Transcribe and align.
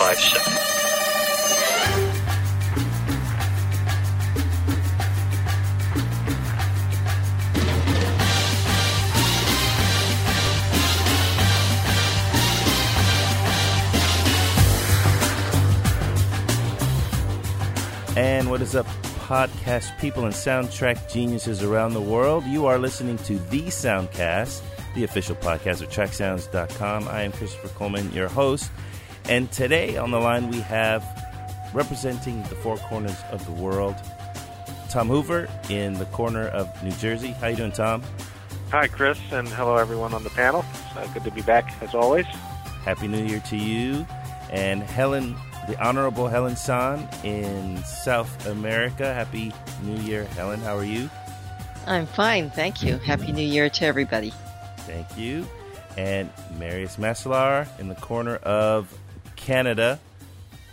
1057. 0.00 0.70
And 18.16 18.50
what 18.50 18.62
is 18.62 18.74
up, 18.74 18.86
podcast 19.26 19.98
people 20.00 20.24
and 20.24 20.34
soundtrack 20.34 21.12
geniuses 21.12 21.62
around 21.62 21.92
the 21.92 22.00
world? 22.00 22.44
You 22.44 22.66
are 22.66 22.78
listening 22.78 23.18
to 23.18 23.38
The 23.38 23.64
Soundcast, 23.64 24.62
the 24.94 25.04
official 25.04 25.36
podcast 25.36 25.82
of 25.82 25.90
TrackSounds.com. 25.90 27.06
I 27.08 27.22
am 27.22 27.32
Christopher 27.32 27.68
Coleman, 27.68 28.10
your 28.12 28.28
host. 28.28 28.70
And 29.30 29.50
today 29.52 29.96
on 29.96 30.10
the 30.10 30.18
line 30.18 30.50
we 30.50 30.60
have, 30.62 31.04
representing 31.72 32.42
the 32.42 32.56
four 32.56 32.76
corners 32.78 33.16
of 33.30 33.46
the 33.46 33.52
world, 33.52 33.94
Tom 34.88 35.06
Hoover 35.06 35.48
in 35.68 35.94
the 35.94 36.04
corner 36.06 36.48
of 36.48 36.82
New 36.82 36.90
Jersey. 36.90 37.28
How 37.28 37.46
you 37.46 37.54
doing, 37.54 37.70
Tom? 37.70 38.02
Hi, 38.72 38.88
Chris, 38.88 39.20
and 39.30 39.46
hello 39.46 39.76
everyone 39.76 40.14
on 40.14 40.24
the 40.24 40.30
panel. 40.30 40.64
Uh, 40.96 41.06
good 41.14 41.22
to 41.22 41.30
be 41.30 41.42
back 41.42 41.72
as 41.80 41.94
always. 41.94 42.26
Happy 42.84 43.06
New 43.06 43.24
Year 43.24 43.38
to 43.46 43.56
you. 43.56 44.04
And 44.50 44.82
Helen, 44.82 45.36
the 45.68 45.80
Honorable 45.80 46.26
Helen 46.26 46.56
San 46.56 47.08
in 47.22 47.76
South 47.84 48.48
America. 48.48 49.14
Happy 49.14 49.52
New 49.84 50.02
Year, 50.02 50.24
Helen. 50.24 50.58
How 50.58 50.76
are 50.76 50.84
you? 50.84 51.08
I'm 51.86 52.06
fine, 52.06 52.50
thank 52.50 52.82
you. 52.82 52.98
Happy 52.98 53.30
New 53.30 53.46
Year 53.46 53.70
to 53.70 53.84
everybody. 53.84 54.34
Thank 54.78 55.16
you. 55.16 55.46
And 55.96 56.30
Marius 56.58 56.96
Masalar 56.96 57.68
in 57.78 57.86
the 57.86 57.94
corner 57.94 58.36
of 58.36 58.92
Canada. 59.40 59.98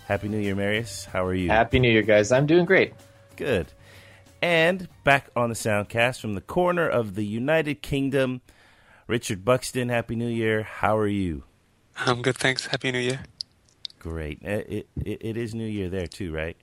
Happy 0.08 0.28
New 0.28 0.40
Year, 0.40 0.56
Marius. 0.56 1.06
How 1.06 1.26
are 1.26 1.34
you? 1.34 1.50
Happy 1.50 1.80
New 1.80 1.90
Year, 1.90 2.02
guys. 2.02 2.32
I'm 2.32 2.46
doing 2.46 2.66
great. 2.66 2.94
Good. 3.36 3.68
And 4.42 4.88
back 5.04 5.30
on 5.36 5.50
the 5.50 5.56
soundcast 5.56 6.22
from 6.22 6.36
the 6.36 6.42
corner 6.42 6.88
of 6.88 7.16
the 7.16 7.26
United 7.26 7.82
Kingdom, 7.82 8.42
Richard 9.08 9.44
Buxton. 9.44 9.90
Happy 9.90 10.16
New 10.16 10.28
Year. 10.28 10.64
How 10.64 10.98
are 10.98 11.08
you? 11.08 11.44
I'm 11.96 12.22
good, 12.22 12.38
thanks. 12.38 12.68
Happy 12.68 12.92
New 12.92 13.00
Year. 13.00 13.22
Great. 14.00 14.42
It, 14.44 14.88
it, 14.96 15.22
it 15.22 15.38
is 15.38 15.56
New 15.56 15.66
Year 15.66 15.90
there 15.90 16.08
too, 16.08 16.32
right? 16.32 16.58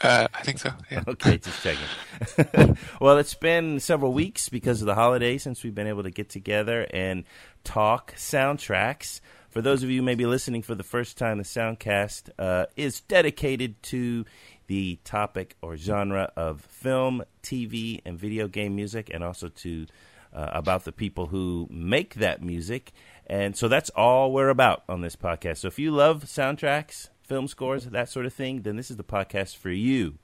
Uh, 0.00 0.28
I 0.32 0.42
think 0.42 0.58
so. 0.58 0.70
Yeah. 0.90 1.04
Okay, 1.08 1.38
just 1.38 1.62
checking. 1.62 2.76
well, 3.00 3.18
it's 3.18 3.34
been 3.34 3.80
several 3.80 4.12
weeks 4.12 4.48
because 4.48 4.80
of 4.80 4.86
the 4.86 4.94
holiday 4.94 5.36
since 5.36 5.62
we've 5.62 5.74
been 5.74 5.86
able 5.86 6.02
to 6.04 6.10
get 6.10 6.30
together 6.30 6.86
and 6.92 7.24
talk 7.64 8.14
soundtracks. 8.16 9.20
For 9.50 9.60
those 9.60 9.82
of 9.82 9.90
you 9.90 9.96
who 9.96 10.04
may 10.04 10.14
be 10.14 10.26
listening 10.26 10.62
for 10.62 10.76
the 10.76 10.84
first 10.84 11.18
time, 11.18 11.38
the 11.38 11.44
Soundcast 11.44 12.30
uh, 12.38 12.66
is 12.76 13.00
dedicated 13.00 13.82
to 13.84 14.24
the 14.68 15.00
topic 15.02 15.56
or 15.60 15.76
genre 15.76 16.30
of 16.36 16.60
film, 16.60 17.24
TV, 17.42 18.00
and 18.04 18.16
video 18.16 18.46
game 18.46 18.76
music, 18.76 19.10
and 19.12 19.24
also 19.24 19.48
to 19.48 19.86
uh, 20.32 20.50
about 20.52 20.84
the 20.84 20.92
people 20.92 21.26
who 21.26 21.66
make 21.68 22.14
that 22.14 22.40
music. 22.40 22.92
And 23.26 23.56
so 23.56 23.66
that's 23.66 23.90
all 23.90 24.32
we're 24.32 24.50
about 24.50 24.84
on 24.88 25.00
this 25.00 25.16
podcast. 25.16 25.58
So 25.58 25.68
if 25.68 25.80
you 25.80 25.90
love 25.90 26.26
soundtracks, 26.26 27.08
film 27.24 27.48
scores, 27.48 27.86
that 27.86 28.08
sort 28.08 28.26
of 28.26 28.32
thing, 28.32 28.62
then 28.62 28.76
this 28.76 28.88
is 28.88 28.98
the 28.98 29.04
podcast 29.04 29.56
for 29.56 29.70
you. 29.70 30.18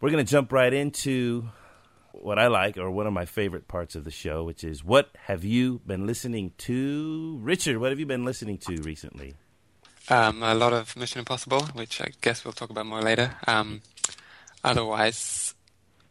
We're 0.00 0.10
going 0.10 0.24
to 0.24 0.30
jump 0.30 0.52
right 0.52 0.72
into 0.72 1.48
what 2.22 2.38
I 2.38 2.46
like, 2.46 2.76
or 2.78 2.90
one 2.90 3.06
of 3.06 3.12
my 3.12 3.24
favorite 3.24 3.66
parts 3.68 3.94
of 3.94 4.04
the 4.04 4.10
show, 4.10 4.44
which 4.44 4.62
is 4.64 4.84
what 4.84 5.10
have 5.26 5.44
you 5.44 5.80
been 5.86 6.06
listening 6.06 6.52
to? 6.58 7.38
Richard, 7.42 7.78
what 7.78 7.90
have 7.90 7.98
you 8.00 8.06
been 8.06 8.24
listening 8.24 8.58
to 8.58 8.80
recently? 8.82 9.34
Um, 10.08 10.42
a 10.42 10.54
lot 10.54 10.72
of 10.72 10.96
Mission 10.96 11.20
Impossible, 11.20 11.62
which 11.72 12.00
I 12.00 12.10
guess 12.20 12.44
we'll 12.44 12.52
talk 12.52 12.70
about 12.70 12.86
more 12.86 13.00
later. 13.02 13.36
Um, 13.46 13.80
otherwise, 14.62 15.54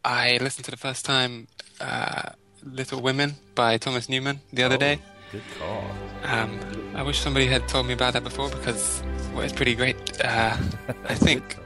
I 0.04 0.38
listened 0.42 0.66
to 0.66 0.72
the 0.72 0.78
first 0.78 1.06
time 1.06 1.48
uh, 1.80 2.32
Little 2.64 3.02
Women 3.02 3.36
by 3.56 3.78
Thomas 3.78 4.10
Newman 4.10 4.42
the 4.52 4.64
other 4.64 4.76
Oh, 4.76 4.80
day. 4.80 5.00
Good 5.32 5.42
call. 5.60 5.84
Um, 6.24 6.60
I 6.96 7.04
wish 7.04 7.20
somebody 7.20 7.46
had 7.48 7.68
told 7.68 7.88
me 7.88 7.94
about 7.94 8.14
that 8.14 8.24
before 8.24 8.50
because 8.50 9.02
well, 9.34 9.42
it's 9.42 9.54
pretty 9.54 9.76
great. 9.76 9.96
Uh, 10.24 10.58
I 11.06 11.16
think, 11.26 11.58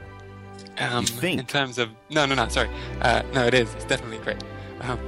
um, 0.80 1.04
in 1.22 1.44
terms 1.46 1.78
of 1.78 1.90
no, 2.10 2.26
no, 2.26 2.34
no, 2.34 2.48
sorry, 2.48 2.70
uh, 3.02 3.22
no, 3.32 3.46
it 3.46 3.54
is. 3.54 3.72
It's 3.74 3.84
definitely 3.84 4.18
great. 4.18 4.42
Um, 4.80 4.98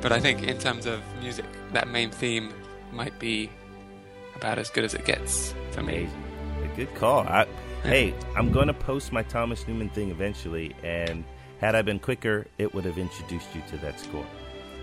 but 0.00 0.12
I 0.12 0.20
think 0.20 0.42
in 0.42 0.58
terms 0.58 0.86
of 0.86 1.00
music, 1.20 1.46
that 1.72 1.88
main 1.88 2.10
theme 2.10 2.52
might 2.92 3.18
be 3.18 3.50
about 4.36 4.58
as 4.58 4.70
good 4.70 4.84
as 4.84 4.94
it 4.94 5.04
gets 5.04 5.54
for 5.70 5.82
me. 5.82 5.94
Amazing. 6.04 6.22
A 6.72 6.76
good 6.76 6.94
call. 6.94 7.20
I, 7.20 7.46
hey, 7.82 8.14
I'm 8.36 8.52
going 8.52 8.66
to 8.66 8.74
post 8.74 9.12
my 9.12 9.22
Thomas 9.22 9.66
Newman 9.66 9.88
thing 9.90 10.10
eventually, 10.10 10.74
and 10.82 11.24
had 11.60 11.74
I 11.74 11.82
been 11.82 11.98
quicker, 11.98 12.46
it 12.58 12.74
would 12.74 12.84
have 12.84 12.98
introduced 12.98 13.54
you 13.54 13.62
to 13.70 13.76
that 13.78 13.98
score. 13.98 14.26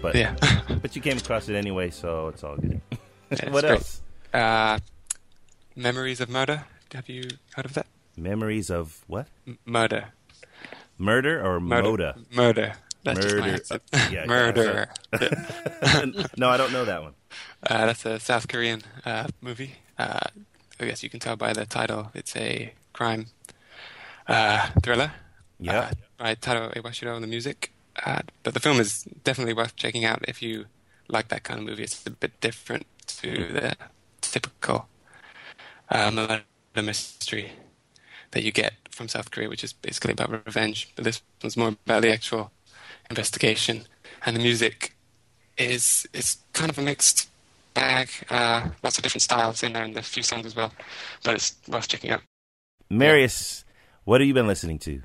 But 0.02 0.16
Yeah. 0.16 0.36
but 0.82 0.96
you 0.96 1.02
came 1.02 1.18
across 1.18 1.48
it 1.50 1.56
anyway, 1.56 1.92
so 1.92 2.30
it's 2.30 2.44
all 2.44 2.56
good. 2.58 2.82
it's 3.30 3.44
what 3.46 3.64
else? 3.66 4.02
Uh, 4.34 4.80
Memories 5.76 6.20
of 6.20 6.30
Murder. 6.30 6.66
Have 6.94 7.08
you 7.08 7.24
heard 7.56 7.66
of 7.66 7.74
that? 7.76 7.86
Memories 8.18 8.70
of 8.70 9.04
what? 9.08 9.28
M- 9.48 9.60
murder. 9.66 10.10
Murder 11.02 11.44
or 11.46 11.60
Murder. 11.60 11.88
Moda? 11.88 12.36
Murder. 12.36 12.74
That's 13.04 13.20
just 13.20 13.36
my 13.38 13.48
Murder. 13.48 13.82
Uh, 13.92 14.08
yeah, 14.12 14.26
Murder. 14.28 14.90
no, 16.38 16.50
I 16.50 16.58
don't 16.58 16.72
know 16.72 16.86
that 16.86 17.02
one. 17.02 17.14
Uh, 17.68 17.88
that's 17.88 18.06
a 18.06 18.20
South 18.20 18.48
Korean 18.48 18.84
uh, 19.06 19.28
movie. 19.42 19.76
Uh, 19.98 20.20
I 20.80 20.86
guess 20.86 21.02
you 21.02 21.10
can 21.10 21.20
tell 21.20 21.36
by 21.36 21.54
the 21.54 21.66
title. 21.66 22.12
It's 22.14 22.36
a 22.36 22.74
crime 22.94 23.28
uh, 24.28 24.70
thriller. 24.84 25.12
Yeah. 25.60 25.80
Uh, 25.80 25.92
by 26.18 26.36
Taro 26.36 26.70
Iwashiro 26.70 27.16
and 27.16 27.24
the 27.24 27.28
music. 27.28 27.74
Uh, 28.06 28.20
but 28.44 28.54
the 28.54 28.60
film 28.60 28.80
is 28.80 29.04
definitely 29.24 29.54
worth 29.54 29.76
checking 29.76 30.06
out 30.06 30.24
if 30.28 30.42
you 30.42 30.66
like 31.08 31.30
that 31.30 31.44
kind 31.44 31.60
of 31.60 31.66
movie. 31.66 31.84
It's 31.84 32.06
a 32.06 32.12
bit 32.12 32.40
different 32.42 32.86
to 33.08 33.32
the 33.32 33.76
typical 34.22 34.88
uh, 35.90 36.12
murder 36.12 36.44
mystery 36.76 37.52
that 38.32 38.44
you 38.44 38.52
get 38.52 38.74
from 38.92 39.08
South 39.08 39.32
Korea, 39.32 39.50
which 39.50 39.64
is 39.64 39.74
basically 39.74 40.14
about 40.14 40.46
revenge. 40.46 40.90
But 40.96 41.06
this 41.06 41.22
one's 41.42 41.58
more 41.58 41.70
about 41.86 42.02
the 42.02 42.12
actual 42.12 42.52
investigation, 43.10 43.84
and 44.26 44.36
the 44.36 44.42
music 44.42 44.96
is 45.58 46.08
is 46.14 46.38
kind 46.54 46.70
of 46.70 46.78
a 46.78 46.82
mixed 46.82 47.30
bag. 47.74 48.10
Uh, 48.30 48.70
lots 48.84 48.98
of 48.98 49.04
different 49.04 49.24
styles 49.24 49.64
in 49.64 49.74
there, 49.74 49.84
and 49.84 49.98
a 49.98 50.02
few 50.02 50.24
songs 50.24 50.46
as 50.46 50.56
well. 50.56 50.74
But 51.24 51.36
it's 51.36 51.56
worth 51.68 51.88
checking 51.88 52.12
out. 52.12 52.22
Marius, 52.90 53.64
what 54.04 54.22
have 54.22 54.28
you 54.28 54.34
been 54.34 54.48
listening 54.48 54.80
to? 54.80 55.02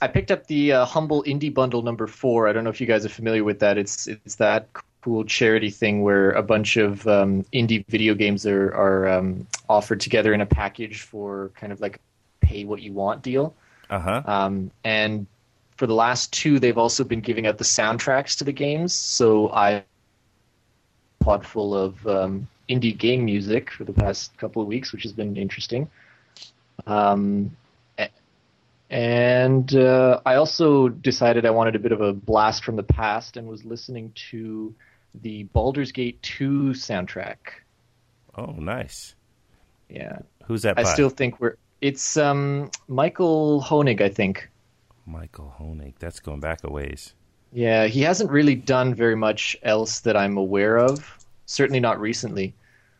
I 0.00 0.06
picked 0.06 0.30
up 0.30 0.46
the 0.46 0.72
uh, 0.72 0.84
Humble 0.84 1.24
Indie 1.24 1.52
Bundle 1.52 1.82
number 1.82 2.06
four. 2.06 2.48
I 2.48 2.52
don't 2.52 2.64
know 2.64 2.70
if 2.70 2.80
you 2.80 2.86
guys 2.86 3.04
are 3.04 3.10
familiar 3.10 3.44
with 3.44 3.58
that. 3.60 3.78
It's 3.78 4.06
it's 4.06 4.36
that 4.36 4.68
cool 5.02 5.24
charity 5.24 5.70
thing 5.70 6.02
where 6.02 6.32
a 6.32 6.42
bunch 6.42 6.76
of 6.76 7.06
um, 7.06 7.44
indie 7.52 7.84
video 7.88 8.14
games 8.14 8.46
are 8.46 8.74
are 8.74 9.08
um, 9.08 9.46
offered 9.68 10.00
together 10.00 10.32
in 10.32 10.40
a 10.40 10.46
package 10.46 11.02
for 11.02 11.50
kind 11.54 11.72
of 11.72 11.80
like 11.80 12.00
pay 12.48 12.64
what 12.64 12.80
you 12.80 12.92
want 12.92 13.22
deal. 13.22 13.54
Uh 13.90 13.98
huh. 14.00 14.22
Um, 14.24 14.70
and 14.84 15.26
for 15.76 15.86
the 15.86 15.94
last 15.94 16.32
two, 16.32 16.58
they've 16.58 16.78
also 16.78 17.04
been 17.04 17.20
giving 17.20 17.46
out 17.46 17.58
the 17.58 17.64
soundtracks 17.64 18.38
to 18.38 18.44
the 18.44 18.52
games. 18.52 18.92
So 18.94 19.50
I 19.52 19.84
pod 21.20 21.46
full 21.46 21.74
of 21.74 22.06
um, 22.06 22.48
indie 22.68 22.96
game 22.96 23.24
music 23.24 23.70
for 23.70 23.84
the 23.84 23.92
past 23.92 24.36
couple 24.38 24.62
of 24.62 24.68
weeks, 24.68 24.92
which 24.92 25.02
has 25.02 25.12
been 25.12 25.36
interesting. 25.36 25.90
Um, 26.86 27.56
and 28.90 29.74
uh, 29.74 30.20
I 30.24 30.36
also 30.36 30.88
decided 30.88 31.44
I 31.44 31.50
wanted 31.50 31.76
a 31.76 31.78
bit 31.78 31.92
of 31.92 32.00
a 32.00 32.12
blast 32.14 32.64
from 32.64 32.76
the 32.76 32.82
past 32.82 33.36
and 33.36 33.46
was 33.46 33.64
listening 33.64 34.12
to 34.30 34.74
the 35.22 35.42
Baldur's 35.44 35.92
Gate 35.92 36.22
2 36.22 36.70
soundtrack. 36.70 37.36
Oh, 38.34 38.52
nice. 38.52 39.14
Yeah, 39.90 40.20
Who's 40.46 40.62
that 40.62 40.78
I 40.78 40.84
by? 40.84 40.92
still 40.92 41.10
think 41.10 41.40
we're. 41.40 41.56
It's 41.80 42.16
um, 42.16 42.70
Michael 42.88 43.62
Hoenig, 43.62 44.00
I 44.00 44.08
think. 44.08 44.48
Michael 45.06 45.54
Hoenig. 45.58 45.94
That's 45.98 46.20
going 46.20 46.40
back 46.40 46.64
a 46.64 46.70
ways. 46.70 47.14
Yeah, 47.52 47.86
he 47.86 48.02
hasn't 48.02 48.30
really 48.30 48.54
done 48.54 48.94
very 48.94 49.16
much 49.16 49.56
else 49.62 50.00
that 50.00 50.16
I'm 50.16 50.36
aware 50.36 50.78
of. 50.78 51.24
Certainly 51.46 51.80
not 51.80 52.00
recently. 52.00 52.52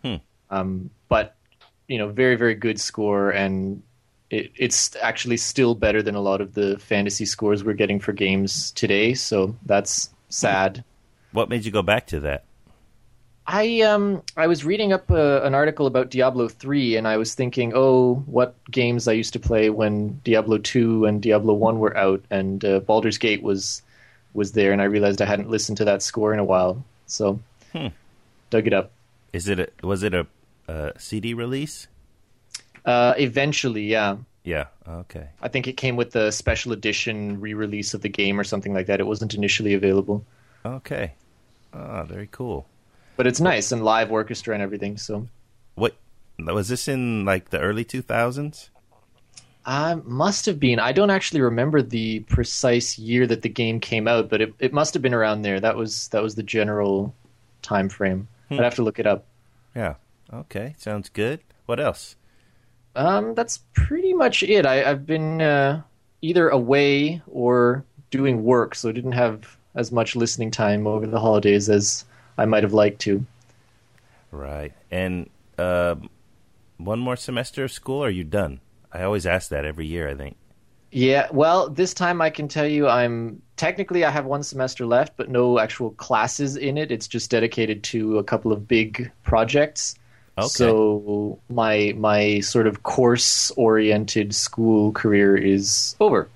Hmm. 0.03 0.17
Um, 0.51 0.91
but 1.09 1.37
you 1.87 1.99
know, 1.99 2.09
very 2.09 2.37
very 2.37 2.55
good 2.55 2.81
score, 2.81 3.31
and 3.31 3.83
it, 4.31 4.51
it's 4.57 4.97
actually 4.97 5.37
still 5.37 5.75
better 5.75 6.03
than 6.03 6.15
a 6.15 6.21
lot 6.21 6.41
of 6.41 6.55
the 6.55 6.79
fantasy 6.79 7.27
scores 7.27 7.63
we're 7.65 7.75
getting 7.75 8.01
for 8.01 8.13
games 8.13 8.71
today. 8.73 9.15
So 9.15 9.55
that's 9.67 10.11
sad. 10.29 10.85
What 11.33 11.51
made 11.51 11.65
you 11.65 11.71
go 11.71 11.83
back 11.83 12.07
to 12.09 12.21
that? 12.21 12.45
I 13.51 13.81
um 13.81 14.23
I 14.37 14.47
was 14.47 14.63
reading 14.65 14.93
up 14.93 15.11
uh, 15.11 15.41
an 15.43 15.55
article 15.55 15.87
about 15.87 16.11
Diablo 16.11 16.49
3 16.49 16.97
and 16.97 17.09
I 17.09 17.17
was 17.17 17.35
thinking, 17.35 17.73
"Oh, 17.75 18.17
what 18.27 18.55
games 18.71 19.09
I 19.09 19.13
used 19.13 19.33
to 19.33 19.41
play 19.41 19.71
when 19.71 20.21
Diablo 20.23 20.59
2 20.59 21.07
and 21.07 21.23
Diablo 21.23 21.55
1 21.55 21.79
were 21.79 21.97
out 21.97 22.23
and 22.31 22.63
uh, 22.63 22.81
Baldur's 22.81 23.17
Gate 23.17 23.43
was 23.43 23.81
was 24.35 24.53
there 24.53 24.71
and 24.73 24.83
I 24.83 24.85
realized 24.85 25.23
I 25.23 25.25
hadn't 25.25 25.49
listened 25.49 25.79
to 25.79 25.85
that 25.87 26.03
score 26.03 26.35
in 26.35 26.39
a 26.39 26.45
while." 26.45 26.85
So, 27.07 27.41
Hmm. 27.73 27.89
dug 28.51 28.67
it 28.67 28.75
up. 28.75 28.91
Is 29.33 29.49
it 29.49 29.59
a, 29.61 29.69
was 29.83 30.03
it 30.03 30.13
a, 30.13 30.27
uh 30.69 30.93
CD 30.99 31.33
release? 31.33 31.89
Uh, 32.85 33.15
eventually, 33.17 33.85
yeah. 33.85 34.17
Yeah. 34.45 34.67
Okay. 34.87 35.29
I 35.41 35.49
think 35.49 35.67
it 35.67 35.77
came 35.79 35.97
with 35.97 36.13
the 36.13 36.31
special 36.31 36.73
edition 36.73 37.41
re-release 37.41 37.95
of 37.95 38.03
the 38.03 38.09
game 38.09 38.39
or 38.39 38.45
something 38.45 38.73
like 38.75 38.87
that. 38.87 39.01
It 39.01 39.07
wasn't 39.07 39.35
initially 39.35 39.73
available, 39.73 40.23
Okay. 40.65 41.13
Ah, 41.73 42.03
very 42.05 42.29
cool. 42.31 42.67
But 43.19 43.27
it's 43.27 43.41
nice 43.41 43.73
and 43.73 43.85
live 43.85 44.13
orchestra 44.13 44.55
and 44.55 44.63
everything. 44.63 44.97
So 44.97 45.27
What 45.75 45.97
was 46.39 46.69
this 46.69 46.87
in 46.89 47.25
like 47.25 47.51
the 47.51 47.59
early 47.59 47.85
2000s? 47.85 48.71
I 49.67 49.97
must 50.05 50.47
have 50.47 50.59
been. 50.59 50.79
I 50.79 50.93
don't 50.93 51.11
actually 51.11 51.43
remember 51.43 51.83
the 51.83 52.21
precise 52.21 52.97
year 52.97 53.27
that 53.27 53.43
the 53.43 53.49
game 53.51 53.81
came 53.81 54.07
out, 54.09 54.31
but 54.31 54.41
it, 54.41 54.55
it 54.61 54.73
must 54.73 54.95
have 54.95 55.03
been 55.03 55.13
around 55.13 55.43
there. 55.43 55.61
That 55.61 55.77
was 55.77 56.09
that 56.09 56.23
was 56.23 56.37
the 56.37 56.43
general 56.45 57.13
time 57.61 57.91
frame. 57.91 58.29
I'd 58.51 58.61
have 58.61 58.77
to 58.77 58.83
look 58.83 58.99
it 58.99 59.07
up. 59.07 59.27
Yeah. 59.77 59.97
Okay. 60.33 60.75
Sounds 60.79 61.11
good. 61.11 61.41
What 61.67 61.81
else? 61.81 62.17
Um, 62.97 63.35
that's 63.35 63.59
pretty 63.75 64.15
much 64.15 64.43
it. 64.43 64.65
I, 64.65 64.89
I've 64.89 65.05
been 65.05 65.43
uh, 65.43 65.83
either 66.23 66.49
away 66.49 67.21
or 67.27 67.85
doing 68.11 68.45
work, 68.45 68.75
so 68.75 68.89
I 68.89 68.93
didn't 68.93 69.13
have 69.13 69.59
as 69.75 69.93
much 69.93 70.17
listening 70.17 70.51
time 70.51 70.87
over 70.87 71.07
the 71.07 71.21
holidays 71.21 71.69
as 71.69 72.07
I 72.39 72.47
might 72.47 72.63
have 72.63 72.73
liked 72.73 73.01
to. 73.01 73.27
Right. 74.31 74.73
And 74.91 75.29
um, 75.59 76.09
one 76.79 77.01
more 77.01 77.17
semester 77.17 77.65
of 77.65 77.73
school, 77.73 78.05
or 78.05 78.07
are 78.07 78.11
you 78.11 78.25
done? 78.25 78.61
I 78.93 79.03
always 79.03 79.27
ask 79.27 79.51
that 79.51 79.65
every 79.65 79.87
year. 79.87 80.09
I 80.09 80.15
think. 80.15 80.37
Yeah, 80.91 81.29
well, 81.33 81.69
this 81.69 81.93
time 81.93 82.23
I 82.23 82.31
can 82.31 82.49
tell 82.49 82.67
you 82.67 82.89
I'm 82.89 83.43
technically 83.57 84.05
I 84.05 84.11
have 84.11 84.25
one 84.25 84.43
semester 84.43 84.87
left, 84.87 85.19
but 85.19 85.29
no 85.29 85.59
actual 85.59 85.91
classes 85.91 86.57
in 86.57 86.79
it. 86.79 86.91
It's 86.91 87.07
just 87.07 87.31
dedicated 87.31 87.83
to 87.85 88.19
a 88.19 88.25
couple 88.25 88.53
of 88.53 88.67
big 88.67 89.11
projects. 89.23 89.97
Okay. 90.39 90.49
So 90.49 91.39
my 91.51 91.95
my 91.97 92.41
sort 92.41 92.67
of 92.67 92.85
course 92.85 93.51
oriented 93.57 94.35
school 94.35 94.93
career 94.93 95.37
is 95.37 95.97
over. 96.01 96.29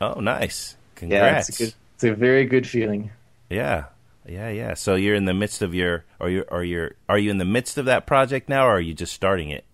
Oh, 0.00 0.18
nice. 0.20 0.74
Yeah, 1.00 1.38
it's 1.38 1.48
a 1.48 1.64
good, 1.64 1.74
it's 1.94 2.04
a 2.04 2.14
very 2.14 2.44
good 2.44 2.66
feeling. 2.66 3.10
Yeah. 3.50 3.84
Yeah, 4.26 4.50
yeah. 4.50 4.74
So 4.74 4.94
you're 4.94 5.14
in 5.14 5.24
the 5.24 5.34
midst 5.34 5.62
of 5.62 5.74
your, 5.74 6.04
or 6.20 6.30
you, 6.30 6.44
or 6.48 6.62
you're, 6.62 6.92
are 7.08 7.18
you 7.18 7.30
in 7.30 7.38
the 7.38 7.44
midst 7.44 7.78
of 7.78 7.86
that 7.86 8.06
project 8.06 8.48
now, 8.48 8.66
or 8.66 8.76
are 8.76 8.80
you 8.80 8.94
just 8.94 9.12
starting 9.12 9.50
it? 9.50 9.64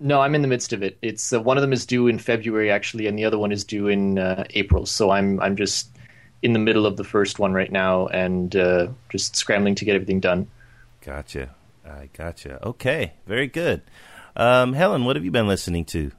No, 0.00 0.20
I'm 0.20 0.34
in 0.34 0.42
the 0.42 0.48
midst 0.48 0.72
of 0.72 0.82
it. 0.82 0.98
It's 1.02 1.32
uh, 1.32 1.40
one 1.40 1.56
of 1.56 1.62
them 1.62 1.72
is 1.72 1.86
due 1.86 2.08
in 2.08 2.18
February 2.18 2.70
actually, 2.70 3.06
and 3.06 3.18
the 3.18 3.24
other 3.24 3.38
one 3.38 3.52
is 3.52 3.64
due 3.64 3.88
in 3.88 4.18
uh, 4.18 4.44
April. 4.50 4.86
So 4.86 5.10
I'm 5.10 5.40
I'm 5.40 5.56
just 5.56 5.88
in 6.42 6.52
the 6.52 6.58
middle 6.58 6.84
of 6.84 6.96
the 6.96 7.04
first 7.04 7.38
one 7.38 7.52
right 7.54 7.70
now, 7.70 8.08
and 8.08 8.54
uh, 8.54 8.88
just 9.08 9.36
scrambling 9.36 9.76
to 9.76 9.84
get 9.84 9.94
everything 9.94 10.20
done. 10.20 10.48
Gotcha. 11.00 11.54
I 11.86 12.10
gotcha. 12.12 12.66
Okay. 12.66 13.12
Very 13.26 13.46
good. 13.46 13.82
Um, 14.36 14.72
Helen, 14.72 15.04
what 15.04 15.16
have 15.16 15.24
you 15.24 15.30
been 15.30 15.46
listening 15.46 15.84
to? 15.86 16.10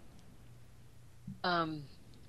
Um, 1.44 1.84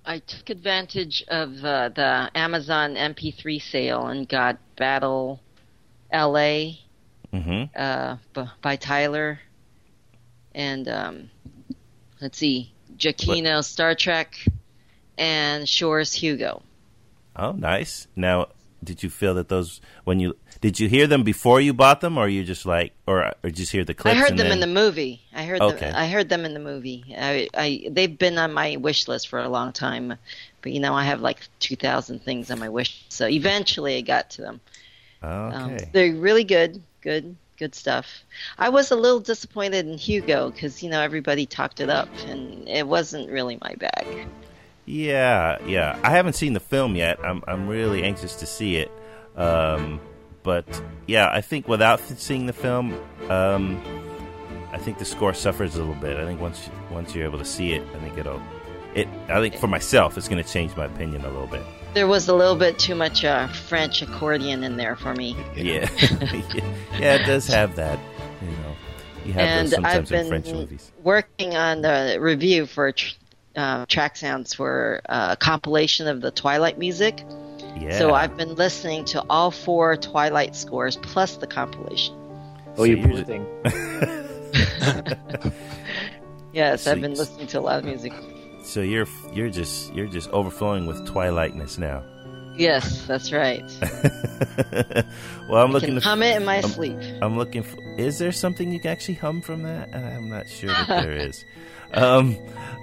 I 0.09 0.21
took 0.21 0.51
advantage 0.51 1.25
of 1.29 1.65
uh, 1.65 1.89
the 1.89 2.31
Amazon 2.35 2.95
MP3 2.95 3.61
sale 3.61 4.07
and 4.07 4.29
got 4.29 4.59
Battle 4.77 5.41
LA 6.13 6.75
Mm-hmm. 7.33 7.65
uh, 7.77 8.17
b- 8.33 8.51
by 8.63 8.77
Tyler. 8.77 9.41
And 10.55 10.89
um, 10.89 11.31
let's 12.21 12.39
see, 12.39 12.73
Giacchino 12.97 13.63
Star 13.65 13.95
Trek 13.95 14.37
and 15.19 15.69
Shore's 15.69 16.15
Hugo. 16.15 16.63
Oh, 17.35 17.53
nice. 17.53 18.07
Now, 18.17 18.47
did 18.83 19.03
you 19.03 19.11
feel 19.11 19.35
that 19.35 19.49
those 19.49 19.81
when 20.05 20.21
you 20.21 20.37
did 20.61 20.81
you 20.81 20.89
hear 20.89 21.07
them 21.07 21.23
before 21.23 21.61
you 21.61 21.73
bought 21.75 22.01
them, 22.01 22.17
or 22.19 22.29
you 22.29 22.45
just 22.45 22.65
like, 22.67 22.93
or 23.07 23.33
or 23.45 23.51
just 23.51 23.73
hear 23.73 23.85
the 23.85 23.95
clips? 23.95 24.17
I 24.17 24.21
heard 24.21 24.31
them 24.37 24.49
then- 24.49 24.53
in 24.53 24.61
the 24.61 24.67
movie. 24.67 25.21
I 25.35 25.45
heard 25.45 25.61
Okay. 25.61 25.79
them. 25.87 25.95
I 25.97 26.09
heard 26.09 26.29
them 26.29 26.45
in 26.45 26.55
the 26.55 26.61
movie. 26.61 27.15
I, 27.17 27.49
I 27.55 27.89
they've 27.91 28.17
been 28.19 28.39
on 28.39 28.53
my 28.53 28.77
wish 28.77 29.09
list 29.09 29.29
for 29.29 29.39
a 29.39 29.49
long 29.49 29.73
time, 29.73 30.15
but 30.63 30.73
you 30.73 30.81
know 30.81 30.95
I 30.95 31.05
have 31.05 31.21
like 31.21 31.41
two 31.61 31.77
thousand 31.77 32.23
things 32.23 32.51
on 32.51 32.59
my 32.59 32.69
wish. 32.69 33.05
So 33.09 33.27
eventually 33.29 33.97
I 33.97 34.01
got 34.01 34.31
to 34.31 34.43
them. 34.43 34.61
Um, 35.23 35.53
Okay. 35.73 35.89
they're 35.93 36.15
really 36.15 36.45
good, 36.45 36.83
good, 37.01 37.37
good 37.59 37.75
stuff. 37.75 38.07
I 38.59 38.69
was 38.69 38.91
a 38.91 38.97
little 38.97 39.21
disappointed 39.21 39.87
in 39.87 39.97
Hugo 39.99 40.51
because 40.51 40.83
you 40.83 40.91
know 40.91 41.01
everybody 41.01 41.47
talked 41.47 41.81
it 41.81 41.91
up, 41.91 42.09
and 42.27 42.69
it 42.69 42.87
wasn't 42.87 43.31
really 43.31 43.59
my 43.63 43.75
bag. 43.75 44.27
Yeah, 44.85 45.59
yeah. 45.67 45.99
I 46.03 46.11
haven't 46.11 46.35
seen 46.35 46.53
the 46.53 46.61
film 46.61 46.95
yet. 46.97 47.19
I'm 47.25 47.43
I'm 47.49 47.67
really 47.69 48.03
anxious 48.05 48.37
to 48.37 48.47
see 48.47 48.77
it. 48.77 48.91
Um, 49.37 50.01
but 50.47 50.65
yeah, 51.07 51.29
I 51.31 51.43
think 51.43 51.67
without 51.67 51.99
th- 51.99 52.21
seeing 52.21 52.47
the 52.47 52.53
film, 52.55 52.95
um, 53.29 53.83
I 54.73 54.79
think 54.79 54.99
the 54.99 55.05
score 55.05 55.35
suffers 55.35 55.75
a 55.75 55.81
little 55.81 55.95
bit. 55.97 56.17
I 56.17 56.25
think 56.25 56.41
once 56.41 56.71
once 56.91 57.15
you're 57.15 57.25
able 57.25 57.41
to 57.41 57.45
see 57.45 57.73
it, 57.73 57.83
I 57.95 57.99
think 57.99 58.17
it'll. 58.17 58.41
It. 58.95 59.09
I 59.29 59.41
think 59.41 59.57
for 59.57 59.67
myself, 59.67 60.17
it's 60.17 60.29
going 60.29 60.43
to 60.43 60.49
change 60.49 60.75
my 60.75 60.87
opinion 60.87 61.23
a 61.27 61.29
little 61.29 61.49
bit. 61.49 61.63
There 61.93 62.07
was 62.07 62.29
a 62.29 62.35
little 62.35 62.57
bit 62.57 62.79
too 62.79 62.95
much 62.95 63.25
uh, 63.25 63.49
French 63.49 64.01
accordion 64.01 64.65
in 64.65 64.77
there 64.77 64.97
for 64.97 65.15
me. 65.15 65.37
Yeah, 65.57 65.91
yeah. 66.99 67.15
It 67.17 67.27
does 67.27 67.49
have 67.49 67.77
that. 67.77 67.99
You 68.41 68.49
know, 68.49 68.77
you 69.27 69.33
have 69.33 69.43
and 69.43 69.67
those 69.67 69.75
sometimes 69.75 70.13
in 70.13 70.29
French 70.29 70.47
movies. 70.47 70.93
working 71.03 71.57
on 71.57 71.83
the 71.83 72.19
review 72.21 72.67
for 72.67 72.93
tr- 72.93 73.15
uh, 73.57 73.85
track 73.87 74.17
sounds 74.17 74.55
for 74.55 75.01
uh, 75.09 75.31
a 75.33 75.37
compilation 75.37 76.07
of 76.07 76.21
the 76.21 76.31
Twilight 76.31 76.79
music. 76.79 77.25
Yeah. 77.81 77.99
So 77.99 78.15
I've 78.15 78.37
been 78.37 78.55
listening 78.55 79.05
to 79.07 79.25
all 79.29 79.51
four 79.51 79.97
Twilight 79.97 80.57
scores 80.57 80.97
plus 80.97 81.37
the 81.37 81.47
compilation. 81.47 82.15
Oh, 82.17 82.77
So 82.77 82.85
you 82.85 82.97
you're 82.97 83.09
poor 83.09 83.25
thing. 83.25 83.47
Yes, 86.53 86.83
So 86.85 86.93
I've 86.93 87.03
been 87.03 87.13
listening 87.15 87.47
to 87.49 87.59
a 87.59 87.61
lot 87.61 87.79
of 87.81 87.85
music. 87.85 88.15
So 88.65 88.81
you're 88.81 89.07
you're 89.31 89.51
just 89.51 89.93
you're 89.93 90.07
just 90.07 90.31
overflowing 90.31 90.87
with 90.87 91.07
Twilightness 91.07 91.79
now. 91.79 92.03
Yes, 92.57 93.05
that's 93.07 93.31
right. 93.31 93.63
well, 95.51 95.63
I'm 95.63 95.71
I 95.71 95.73
looking 95.73 95.89
can 95.91 95.95
to 95.97 96.01
hum 96.01 96.23
it 96.23 96.37
in 96.37 96.47
my 96.47 96.61
um, 96.61 96.71
sleep. 96.71 96.97
I'm 97.21 97.37
looking 97.37 97.63
for. 97.63 97.77
Is 97.99 98.19
there 98.19 98.33
something 98.33 98.73
you 98.73 98.81
can 98.81 98.91
actually 98.91 99.15
hum 99.15 99.43
from 99.43 99.65
that? 99.65 99.95
I'm 99.95 100.31
not 100.31 100.49
sure 100.49 100.71
that 100.71 100.89
there 101.03 101.13
is. 101.13 101.45
Um, 101.93 102.35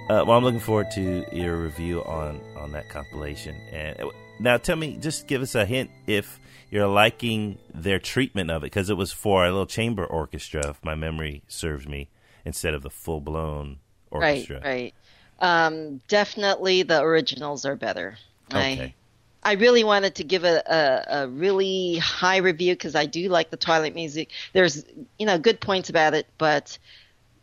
uh, 0.08 0.22
well, 0.24 0.38
I'm 0.38 0.44
looking 0.44 0.60
forward 0.60 0.92
to 0.92 1.24
your 1.32 1.56
review 1.56 2.04
on 2.04 2.40
on 2.56 2.70
that 2.72 2.88
compilation. 2.88 3.56
And 3.72 4.00
uh, 4.00 4.10
now, 4.38 4.56
tell 4.56 4.76
me, 4.76 4.96
just 5.00 5.26
give 5.26 5.42
us 5.42 5.54
a 5.54 5.64
hint 5.64 5.90
if 6.06 6.40
you're 6.70 6.88
liking 6.88 7.58
their 7.72 7.98
treatment 7.98 8.50
of 8.50 8.62
it, 8.62 8.66
because 8.66 8.90
it 8.90 8.96
was 8.96 9.12
for 9.12 9.44
a 9.44 9.50
little 9.50 9.66
chamber 9.66 10.04
orchestra, 10.04 10.70
if 10.70 10.84
my 10.84 10.94
memory 10.94 11.42
serves 11.46 11.86
me, 11.86 12.08
instead 12.44 12.74
of 12.74 12.82
the 12.82 12.90
full 12.90 13.20
blown 13.20 13.78
orchestra. 14.10 14.56
Right, 14.56 14.64
right. 14.64 14.94
Um, 15.40 16.00
definitely 16.08 16.82
the 16.82 17.00
originals 17.00 17.64
are 17.64 17.76
better. 17.76 18.16
Okay. 18.52 18.94
I, 19.42 19.50
I 19.50 19.52
really 19.54 19.84
wanted 19.84 20.14
to 20.16 20.24
give 20.24 20.44
a, 20.44 20.62
a, 20.66 21.22
a 21.22 21.28
really 21.28 21.98
high 21.98 22.38
review 22.38 22.74
because 22.74 22.94
I 22.94 23.06
do 23.06 23.28
like 23.28 23.50
the 23.50 23.56
Twilight 23.56 23.94
music. 23.94 24.30
There's, 24.52 24.84
you 25.18 25.26
know, 25.26 25.38
good 25.38 25.60
points 25.60 25.90
about 25.90 26.14
it, 26.14 26.26
but, 26.38 26.78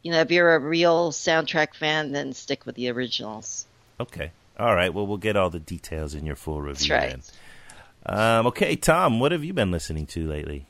you 0.01 0.11
know, 0.11 0.19
if 0.21 0.31
you're 0.31 0.55
a 0.55 0.59
real 0.59 1.11
soundtrack 1.11 1.75
fan, 1.75 2.11
then 2.11 2.33
stick 2.33 2.65
with 2.65 2.75
the 2.75 2.89
originals. 2.89 3.67
Okay. 3.99 4.31
All 4.59 4.75
right. 4.75 4.93
Well, 4.93 5.07
we'll 5.07 5.17
get 5.17 5.35
all 5.35 5.49
the 5.49 5.59
details 5.59 6.13
in 6.13 6.25
your 6.25 6.35
full 6.35 6.61
review 6.61 6.93
right. 6.95 7.09
then. 7.09 7.21
Um, 8.05 8.47
okay, 8.47 8.75
Tom, 8.75 9.19
what 9.19 9.31
have 9.31 9.43
you 9.43 9.53
been 9.53 9.71
listening 9.71 10.05
to 10.07 10.27
lately? 10.27 10.65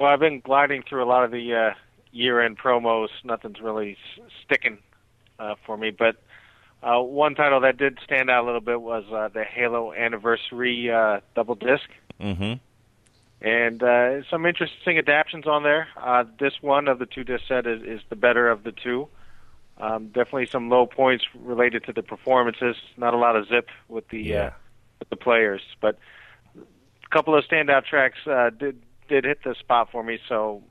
Well, 0.00 0.10
I've 0.10 0.20
been 0.20 0.40
gliding 0.40 0.82
through 0.88 1.04
a 1.04 1.06
lot 1.06 1.24
of 1.24 1.30
the 1.30 1.54
uh, 1.54 1.74
year-end 2.12 2.58
promos. 2.58 3.08
Nothing's 3.24 3.60
really 3.60 3.96
s- 4.16 4.24
sticking 4.44 4.78
uh, 5.38 5.54
for 5.64 5.76
me, 5.76 5.90
but 5.90 6.16
uh, 6.82 7.00
one 7.00 7.36
title 7.36 7.60
that 7.60 7.76
did 7.76 7.98
stand 8.04 8.28
out 8.28 8.42
a 8.42 8.46
little 8.46 8.60
bit 8.60 8.80
was 8.80 9.04
uh, 9.12 9.28
the 9.28 9.44
Halo 9.44 9.92
Anniversary 9.92 10.90
uh, 10.90 11.20
double 11.34 11.54
disc, 11.54 11.88
Mm-hmm. 12.20 12.54
and 13.46 13.82
uh, 13.82 14.22
some 14.30 14.44
interesting 14.46 14.98
adaptions 14.98 15.46
on 15.46 15.62
there. 15.62 15.88
Uh, 15.96 16.24
this 16.40 16.52
one 16.60 16.88
of 16.88 16.98
the 16.98 17.06
two 17.06 17.24
disc 17.24 17.44
set 17.48 17.66
is, 17.66 17.82
is 17.82 18.00
the 18.10 18.16
better 18.16 18.48
of 18.50 18.62
the 18.64 18.72
two. 18.72 19.08
Um, 19.82 20.06
definitely 20.06 20.46
some 20.46 20.68
low 20.68 20.86
points 20.86 21.24
related 21.34 21.84
to 21.86 21.92
the 21.92 22.04
performances. 22.04 22.76
Not 22.96 23.14
a 23.14 23.16
lot 23.16 23.34
of 23.34 23.48
zip 23.48 23.68
with 23.88 24.08
the 24.10 24.22
Yeah. 24.22 24.44
uh, 24.46 24.50
with 25.00 25.08
the 25.10 25.16
players, 25.16 25.60
but 25.80 25.98
a 26.56 27.08
couple 27.10 27.36
of 27.36 27.44
standout 27.44 27.84
tracks 27.84 28.18
uh, 28.26 28.50
did 28.50 28.80
did 29.08 29.24
hit 29.24 29.42
the 29.42 29.56
spot 29.56 29.90
for 29.90 30.04
me. 30.04 30.20
So 30.28 30.62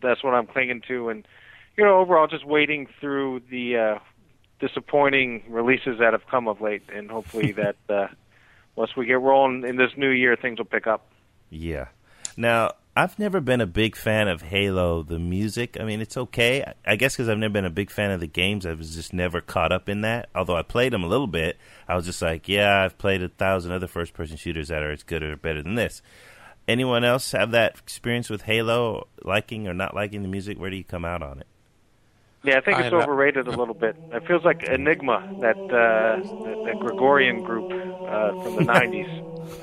that's 0.00 0.22
what 0.22 0.32
I'm 0.32 0.46
clinging 0.46 0.82
to, 0.86 1.08
and 1.08 1.26
you 1.76 1.82
know, 1.84 1.98
overall, 1.98 2.28
just 2.28 2.44
waiting 2.46 2.86
through 3.00 3.42
the 3.50 3.76
uh, 3.76 3.98
disappointing 4.60 5.42
releases 5.48 5.98
that 5.98 6.12
have 6.12 6.26
come 6.30 6.46
of 6.46 6.60
late, 6.60 6.82
and 6.94 7.10
hopefully 7.10 7.50
that 7.64 7.76
uh, 7.88 8.06
once 8.76 8.94
we 8.96 9.06
get 9.06 9.20
rolling 9.20 9.64
in 9.64 9.74
this 9.74 9.90
new 9.96 10.10
year, 10.10 10.36
things 10.36 10.58
will 10.58 10.66
pick 10.66 10.86
up. 10.86 11.08
Yeah. 11.50 11.86
Now, 12.36 12.74
I've 12.98 13.18
never 13.18 13.40
been 13.42 13.60
a 13.60 13.66
big 13.66 13.94
fan 13.94 14.26
of 14.26 14.40
Halo, 14.40 15.02
the 15.02 15.18
music. 15.18 15.76
I 15.78 15.84
mean, 15.84 16.00
it's 16.00 16.16
okay. 16.16 16.62
I- 16.62 16.92
I 16.92 16.96
guess 16.96 17.14
because 17.14 17.28
I've 17.28 17.36
never 17.36 17.52
been 17.52 17.66
a 17.66 17.70
big 17.70 17.90
fan 17.90 18.10
of 18.10 18.20
the 18.20 18.26
games, 18.26 18.64
I 18.64 18.72
was 18.72 18.94
just 18.96 19.12
never 19.12 19.42
caught 19.42 19.70
up 19.70 19.90
in 19.90 20.00
that. 20.00 20.30
Although 20.34 20.56
I 20.56 20.62
played 20.62 20.94
them 20.94 21.04
a 21.04 21.06
little 21.06 21.26
bit, 21.26 21.58
I 21.86 21.94
was 21.94 22.06
just 22.06 22.22
like, 22.22 22.48
yeah, 22.48 22.82
I've 22.82 22.96
played 22.96 23.22
a 23.22 23.28
thousand 23.28 23.72
other 23.72 23.86
first 23.86 24.14
person 24.14 24.38
shooters 24.38 24.68
that 24.68 24.82
are 24.82 24.90
as 24.92 25.02
good 25.02 25.22
or 25.22 25.36
better 25.36 25.62
than 25.62 25.74
this. 25.74 26.00
Anyone 26.66 27.04
else 27.04 27.32
have 27.32 27.50
that 27.50 27.76
experience 27.78 28.30
with 28.30 28.42
Halo, 28.42 29.08
liking 29.22 29.68
or 29.68 29.74
not 29.74 29.94
liking 29.94 30.22
the 30.22 30.28
music? 30.28 30.58
Where 30.58 30.70
do 30.70 30.76
you 30.76 30.82
come 30.84 31.04
out 31.04 31.22
on 31.22 31.38
it? 31.40 31.46
Yeah, 32.44 32.56
I 32.56 32.60
think 32.60 32.78
it's 32.78 32.92
lo- 32.92 33.00
overrated 33.02 33.46
a 33.46 33.50
little 33.50 33.74
bit. 33.74 33.96
It 34.10 34.24
feels 34.24 34.42
like 34.44 34.62
Enigma, 34.62 35.22
that 35.38 35.58
uh, 35.68 36.22
that, 36.44 36.58
that 36.64 36.78
Gregorian 36.78 37.42
group 37.42 37.72
uh, 38.08 38.32
from 38.42 38.54
the 38.54 38.62
'90s. 38.72 39.06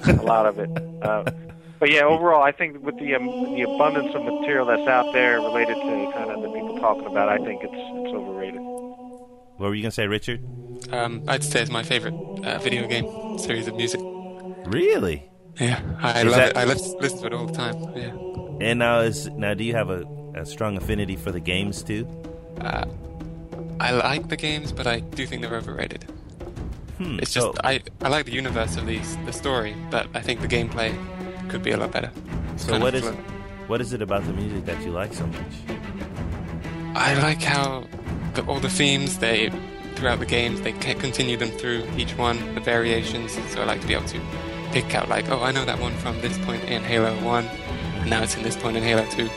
a 0.05 0.21
lot 0.21 0.45
of 0.45 0.59
it. 0.59 0.69
Uh, 1.01 1.23
but 1.83 1.91
yeah, 1.91 2.03
overall, 2.05 2.41
I 2.41 2.53
think 2.53 2.81
with 2.81 2.97
the 2.97 3.13
um, 3.13 3.25
the 3.25 3.63
abundance 3.63 4.15
of 4.15 4.23
material 4.23 4.65
that's 4.65 4.87
out 4.87 5.11
there 5.11 5.41
related 5.41 5.75
to 5.75 6.11
kind 6.15 6.31
of 6.31 6.41
the 6.41 6.47
people 6.47 6.79
talking 6.79 7.05
about, 7.07 7.27
I 7.27 7.37
think 7.39 7.61
it's 7.61 7.73
it's 7.73 8.13
overrated. 8.15 8.61
What 8.61 9.67
were 9.67 9.75
you 9.75 9.81
gonna 9.83 9.91
say, 9.91 10.07
Richard? 10.07 10.39
Um, 10.93 11.23
I'd 11.27 11.43
say 11.43 11.61
it's 11.61 11.69
my 11.69 11.83
favorite 11.83 12.13
uh, 12.45 12.57
video 12.59 12.87
game 12.87 13.37
series 13.37 13.67
of 13.67 13.75
music. 13.75 13.99
Really? 14.65 15.29
Yeah, 15.59 15.81
I 16.01 16.19
Is 16.21 16.25
love 16.27 16.35
that- 16.37 16.49
it. 16.51 16.57
I 16.57 16.63
listen, 16.63 16.97
listen 17.01 17.19
to 17.19 17.25
it 17.27 17.33
all 17.33 17.47
the 17.47 17.53
time. 17.53 17.75
Yeah. 17.97 18.15
And 18.65 18.79
now 18.79 18.99
is 19.01 19.27
now 19.31 19.53
do 19.53 19.65
you 19.65 19.75
have 19.75 19.89
a, 19.89 20.05
a 20.35 20.45
strong 20.45 20.77
affinity 20.77 21.17
for 21.17 21.33
the 21.33 21.41
games 21.41 21.83
too? 21.83 22.07
Uh, 22.61 22.85
I 23.81 23.91
like 23.91 24.29
the 24.29 24.37
games, 24.37 24.71
but 24.71 24.87
I 24.87 25.01
do 25.01 25.25
think 25.27 25.41
they're 25.41 25.57
overrated. 25.57 26.05
Hmm. 26.97 27.19
It's 27.19 27.33
just 27.33 27.47
so, 27.47 27.53
I, 27.61 27.81
I 28.01 28.07
like 28.07 28.25
the 28.27 28.31
universe 28.31 28.77
of 28.77 28.85
these 28.85 29.17
the 29.25 29.33
story, 29.33 29.75
but 29.91 30.07
I 30.13 30.21
think 30.21 30.39
the 30.39 30.47
gameplay 30.47 30.95
could 31.53 31.61
be 31.61 31.69
a 31.69 31.77
lot 31.77 31.91
better. 31.91 32.11
It's 32.55 32.65
so 32.65 32.79
what 32.79 32.95
is 32.95 33.05
what 33.67 33.79
is 33.79 33.93
it 33.93 34.01
about 34.01 34.25
the 34.25 34.33
music 34.33 34.65
that 34.65 34.83
you 34.83 34.89
like 34.89 35.13
so 35.13 35.27
much? 35.27 35.53
I 36.95 37.13
like 37.21 37.43
how 37.43 37.85
the, 38.33 38.43
all 38.47 38.59
the 38.59 38.69
themes 38.69 39.19
they 39.19 39.51
throughout 39.93 40.17
the 40.17 40.25
games 40.25 40.61
they 40.61 40.71
continue 40.71 41.37
them 41.37 41.49
through 41.49 41.83
each 41.95 42.17
one, 42.17 42.55
the 42.55 42.61
variations. 42.61 43.33
So 43.51 43.61
I 43.61 43.65
like 43.65 43.81
to 43.81 43.87
be 43.87 43.93
able 43.93 44.07
to 44.07 44.19
pick 44.71 44.95
out 44.95 45.09
like, 45.09 45.29
oh, 45.29 45.43
I 45.43 45.51
know 45.51 45.63
that 45.63 45.79
one 45.79 45.93
from 45.97 46.19
this 46.21 46.35
point 46.39 46.63
in 46.63 46.81
Halo 46.81 47.13
One, 47.23 47.45
and 48.01 48.09
now 48.09 48.23
it's 48.23 48.35
in 48.35 48.41
this 48.41 48.57
point 48.57 48.75
in 48.75 48.81
Halo 48.81 49.05
Two, 49.11 49.29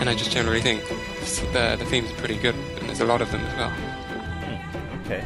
and 0.00 0.10
I 0.10 0.14
just 0.16 0.32
generally 0.32 0.60
think 0.60 0.82
the 1.52 1.76
the 1.78 1.84
themes 1.84 2.10
are 2.10 2.16
pretty 2.16 2.38
good, 2.38 2.56
and 2.80 2.88
there's 2.88 3.00
a 3.00 3.06
lot 3.06 3.22
of 3.22 3.30
them 3.30 3.42
as 3.42 3.54
well. 3.56 3.70
Hmm, 3.70 5.06
okay. 5.06 5.24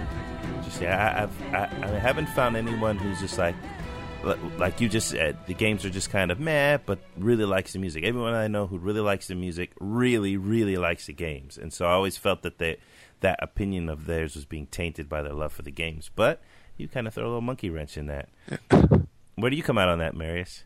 Just 0.63 0.83
yeah, 0.83 0.97
I, 1.01 1.23
I've 1.23 1.37
I, 1.55 1.87
I 1.87 1.99
haven't 1.99 2.29
found 2.29 2.55
anyone 2.59 2.99
who's 2.99 3.19
just 3.19 3.39
like 3.39 3.57
li- 3.57 3.82
like 4.59 4.81
you 4.81 4.89
just 4.89 5.09
said. 5.09 5.37
The 5.47 5.55
games 5.55 5.85
are 5.85 5.91
just 5.91 6.11
kind 6.11 6.31
of 6.31 6.39
meh, 6.39 6.79
but 6.85 6.99
really 7.17 7.45
likes 7.45 7.73
the 7.73 7.79
music. 7.79 8.05
Everyone 8.05 8.35
I 8.35 8.49
know 8.49 8.67
who 8.67 8.79
really 8.79 9.01
likes 9.01 9.29
the 9.29 9.35
music 9.35 9.73
really, 9.81 10.37
really 10.37 10.77
likes 10.77 11.07
the 11.07 11.13
games, 11.13 11.59
and 11.59 11.73
so 11.73 11.87
I 11.87 11.93
always 11.93 12.17
felt 12.17 12.43
that 12.43 12.59
they, 12.59 12.79
that 13.21 13.39
opinion 13.43 13.89
of 13.89 14.07
theirs 14.07 14.35
was 14.35 14.45
being 14.45 14.67
tainted 14.67 15.09
by 15.09 15.23
their 15.23 15.35
love 15.35 15.53
for 15.53 15.63
the 15.63 15.71
games. 15.71 16.11
But 16.15 16.41
you 16.77 16.89
kind 16.89 17.07
of 17.07 17.15
throw 17.15 17.25
a 17.25 17.27
little 17.27 17.41
monkey 17.41 17.71
wrench 17.71 17.97
in 17.97 18.07
that. 18.07 18.29
Where 19.37 19.51
do 19.51 19.57
you 19.57 19.63
come 19.63 19.79
out 19.79 19.89
on 19.89 19.99
that, 19.99 20.15
Marius? 20.15 20.65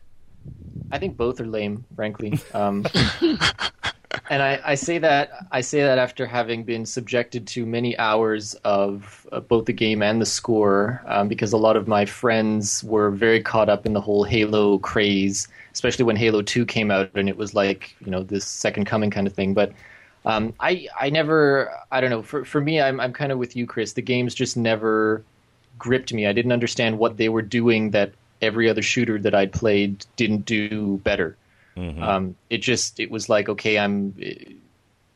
I 0.91 0.99
think 0.99 1.17
both 1.17 1.39
are 1.41 1.45
lame, 1.45 1.85
frankly. 1.95 2.39
Um, 2.53 2.85
and 4.29 4.41
I, 4.41 4.59
I 4.63 4.75
say 4.75 4.97
that 4.99 5.31
I 5.51 5.61
say 5.61 5.81
that 5.81 5.97
after 5.97 6.25
having 6.25 6.63
been 6.63 6.85
subjected 6.85 7.47
to 7.47 7.65
many 7.65 7.97
hours 7.97 8.53
of 8.63 9.27
uh, 9.31 9.39
both 9.39 9.65
the 9.65 9.73
game 9.73 10.01
and 10.01 10.21
the 10.21 10.25
score, 10.25 11.01
um, 11.07 11.27
because 11.27 11.53
a 11.53 11.57
lot 11.57 11.75
of 11.75 11.87
my 11.87 12.05
friends 12.05 12.83
were 12.83 13.11
very 13.11 13.41
caught 13.41 13.69
up 13.69 13.85
in 13.85 13.93
the 13.93 14.01
whole 14.01 14.23
Halo 14.23 14.79
craze, 14.79 15.47
especially 15.73 16.05
when 16.05 16.15
Halo 16.15 16.41
Two 16.41 16.65
came 16.65 16.91
out, 16.91 17.09
and 17.15 17.29
it 17.29 17.37
was 17.37 17.53
like 17.53 17.95
you 18.03 18.11
know 18.11 18.23
this 18.23 18.45
second 18.45 18.85
coming 18.85 19.09
kind 19.09 19.27
of 19.27 19.33
thing. 19.33 19.53
But 19.53 19.71
um, 20.25 20.53
I 20.59 20.87
I 20.99 21.09
never 21.09 21.71
I 21.91 22.01
don't 22.01 22.09
know 22.09 22.21
for 22.21 22.45
for 22.45 22.61
me 22.61 22.81
I'm 22.81 22.99
I'm 22.99 23.13
kind 23.13 23.31
of 23.31 23.37
with 23.37 23.55
you, 23.55 23.65
Chris. 23.65 23.93
The 23.93 24.01
games 24.01 24.35
just 24.35 24.57
never 24.57 25.23
gripped 25.77 26.13
me. 26.13 26.27
I 26.27 26.33
didn't 26.33 26.51
understand 26.51 26.97
what 26.99 27.17
they 27.17 27.29
were 27.29 27.41
doing 27.41 27.91
that 27.91 28.11
every 28.41 28.69
other 28.69 28.81
shooter 28.81 29.19
that 29.19 29.33
I'd 29.33 29.51
played 29.51 30.05
didn't 30.15 30.45
do 30.45 30.97
better. 30.97 31.35
Um, 31.77 32.35
it 32.49 32.59
just 32.59 32.99
it 32.99 33.11
was 33.11 33.29
like 33.29 33.49
okay, 33.49 33.77
I'm. 33.77 34.13
It, 34.17 34.55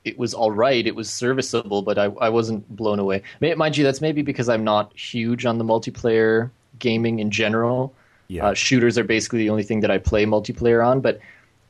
it 0.04 0.18
was 0.18 0.34
all 0.34 0.52
right. 0.52 0.88
It 0.88 0.96
was 0.96 1.10
serviceable, 1.10 1.82
but 1.84 1.98
I 1.98 2.06
I 2.06 2.30
wasn't 2.30 2.68
blown 2.76 3.00
away. 3.00 3.22
May- 3.40 3.54
Mind 3.56 3.78
you, 3.78 3.84
that's 3.84 4.02
maybe 4.02 4.22
because 4.22 4.50
I'm 4.50 4.64
not 4.64 4.98
huge 4.98 5.46
on 5.46 5.58
the 5.58 5.64
multiplayer 5.64 6.50
gaming 6.80 7.20
in 7.20 7.30
general. 7.32 7.94
Yeah. 8.28 8.48
Uh, 8.48 8.54
shooters 8.54 8.98
are 8.98 9.04
basically 9.04 9.40
the 9.40 9.50
only 9.50 9.64
thing 9.64 9.82
that 9.82 9.92
I 9.92 9.98
play 9.98 10.26
multiplayer 10.26 10.86
on, 10.86 11.02
but 11.02 11.20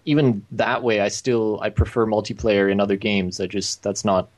even 0.05 0.45
that 0.51 0.83
way, 0.83 1.01
I 1.01 1.09
still 1.09 1.59
I 1.61 1.69
prefer 1.69 2.05
multiplayer 2.05 2.71
in 2.71 2.79
other 2.79 2.95
games. 2.95 3.39
I 3.41 3.47
just 3.47 3.83
that's 3.83 4.05
not 4.05 4.29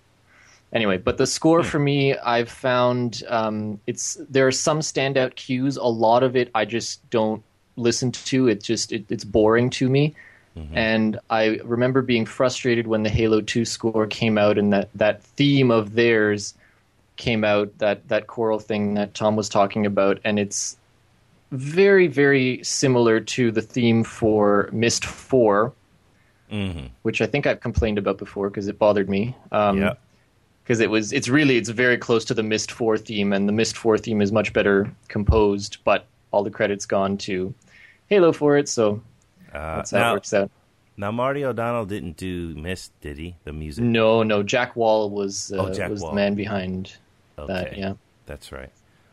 anyway 0.73 0.97
but 0.97 1.17
the 1.17 1.27
score 1.27 1.63
for 1.63 1.77
me 1.79 2.17
i've 2.17 2.49
found 2.49 3.21
um, 3.27 3.79
it's 3.85 4.17
there 4.29 4.47
are 4.47 4.51
some 4.51 4.79
standout 4.79 5.35
cues 5.35 5.77
a 5.77 5.83
lot 5.83 6.23
of 6.23 6.35
it 6.35 6.49
i 6.55 6.65
just 6.65 7.07
don't 7.11 7.43
listen 7.75 8.11
to 8.11 8.47
it 8.47 8.61
just 8.61 8.91
it, 8.91 9.05
it's 9.09 9.23
boring 9.23 9.69
to 9.69 9.87
me 9.87 10.15
and 10.73 11.19
i 11.29 11.57
remember 11.63 12.01
being 12.01 12.25
frustrated 12.25 12.87
when 12.87 13.03
the 13.03 13.09
halo 13.09 13.41
2 13.41 13.65
score 13.65 14.05
came 14.07 14.37
out 14.37 14.57
and 14.57 14.71
that, 14.71 14.89
that 14.93 15.21
theme 15.21 15.71
of 15.71 15.95
theirs 15.95 16.53
came 17.15 17.43
out 17.43 17.75
that 17.79 18.07
that 18.07 18.27
choral 18.27 18.59
thing 18.59 18.93
that 18.93 19.13
tom 19.13 19.35
was 19.35 19.49
talking 19.49 19.85
about 19.85 20.19
and 20.23 20.39
it's 20.39 20.77
very 21.51 22.07
very 22.07 22.63
similar 22.63 23.19
to 23.19 23.51
the 23.51 23.61
theme 23.61 24.03
for 24.03 24.69
myst 24.71 25.05
4 25.05 25.73
Mm-hmm. 26.51 26.87
which 27.01 27.19
i 27.19 27.25
think 27.25 27.47
i've 27.47 27.61
complained 27.61 27.97
about 27.97 28.19
before 28.19 28.47
because 28.49 28.67
it 28.67 28.77
bothered 28.77 29.09
me 29.09 29.35
um, 29.51 29.79
yeah. 29.79 29.93
because 30.63 30.81
it 30.81 30.89
was 30.91 31.11
it's 31.11 31.27
really 31.27 31.57
it's 31.57 31.69
very 31.69 31.97
close 31.97 32.23
to 32.25 32.35
the 32.35 32.43
Myst 32.43 32.71
Four 32.71 32.95
theme, 32.97 33.33
and 33.33 33.49
the 33.49 33.53
Myst 33.53 33.75
Four 33.75 33.97
theme 33.97 34.21
is 34.21 34.31
much 34.31 34.53
better 34.53 34.93
composed, 35.07 35.77
but 35.83 36.05
all 36.31 36.43
the 36.43 36.51
credits 36.51 36.85
gone 36.85 37.17
to 37.19 37.53
Halo 38.07 38.31
for 38.31 38.55
it, 38.55 38.69
so 38.69 39.01
Uh, 39.53 39.75
that's 39.77 39.91
how 39.91 39.99
now, 39.99 40.11
it 40.11 40.13
works 40.15 40.33
out. 40.33 40.51
now 40.97 41.11
Marty 41.11 41.45
O'Donnell 41.45 41.85
didn't 41.85 42.17
do 42.17 42.53
Myst, 42.55 42.91
did 43.01 43.17
he? 43.17 43.35
The 43.43 43.53
music. 43.53 43.83
No, 43.83 44.23
no, 44.23 44.43
Jack 44.43 44.75
Wall 44.75 45.09
was 45.09 45.51
uh, 45.53 45.57
Oh, 45.57 45.73
Jack 45.73 45.89
was 45.91 46.01
Wall. 46.01 46.11
the 46.11 46.15
man 46.15 46.35
behind 46.35 46.95
okay. 47.37 47.53
that. 47.53 47.77
Yeah, 47.77 47.93
That's 48.25 48.51
right. 48.51 48.69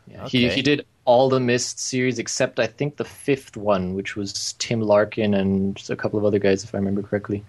yeah. 0.07 0.27
He 0.29 0.47
Okay. 0.47 0.55
he 0.57 0.63
did 0.63 0.87
all 1.05 1.29
the 1.29 1.41
Myst 1.41 1.79
series 1.79 2.19
except 2.19 2.59
I 2.61 2.67
think 2.67 2.97
the 2.97 3.05
fifth 3.05 3.57
one, 3.57 3.95
which 3.95 4.17
was 4.17 4.55
Tim 4.59 4.81
Larkin 4.81 5.35
and 5.35 5.83
a 5.91 5.97
couple 5.97 6.19
of 6.19 6.25
other 6.25 6.39
guys, 6.39 6.63
if 6.65 6.75
I 6.75 6.79
remember 6.79 7.03
correctly. 7.03 7.45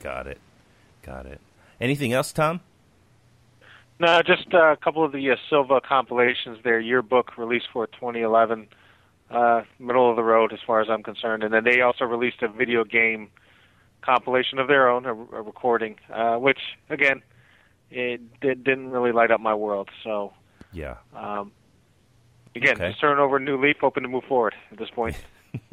Got 0.00 0.26
it. 0.26 0.38
Got 1.02 1.26
it. 1.26 1.40
Anything 1.80 2.12
else, 2.12 2.32
Tom? 2.32 2.60
No, 3.98 4.20
just 4.22 4.52
uh, 4.52 4.72
a 4.72 4.76
couple 4.76 5.04
of 5.04 5.12
the 5.12 5.30
uh, 5.30 5.36
Silva 5.48 5.80
compilations. 5.80 6.58
Their 6.64 6.80
yearbook 6.80 7.36
released 7.38 7.66
for 7.72 7.86
2011, 7.88 8.66
uh, 9.32 9.62
middle 9.78 10.08
of 10.10 10.16
the 10.16 10.22
road 10.22 10.52
as 10.52 10.58
far 10.66 10.80
as 10.80 10.88
I'm 10.90 11.02
concerned. 11.02 11.42
And 11.42 11.52
then 11.52 11.64
they 11.64 11.80
also 11.80 12.04
released 12.04 12.42
a 12.42 12.48
video 12.48 12.84
game 12.84 13.28
compilation 14.02 14.58
of 14.58 14.68
their 14.68 14.88
own, 14.90 15.06
a, 15.06 15.10
a 15.14 15.42
recording, 15.42 15.96
uh, 16.12 16.36
which 16.36 16.58
again, 16.90 17.22
it 17.90 18.40
did, 18.40 18.64
didn't 18.64 18.90
really 18.90 19.12
light 19.12 19.30
up 19.30 19.40
my 19.40 19.54
world. 19.54 19.88
So 20.04 20.32
Yeah. 20.72 20.96
um, 21.14 21.52
again, 22.56 22.74
Okay. 22.76 22.88
just 22.88 23.00
turn 23.00 23.18
over 23.18 23.36
a 23.36 23.40
new 23.40 23.60
leaf, 23.60 23.76
hoping 23.80 24.02
to 24.02 24.08
move 24.08 24.24
forward 24.24 24.54
at 24.70 24.78
this 24.78 24.90
point. 24.90 25.16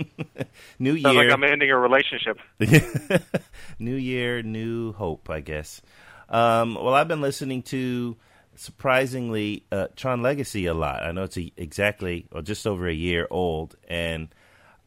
New 0.79 0.97
Sounds 0.97 1.15
year. 1.15 1.25
like 1.29 1.33
I'm 1.33 1.43
ending 1.43 1.71
a 1.71 1.77
relationship. 1.77 2.37
new 3.79 3.95
year, 3.95 4.41
new 4.41 4.91
hope, 4.93 5.29
I 5.29 5.39
guess. 5.39 5.81
Um, 6.27 6.75
well, 6.75 6.93
I've 6.93 7.07
been 7.07 7.21
listening 7.21 7.63
to 7.63 8.17
surprisingly 8.59 9.63
uh, 9.71 9.87
Tron 9.95 10.21
Legacy 10.21 10.65
a 10.65 10.73
lot. 10.73 11.01
I 11.01 11.13
know 11.13 11.23
it's 11.23 11.37
a, 11.37 11.51
exactly 11.55 12.27
or 12.31 12.41
just 12.41 12.67
over 12.67 12.87
a 12.87 12.93
year 12.93 13.25
old, 13.31 13.77
and 13.87 14.27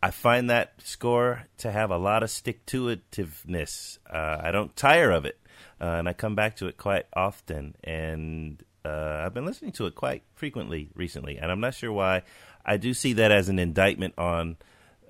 I 0.02 0.10
find 0.10 0.50
that 0.50 0.74
score 0.82 1.46
to 1.58 1.72
have 1.72 1.90
a 1.90 1.96
lot 1.96 2.22
of 2.22 2.30
stick 2.30 2.66
to 2.66 2.94
itiveness. 2.94 3.98
Uh, 4.12 4.42
I 4.42 4.50
don't 4.50 4.76
tire 4.76 5.10
of 5.10 5.24
it, 5.24 5.38
uh, 5.80 5.84
and 5.84 6.08
I 6.08 6.12
come 6.12 6.34
back 6.34 6.56
to 6.56 6.66
it 6.66 6.76
quite 6.76 7.06
often. 7.14 7.74
And 7.82 8.62
uh, 8.84 9.22
I've 9.24 9.32
been 9.32 9.46
listening 9.46 9.72
to 9.72 9.86
it 9.86 9.94
quite 9.94 10.22
frequently 10.34 10.90
recently, 10.94 11.38
and 11.38 11.50
I'm 11.50 11.60
not 11.60 11.74
sure 11.74 11.92
why. 11.92 12.22
I 12.66 12.76
do 12.76 12.92
see 12.92 13.14
that 13.14 13.32
as 13.32 13.48
an 13.48 13.58
indictment 13.58 14.14
on 14.18 14.56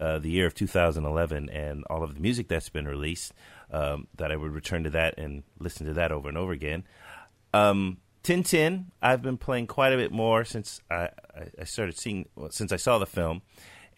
uh, 0.00 0.20
the 0.20 0.30
year 0.30 0.46
of 0.46 0.54
2011 0.54 1.50
and 1.50 1.84
all 1.90 2.04
of 2.04 2.14
the 2.14 2.20
music 2.20 2.46
that's 2.46 2.68
been 2.68 2.86
released, 2.86 3.32
um, 3.72 4.06
that 4.16 4.30
I 4.30 4.36
would 4.36 4.52
return 4.52 4.84
to 4.84 4.90
that 4.90 5.18
and 5.18 5.42
listen 5.58 5.86
to 5.86 5.94
that 5.94 6.12
over 6.12 6.28
and 6.28 6.38
over 6.38 6.52
again. 6.52 6.84
Um, 7.52 7.98
Tintin, 8.22 8.86
I've 9.00 9.22
been 9.22 9.36
playing 9.38 9.66
quite 9.66 9.92
a 9.92 9.96
bit 9.96 10.12
more 10.12 10.44
since 10.44 10.80
I, 10.90 11.08
I- 11.60 11.64
started 11.64 11.96
seeing, 11.98 12.28
since 12.50 12.72
I 12.72 12.76
saw 12.76 12.98
the 12.98 13.06
film, 13.06 13.42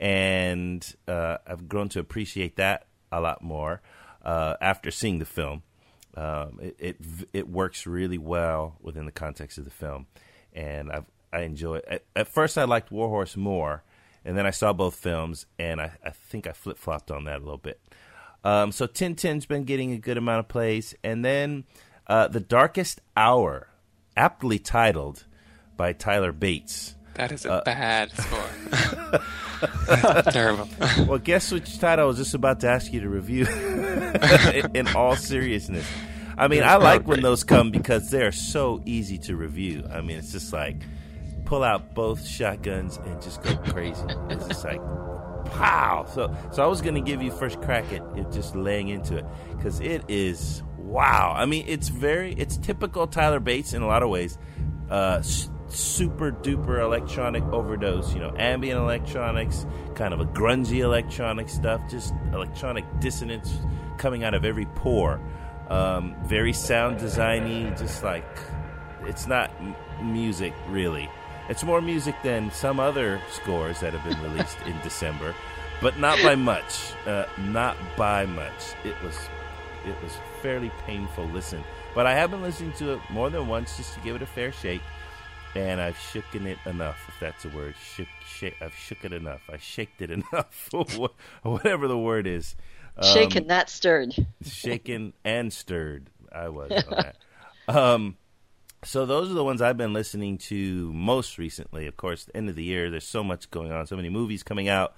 and 0.01 0.95
uh, 1.09 1.39
I've 1.47 1.69
grown 1.69 1.89
to 1.91 2.01
appreciate 2.01 2.57
that 2.57 2.87
a 3.13 3.21
lot 3.21 3.43
more 3.43 3.81
uh, 4.25 4.55
after 4.61 4.91
seeing 4.91 5.19
the 5.19 5.25
film. 5.25 5.63
Um, 6.17 6.61
it, 6.63 6.77
it 6.79 6.97
it 7.33 7.49
works 7.49 7.87
really 7.89 8.19
well 8.19 8.77
within 8.81 9.05
the 9.05 9.11
context 9.13 9.59
of 9.59 9.65
the 9.65 9.71
film, 9.73 10.07
and 10.53 10.91
I've 10.93 11.07
I 11.33 11.41
enjoy. 11.41 11.81
At, 11.89 12.05
at 12.15 12.29
first, 12.29 12.57
I 12.57 12.63
liked 12.65 12.93
Warhorse 12.93 13.37
more, 13.37 13.83
and 14.25 14.39
then 14.39 14.47
I 14.47 14.51
saw 14.51 14.73
both 14.73 14.95
films, 14.95 15.47
and 15.59 15.81
I, 15.81 15.91
I 16.05 16.11
think 16.11 16.47
I 16.47 16.53
flip 16.53 16.79
flopped 16.79 17.11
on 17.11 17.25
that 17.25 17.39
a 17.39 17.45
little 17.45 17.59
bit. 17.59 17.81
Um, 18.45 18.71
so 18.71 18.87
Tintin's 18.87 19.47
been 19.47 19.65
getting 19.65 19.91
a 19.93 19.99
good 19.99 20.17
amount 20.17 20.39
of 20.41 20.49
plays, 20.49 20.95
and 21.03 21.25
then 21.25 21.65
uh, 22.07 22.29
The 22.29 22.39
Darkest 22.41 23.01
Hour, 23.17 23.67
aptly 24.17 24.59
titled 24.59 25.25
by 25.77 25.93
Tyler 25.93 26.33
Bates. 26.33 26.95
That 27.15 27.31
is 27.33 27.45
a 27.47 27.53
Uh, 27.55 27.65
bad 27.65 28.11
score. 28.17 29.23
Terrible. 30.33 30.69
Well, 31.07 31.19
guess 31.19 31.51
which 31.53 31.79
title 31.79 32.05
I 32.05 32.09
was 32.09 32.17
just 32.19 32.35
about 32.35 32.61
to 32.61 32.69
ask 32.69 32.93
you 32.93 33.01
to 33.01 33.09
review 33.09 33.47
in 34.75 34.89
all 34.95 35.17
seriousness. 35.17 35.87
I 36.37 36.49
mean, 36.49 36.65
I 36.65 36.77
like 36.77 37.07
when 37.07 37.23
those 37.23 37.45
come 37.45 37.71
because 37.71 38.11
they're 38.11 38.33
so 38.33 38.83
easy 38.85 39.19
to 39.19 39.37
review. 39.37 39.85
I 39.93 40.01
mean, 40.01 40.19
it's 40.19 40.33
just 40.33 40.53
like 40.53 40.77
pull 41.45 41.63
out 41.63 41.95
both 41.95 42.27
shotguns 42.27 42.97
and 42.97 43.23
just 43.23 43.43
go 43.43 43.55
crazy. 43.57 44.03
It's 44.31 44.47
just 44.49 44.65
like 44.65 44.81
pow. 45.53 46.07
So, 46.13 46.35
so 46.53 46.65
I 46.65 46.67
was 46.67 46.81
gonna 46.81 47.01
give 47.03 47.23
you 47.23 47.31
first 47.31 47.61
crack 47.63 47.85
at 47.93 48.03
it, 48.19 48.33
just 48.33 48.57
laying 48.57 48.89
into 48.89 49.17
it 49.19 49.25
because 49.57 49.79
it 49.81 50.03
is 50.09 50.63
wow. 50.95 51.35
I 51.37 51.45
mean, 51.45 51.65
it's 51.67 51.89
very, 51.89 52.35
it's 52.35 52.57
typical 52.57 53.09
Tyler 53.09 53.41
Bates 53.41 53.75
in 53.75 53.83
a 53.83 53.87
lot 53.87 54.05
of 54.05 54.11
ways. 54.11 54.39
Uh, 54.89 55.21
super 55.69 56.31
duper 56.31 56.81
electronic 56.81 57.43
overdose, 57.45 58.15
you 58.15 58.21
know, 58.21 58.33
ambient 58.39 58.79
electronics, 58.79 59.67
kind 59.97 60.15
of 60.15 60.21
a 60.21 60.25
grungy 60.25 60.79
electronic 60.79 61.49
stuff, 61.49 61.81
just 61.91 62.15
electronic 62.33 62.85
dissonance 63.01 63.59
coming 63.99 64.23
out 64.23 64.35
of 64.35 64.45
every 64.45 64.67
pore. 64.67 65.21
Um, 65.69 66.15
very 66.27 66.53
sound 66.53 66.99
designy, 66.99 67.77
just 67.77 68.05
like 68.05 68.39
it's 69.03 69.27
not 69.27 69.51
m- 69.59 69.75
music 70.01 70.55
really. 70.69 71.11
It's 71.49 71.65
more 71.65 71.81
music 71.81 72.15
than 72.23 72.53
some 72.53 72.79
other 72.79 73.21
scores 73.33 73.81
that 73.81 73.95
have 73.95 74.05
been 74.09 74.23
released 74.31 74.59
in 74.65 74.79
December, 74.83 75.35
but 75.81 75.99
not 75.99 76.23
by 76.23 76.37
much. 76.37 76.93
Uh, 77.05 77.25
not 77.39 77.77
by 77.97 78.27
much. 78.27 78.75
It 78.85 78.95
was 79.03 79.17
it 79.87 80.03
was 80.03 80.13
fairly 80.43 80.71
painful 80.87 81.25
listen, 81.27 81.63
but 81.95 82.07
I 82.07 82.15
have 82.15 82.31
been 82.31 82.43
listening 82.43 82.73
to 82.75 82.93
it 82.95 83.01
more 83.11 83.31
than 83.31 83.49
once 83.49 83.77
just 83.77 83.95
to 83.95 84.01
give 84.01 84.17
it 84.17 84.23
a 84.23 84.27
fair 84.27 84.53
shake, 84.53 84.83
and 85.55 85.81
I've 85.81 85.97
shooken 85.97 86.47
it 86.47 86.59
enough, 86.67 86.99
if 87.09 87.21
that's 87.21 87.45
a 87.45 87.49
word. 87.51 87.75
Shook, 87.95 88.09
shake, 88.27 88.57
I've 88.61 88.75
shook 88.75 89.05
it 89.05 89.13
enough. 89.13 89.43
I 89.53 89.59
shaked 89.59 90.03
it 90.03 90.11
enough, 90.33 90.71
whatever 91.43 91.89
the 91.89 91.99
word 91.99 92.27
is. 92.27 92.57
Um, 92.97 93.13
Shaken, 93.13 93.47
not 93.47 93.69
stirred. 93.69 94.15
shaken 94.45 95.13
and 95.25 95.53
stirred. 95.53 96.11
I 96.33 96.49
was. 96.49 96.71
Um, 97.67 98.17
so 98.85 99.07
those 99.07 99.31
are 99.31 99.35
the 99.35 99.45
ones 99.45 99.63
I've 99.63 99.77
been 99.77 99.93
listening 99.93 100.39
to 100.39 100.93
most 100.93 101.39
recently. 101.39 101.87
Of 101.87 101.97
course, 101.97 102.25
the 102.25 102.37
end 102.37 102.49
of 102.49 102.57
the 102.57 102.65
year, 102.65 102.91
there's 102.91 103.07
so 103.07 103.25
much 103.25 103.51
going 103.51 103.73
on, 103.73 103.87
so 103.87 103.97
many 103.97 104.11
movies 104.11 104.43
coming 104.43 104.69
out, 104.69 104.95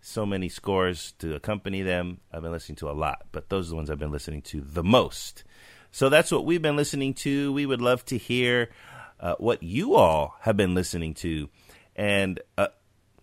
so 0.00 0.24
many 0.24 0.48
scores 0.48 1.12
to 1.18 1.34
accompany 1.34 1.82
them. 1.82 2.20
I've 2.32 2.42
been 2.42 2.52
listening 2.52 2.76
to 2.76 2.90
a 2.90 2.92
lot, 2.92 3.26
but 3.32 3.48
those 3.48 3.68
are 3.68 3.70
the 3.70 3.76
ones 3.76 3.90
I've 3.90 3.98
been 3.98 4.12
listening 4.12 4.42
to 4.42 4.60
the 4.60 4.84
most. 4.84 5.44
So 5.90 6.08
that's 6.08 6.30
what 6.30 6.44
we've 6.44 6.62
been 6.62 6.76
listening 6.76 7.14
to. 7.14 7.52
We 7.52 7.66
would 7.66 7.80
love 7.80 8.04
to 8.06 8.18
hear 8.18 8.70
uh, 9.18 9.34
what 9.38 9.62
you 9.62 9.94
all 9.94 10.36
have 10.40 10.56
been 10.56 10.74
listening 10.74 11.14
to, 11.14 11.48
and 11.94 12.40
uh, 12.58 12.68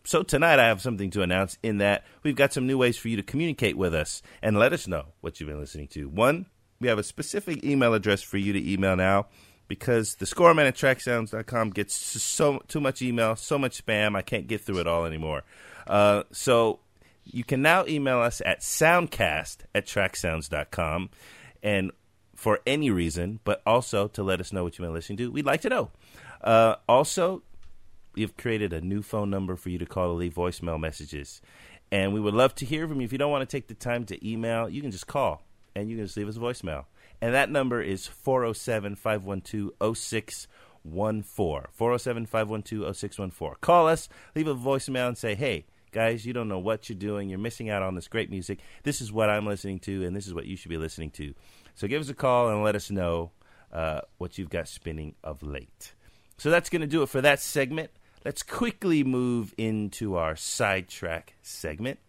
so 0.05 0.23
tonight 0.23 0.59
I 0.59 0.67
have 0.67 0.81
something 0.81 1.09
to 1.11 1.21
announce 1.21 1.57
in 1.63 1.77
that 1.77 2.03
we've 2.23 2.35
got 2.35 2.51
some 2.51 2.67
new 2.67 2.77
ways 2.77 2.97
for 2.97 3.07
you 3.07 3.15
to 3.15 3.23
communicate 3.23 3.77
with 3.77 3.95
us 3.95 4.21
and 4.41 4.57
let 4.57 4.73
us 4.73 4.87
know 4.87 5.05
what 5.21 5.39
you've 5.39 5.49
been 5.49 5.59
listening 5.59 5.87
to. 5.89 6.09
One, 6.09 6.47
we 6.79 6.89
have 6.89 6.99
a 6.99 7.03
specific 7.03 7.63
email 7.63 7.93
address 7.93 8.21
for 8.21 8.37
you 8.37 8.51
to 8.53 8.71
email 8.71 8.95
now 8.95 9.27
because 9.67 10.15
the 10.15 10.25
scoreman 10.25 10.67
at 10.67 10.75
tracksounds.com 10.75 11.69
gets 11.69 11.95
so 11.95 12.61
too 12.67 12.81
much 12.81 13.01
email, 13.01 13.35
so 13.35 13.57
much 13.57 13.85
spam, 13.85 14.15
I 14.15 14.21
can't 14.21 14.47
get 14.47 14.61
through 14.61 14.79
it 14.79 14.87
all 14.87 15.05
anymore. 15.05 15.43
Uh, 15.87 16.23
so 16.31 16.79
you 17.23 17.43
can 17.43 17.61
now 17.61 17.85
email 17.87 18.19
us 18.19 18.41
at 18.45 18.61
soundcast 18.61 19.57
at 19.73 19.85
tracksounds.com 19.85 21.09
and 21.61 21.91
for 22.35 22.59
any 22.65 22.89
reason, 22.89 23.39
but 23.43 23.61
also 23.65 24.07
to 24.09 24.23
let 24.23 24.39
us 24.39 24.51
know 24.51 24.63
what 24.63 24.77
you've 24.77 24.85
been 24.85 24.93
listening 24.93 25.17
to. 25.17 25.31
We'd 25.31 25.45
like 25.45 25.61
to 25.61 25.69
know. 25.69 25.91
Uh, 26.41 26.75
also, 26.89 27.43
we've 28.15 28.35
created 28.35 28.73
a 28.73 28.81
new 28.81 29.01
phone 29.01 29.29
number 29.29 29.55
for 29.55 29.69
you 29.69 29.77
to 29.77 29.85
call 29.85 30.07
to 30.07 30.13
leave 30.13 30.33
voicemail 30.33 30.79
messages. 30.79 31.41
And 31.91 32.13
we 32.13 32.19
would 32.19 32.33
love 32.33 32.55
to 32.55 32.65
hear 32.65 32.87
from 32.87 32.99
you. 32.99 33.05
If 33.05 33.11
you 33.11 33.17
don't 33.17 33.31
want 33.31 33.47
to 33.47 33.57
take 33.57 33.67
the 33.67 33.75
time 33.75 34.03
to 34.05 34.27
email, 34.29 34.67
you 34.67 34.81
can 34.81 34.91
just 34.91 35.07
call 35.07 35.43
and 35.75 35.89
you 35.89 35.97
can 35.97 36.05
just 36.05 36.17
leave 36.17 36.27
us 36.27 36.37
a 36.37 36.39
voicemail. 36.39 36.85
And 37.21 37.33
that 37.33 37.49
number 37.49 37.81
is 37.81 38.07
407 38.07 38.95
512 38.95 39.97
0614. 39.97 41.71
407 41.71 42.25
512 42.25 42.97
0614. 42.97 43.55
Call 43.61 43.87
us, 43.87 44.09
leave 44.35 44.47
a 44.47 44.55
voicemail, 44.55 45.07
and 45.07 45.17
say, 45.17 45.35
hey, 45.35 45.65
guys, 45.93 46.25
you 46.25 46.33
don't 46.33 46.49
know 46.49 46.59
what 46.59 46.89
you're 46.89 46.97
doing. 46.97 47.29
You're 47.29 47.39
missing 47.39 47.69
out 47.69 47.81
on 47.81 47.95
this 47.95 48.07
great 48.07 48.29
music. 48.29 48.59
This 48.83 48.99
is 48.99 49.11
what 49.11 49.29
I'm 49.29 49.45
listening 49.45 49.79
to, 49.79 50.05
and 50.05 50.15
this 50.15 50.27
is 50.27 50.33
what 50.33 50.45
you 50.45 50.57
should 50.57 50.69
be 50.69 50.77
listening 50.77 51.11
to. 51.11 51.33
So 51.75 51.87
give 51.87 52.01
us 52.01 52.09
a 52.09 52.13
call 52.13 52.49
and 52.49 52.63
let 52.63 52.75
us 52.75 52.91
know 52.91 53.31
uh, 53.71 54.01
what 54.17 54.37
you've 54.37 54.49
got 54.49 54.67
spinning 54.67 55.15
of 55.23 55.41
late. 55.41 55.93
So 56.37 56.49
that's 56.49 56.69
going 56.69 56.81
to 56.81 56.87
do 56.87 57.03
it 57.03 57.09
for 57.09 57.21
that 57.21 57.39
segment. 57.39 57.91
Let's 58.25 58.43
quickly 58.43 59.03
move 59.03 59.53
into 59.57 60.15
our 60.15 60.35
sidetrack 60.35 61.35
segment. 61.41 61.99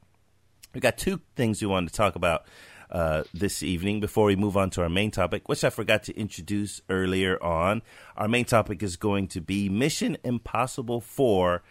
We've 0.73 0.83
got 0.83 0.99
two 0.99 1.21
things 1.37 1.61
we 1.61 1.69
wanted 1.69 1.91
to 1.91 1.95
talk 1.95 2.17
about 2.17 2.47
uh, 2.91 3.25
this 3.33 3.63
evening 3.63 4.01
before 4.01 4.27
we 4.27 4.37
move 4.37 4.57
on 4.57 4.71
to 4.71 4.83
our 4.83 4.89
main 4.89 5.11
topic, 5.11 5.49
which 5.49 5.65
I 5.65 5.71
forgot 5.71 6.05
to 6.05 6.17
introduce 6.17 6.81
earlier 6.89 7.43
on. 7.43 7.83
Our 8.17 8.29
main 8.29 8.45
topic 8.45 8.83
is 8.83 8.97
going 8.97 9.29
to 9.29 9.41
be 9.41 9.69
Mission 9.69 10.17
Impossible 10.23 11.01
4 11.01 11.63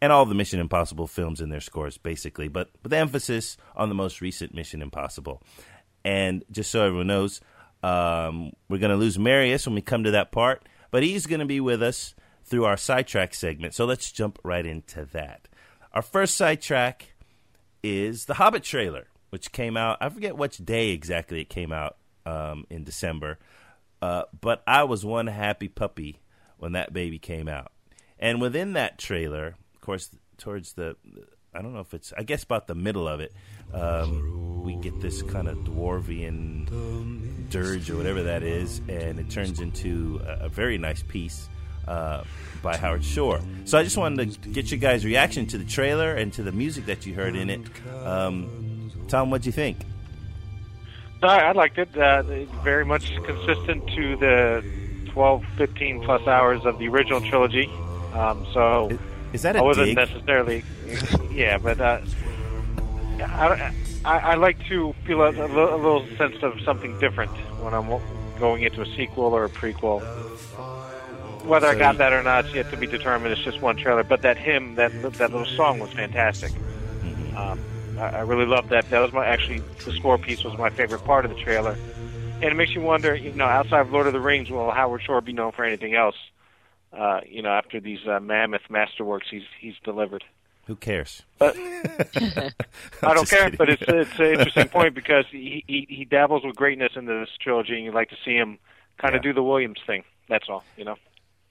and 0.00 0.12
all 0.12 0.24
the 0.24 0.34
Mission 0.34 0.60
Impossible 0.60 1.06
films 1.06 1.40
and 1.40 1.52
their 1.52 1.60
scores, 1.60 1.98
basically, 1.98 2.48
but 2.48 2.70
with 2.82 2.92
emphasis 2.92 3.56
on 3.76 3.88
the 3.88 3.94
most 3.94 4.20
recent 4.20 4.54
Mission 4.54 4.82
Impossible. 4.82 5.42
And 6.04 6.44
just 6.50 6.70
so 6.70 6.84
everyone 6.84 7.08
knows, 7.08 7.40
um, 7.82 8.52
we're 8.68 8.78
going 8.78 8.90
to 8.90 8.96
lose 8.96 9.18
Marius 9.18 9.66
when 9.66 9.74
we 9.74 9.82
come 9.82 10.04
to 10.04 10.10
that 10.12 10.32
part, 10.32 10.66
but 10.90 11.02
he's 11.02 11.26
going 11.26 11.40
to 11.40 11.46
be 11.46 11.60
with 11.60 11.82
us 11.82 12.14
through 12.44 12.64
our 12.64 12.76
sidetrack 12.76 13.34
segment. 13.34 13.74
So 13.74 13.84
let's 13.84 14.10
jump 14.10 14.38
right 14.42 14.64
into 14.64 15.04
that. 15.12 15.48
Our 15.92 16.02
first 16.02 16.36
sidetrack 16.36 17.14
is 17.82 18.24
the 18.24 18.34
Hobbit 18.34 18.62
trailer, 18.62 19.08
which 19.30 19.52
came 19.52 19.76
out. 19.76 19.98
I 20.00 20.08
forget 20.08 20.36
which 20.36 20.58
day 20.58 20.90
exactly 20.90 21.40
it 21.40 21.48
came 21.48 21.72
out 21.72 21.96
um, 22.26 22.64
in 22.70 22.84
December, 22.84 23.38
uh, 24.02 24.24
but 24.40 24.62
I 24.66 24.84
was 24.84 25.04
one 25.04 25.26
happy 25.26 25.68
puppy 25.68 26.20
when 26.58 26.72
that 26.72 26.92
baby 26.92 27.18
came 27.18 27.48
out. 27.48 27.72
And 28.18 28.40
within 28.40 28.74
that 28.74 28.98
trailer, 28.98 29.56
course, 29.90 30.08
towards 30.38 30.74
the, 30.74 30.94
I 31.52 31.62
don't 31.62 31.74
know 31.74 31.80
if 31.80 31.92
it's, 31.94 32.12
I 32.16 32.22
guess 32.22 32.44
about 32.44 32.68
the 32.68 32.76
middle 32.76 33.08
of 33.08 33.18
it, 33.18 33.32
um, 33.74 34.62
we 34.62 34.76
get 34.76 35.00
this 35.00 35.20
kind 35.22 35.48
of 35.48 35.58
dwarvian 35.58 37.50
dirge 37.50 37.90
or 37.90 37.96
whatever 37.96 38.22
that 38.22 38.44
is, 38.44 38.80
and 38.88 39.18
it 39.18 39.30
turns 39.30 39.58
into 39.58 40.20
a, 40.24 40.44
a 40.44 40.48
very 40.48 40.78
nice 40.78 41.02
piece 41.02 41.48
uh, 41.88 42.22
by 42.62 42.76
Howard 42.76 43.04
Shore. 43.04 43.40
So 43.64 43.78
I 43.78 43.82
just 43.82 43.96
wanted 43.96 44.40
to 44.40 44.48
get 44.50 44.70
you 44.70 44.78
guys' 44.78 45.04
reaction 45.04 45.46
to 45.46 45.58
the 45.58 45.64
trailer 45.64 46.14
and 46.14 46.32
to 46.34 46.44
the 46.44 46.52
music 46.52 46.86
that 46.86 47.04
you 47.04 47.14
heard 47.14 47.34
in 47.34 47.50
it. 47.50 47.60
Um, 48.04 48.92
Tom, 49.08 49.30
what'd 49.30 49.44
you 49.44 49.50
think? 49.50 49.78
No, 51.20 51.28
I 51.28 51.50
liked 51.50 51.78
it. 51.78 51.96
Uh, 51.98 52.22
very 52.62 52.84
much 52.84 53.12
consistent 53.24 53.88
to 53.96 54.16
the 54.18 54.64
12, 55.06 55.44
15 55.56 56.04
plus 56.04 56.28
hours 56.28 56.64
of 56.64 56.78
the 56.78 56.86
original 56.86 57.20
trilogy. 57.20 57.68
Um, 58.14 58.46
so 58.52 58.96
Is 59.32 59.42
that 59.42 59.56
a 59.56 59.60
I 59.60 59.62
wasn't 59.62 59.86
dig? 59.86 59.96
necessarily, 59.96 60.64
yeah, 61.32 61.58
but 61.58 61.80
uh, 61.80 62.00
I, 63.20 63.72
I, 64.04 64.18
I 64.18 64.34
like 64.34 64.58
to 64.66 64.92
feel 65.06 65.22
a, 65.22 65.30
a, 65.30 65.46
little, 65.46 65.74
a 65.74 65.76
little 65.76 66.06
sense 66.16 66.42
of 66.42 66.60
something 66.62 66.98
different 66.98 67.30
when 67.62 67.74
I'm 67.74 67.88
going 68.38 68.62
into 68.62 68.82
a 68.82 68.86
sequel 68.96 69.34
or 69.34 69.44
a 69.44 69.50
prequel. 69.50 70.00
Whether 71.44 71.68
I 71.68 71.74
got 71.74 71.98
that 71.98 72.12
or 72.12 72.22
not 72.22 72.46
is 72.46 72.54
yet 72.54 72.70
to 72.70 72.76
be 72.76 72.86
determined. 72.86 73.32
It's 73.32 73.42
just 73.42 73.60
one 73.60 73.76
trailer, 73.76 74.04
but 74.04 74.22
that 74.22 74.36
hymn, 74.36 74.74
that 74.74 74.92
that 75.14 75.32
little 75.32 75.46
song 75.46 75.78
was 75.78 75.90
fantastic. 75.92 76.52
Mm-hmm. 76.52 77.36
Um, 77.36 77.60
I, 77.98 78.18
I 78.18 78.20
really 78.20 78.46
loved 78.46 78.70
that. 78.70 78.88
That 78.90 79.00
was 79.00 79.12
my 79.12 79.26
actually 79.26 79.62
the 79.84 79.92
score 79.92 80.18
piece 80.18 80.44
was 80.44 80.56
my 80.58 80.70
favorite 80.70 81.04
part 81.04 81.24
of 81.24 81.30
the 81.30 81.40
trailer, 81.40 81.76
and 82.34 82.44
it 82.44 82.56
makes 82.56 82.74
you 82.74 82.82
wonder. 82.82 83.14
You 83.14 83.32
know, 83.32 83.46
outside 83.46 83.80
of 83.80 83.92
Lord 83.92 84.06
of 84.06 84.12
the 84.12 84.20
Rings, 84.20 84.50
will 84.50 84.70
Howard 84.70 85.02
Shore 85.02 85.20
be 85.20 85.32
known 85.32 85.52
for 85.52 85.64
anything 85.64 85.94
else? 85.94 86.16
Uh, 86.92 87.20
you 87.26 87.40
know, 87.42 87.50
after 87.50 87.78
these 87.80 88.00
uh, 88.08 88.18
mammoth 88.20 88.62
masterworks 88.70 89.28
he's 89.30 89.42
he's 89.60 89.74
delivered. 89.84 90.24
Who 90.66 90.76
cares? 90.76 91.22
But 91.38 91.56
I'm 91.56 93.14
don't 93.14 93.28
care. 93.28 93.44
kidding. 93.44 93.56
But 93.56 93.70
it's 93.70 93.82
it's 93.86 94.18
an 94.18 94.26
interesting 94.26 94.68
point 94.68 94.94
because 94.94 95.24
he, 95.30 95.64
he 95.66 95.86
he 95.88 96.04
dabbles 96.04 96.44
with 96.44 96.56
greatness 96.56 96.92
in 96.96 97.06
this 97.06 97.28
trilogy, 97.40 97.74
and 97.76 97.84
you'd 97.84 97.94
like 97.94 98.10
to 98.10 98.16
see 98.24 98.34
him 98.34 98.58
kind 98.98 99.14
of 99.14 99.20
Yeah. 99.24 99.30
do 99.30 99.34
the 99.34 99.42
Williams 99.42 99.78
thing. 99.86 100.04
That's 100.28 100.48
all. 100.48 100.64
You 100.76 100.84
know. 100.84 100.96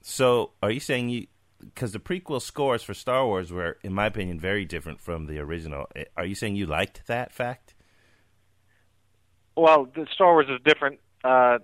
So, 0.02 0.52
are 0.64 0.72
you 0.72 0.80
saying 0.80 1.10
you? 1.10 1.28
Because 1.60 1.92
the 1.92 2.00
prequel 2.00 2.42
scores 2.42 2.84
for 2.84 2.94
Star 2.94 3.26
Wars 3.26 3.52
were, 3.52 3.78
in 3.84 3.92
my 3.94 4.06
opinion, 4.06 4.40
very 4.40 4.64
different 4.64 5.02
from 5.02 5.26
the 5.26 5.40
original. 5.40 5.88
Eh, 5.96 6.06
Are 6.16 6.24
you 6.26 6.36
saying 6.36 6.56
you 6.56 6.66
liked 6.66 7.06
that 7.08 7.34
fact? 7.34 7.74
Well, 9.58 9.86
the 9.94 10.08
Star 10.14 10.34
Wars 10.34 10.48
is 10.50 10.60
different 10.64 11.00
uh, 11.24 11.60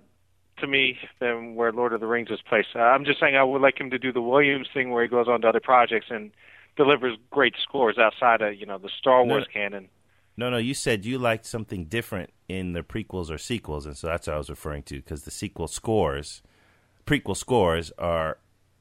to 0.58 0.66
me 0.66 0.98
than 1.20 1.54
where 1.54 1.72
Lord 1.72 1.92
of 1.92 2.00
the 2.00 2.06
Rings 2.06 2.30
is 2.30 2.40
placed. 2.48 2.68
Uh, 2.74 2.80
I'm 2.80 3.04
just 3.04 3.20
saying 3.20 3.36
I 3.36 3.44
would 3.44 3.62
like 3.62 3.80
him 3.80 3.90
to 3.90 3.98
do 3.98 4.12
the 4.12 4.22
Williams 4.22 4.68
thing 4.72 4.90
where 4.90 5.02
he 5.02 5.08
goes 5.08 5.28
on 5.28 5.40
to 5.42 5.48
other 5.48 5.60
projects 5.60 6.06
and 6.10 6.30
delivers 6.76 7.16
great 7.30 7.54
scores 7.62 7.96
outside 7.98 8.42
of 8.42 8.54
you 8.54 8.66
know 8.66 8.78
the 8.78 8.90
Star 8.98 9.24
No. 9.24 9.34
Wars 9.34 9.46
canon. 9.52 9.88
No, 10.36 10.50
no. 10.50 10.58
You 10.58 10.74
said 10.74 11.04
you 11.04 11.18
liked 11.18 11.46
something 11.46 11.86
different 11.86 12.30
in 12.48 12.72
the 12.72 12.82
prequels 12.82 13.30
or 13.30 13.38
sequels, 13.38 13.86
and 13.86 13.96
so 13.96 14.06
that's 14.08 14.26
what 14.26 14.34
I 14.34 14.38
was 14.38 14.50
referring 14.50 14.82
to. 14.84 14.96
Because 14.96 15.22
the 15.22 15.30
sequel 15.30 15.66
scores, 15.68 16.42
prequel 17.06 17.36
scores 17.36 17.90
are, 17.98 18.38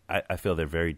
I, 0.09 0.21
I 0.29 0.35
feel 0.35 0.55
they're 0.55 0.67
very, 0.67 0.97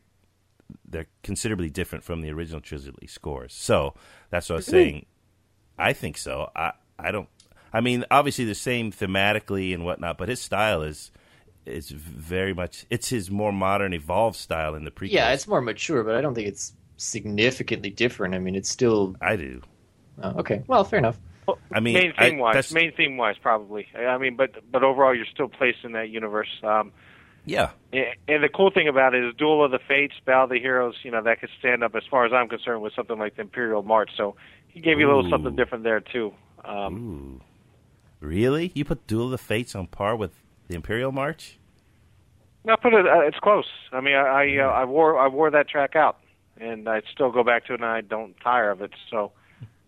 they're 0.87 1.07
considerably 1.21 1.69
different 1.69 2.03
from 2.03 2.21
the 2.21 2.31
original 2.31 2.59
trilogy 2.59 3.07
scores. 3.07 3.53
So 3.53 3.93
that's 4.31 4.49
what 4.49 4.55
I 4.55 4.57
was 4.57 4.65
saying. 4.65 5.05
I 5.77 5.93
think 5.93 6.17
so. 6.17 6.49
I, 6.55 6.71
I 6.97 7.11
don't. 7.11 7.29
I 7.73 7.81
mean, 7.81 8.05
obviously 8.09 8.45
the 8.45 8.55
same 8.55 8.91
thematically 8.91 9.73
and 9.73 9.83
whatnot, 9.85 10.17
but 10.17 10.29
his 10.29 10.41
style 10.41 10.81
is 10.83 11.11
is 11.65 11.89
very 11.89 12.53
much 12.53 12.85
it's 12.89 13.09
his 13.09 13.29
more 13.29 13.51
modern, 13.51 13.93
evolved 13.93 14.37
style 14.37 14.73
in 14.75 14.83
the 14.85 14.91
prequel. 14.91 15.11
Yeah, 15.11 15.33
it's 15.33 15.47
more 15.47 15.61
mature, 15.61 16.03
but 16.03 16.15
I 16.15 16.21
don't 16.21 16.33
think 16.33 16.47
it's 16.47 16.73
significantly 16.97 17.89
different. 17.89 18.35
I 18.35 18.39
mean, 18.39 18.55
it's 18.55 18.69
still 18.69 19.15
I 19.21 19.35
do. 19.35 19.61
oh, 20.21 20.39
okay. 20.39 20.63
Well, 20.67 20.83
fair 20.83 20.99
enough. 20.99 21.19
I 21.71 21.79
mean, 21.79 21.93
main 21.93 22.13
I- 22.17 22.29
theme 22.29 22.39
wise, 22.39 22.53
that's- 22.55 22.73
main 22.73 22.91
theme 22.93 23.15
wise, 23.17 23.37
probably. 23.41 23.87
I 23.97 24.17
mean, 24.17 24.35
but 24.35 24.51
but 24.71 24.83
overall, 24.83 25.15
you're 25.15 25.25
still 25.25 25.47
placed 25.49 25.83
in 25.83 25.93
that 25.93 26.09
universe. 26.09 26.49
Um, 26.63 26.91
Yeah, 27.45 27.69
and 27.93 28.43
the 28.43 28.49
cool 28.49 28.71
thing 28.71 28.89
about 28.89 29.15
it 29.15 29.23
is 29.23 29.33
Duel 29.35 29.63
of 29.63 29.71
the 29.71 29.79
Fates, 29.79 30.15
Battle 30.25 30.43
of 30.45 30.49
the 30.49 30.59
Heroes. 30.59 30.95
You 31.03 31.11
know 31.11 31.21
that 31.23 31.39
could 31.39 31.49
stand 31.59 31.83
up 31.83 31.95
as 31.95 32.03
far 32.11 32.25
as 32.25 32.33
I'm 32.33 32.49
concerned 32.49 32.81
with 32.81 32.93
something 32.93 33.17
like 33.17 33.35
the 33.35 33.41
Imperial 33.43 33.83
March. 33.83 34.11
So 34.17 34.35
he 34.67 34.81
gave 34.81 34.99
you 34.99 35.05
a 35.05 35.09
little 35.13 35.25
Ooh. 35.27 35.29
something 35.29 35.55
different 35.55 35.83
there 35.85 36.01
too. 36.01 36.33
Um, 36.65 36.95
Ooh. 36.97 37.41
Really? 38.19 38.71
You 38.73 38.85
put 38.85 39.05
Duel 39.07 39.25
of 39.25 39.31
the 39.31 39.37
Fates 39.37 39.75
on 39.75 39.87
par 39.87 40.15
with 40.15 40.31
the 40.67 40.75
Imperial 40.75 41.11
March? 41.11 41.57
I 42.67 42.75
put 42.75 42.93
it. 42.93 43.05
Uh, 43.05 43.19
it's 43.21 43.37
close. 43.39 43.67
I 43.93 44.01
mean, 44.01 44.15
I 44.15 44.19
I, 44.27 44.57
uh, 44.57 44.67
I 44.69 44.85
wore 44.85 45.17
I 45.17 45.27
wore 45.27 45.49
that 45.51 45.69
track 45.69 45.95
out, 45.95 46.17
and 46.59 46.89
I 46.89 47.01
still 47.13 47.31
go 47.31 47.43
back 47.43 47.65
to 47.67 47.73
it, 47.73 47.79
and 47.81 47.85
I 47.85 48.01
don't 48.01 48.35
tire 48.41 48.71
of 48.71 48.81
it. 48.81 48.91
So, 49.09 49.31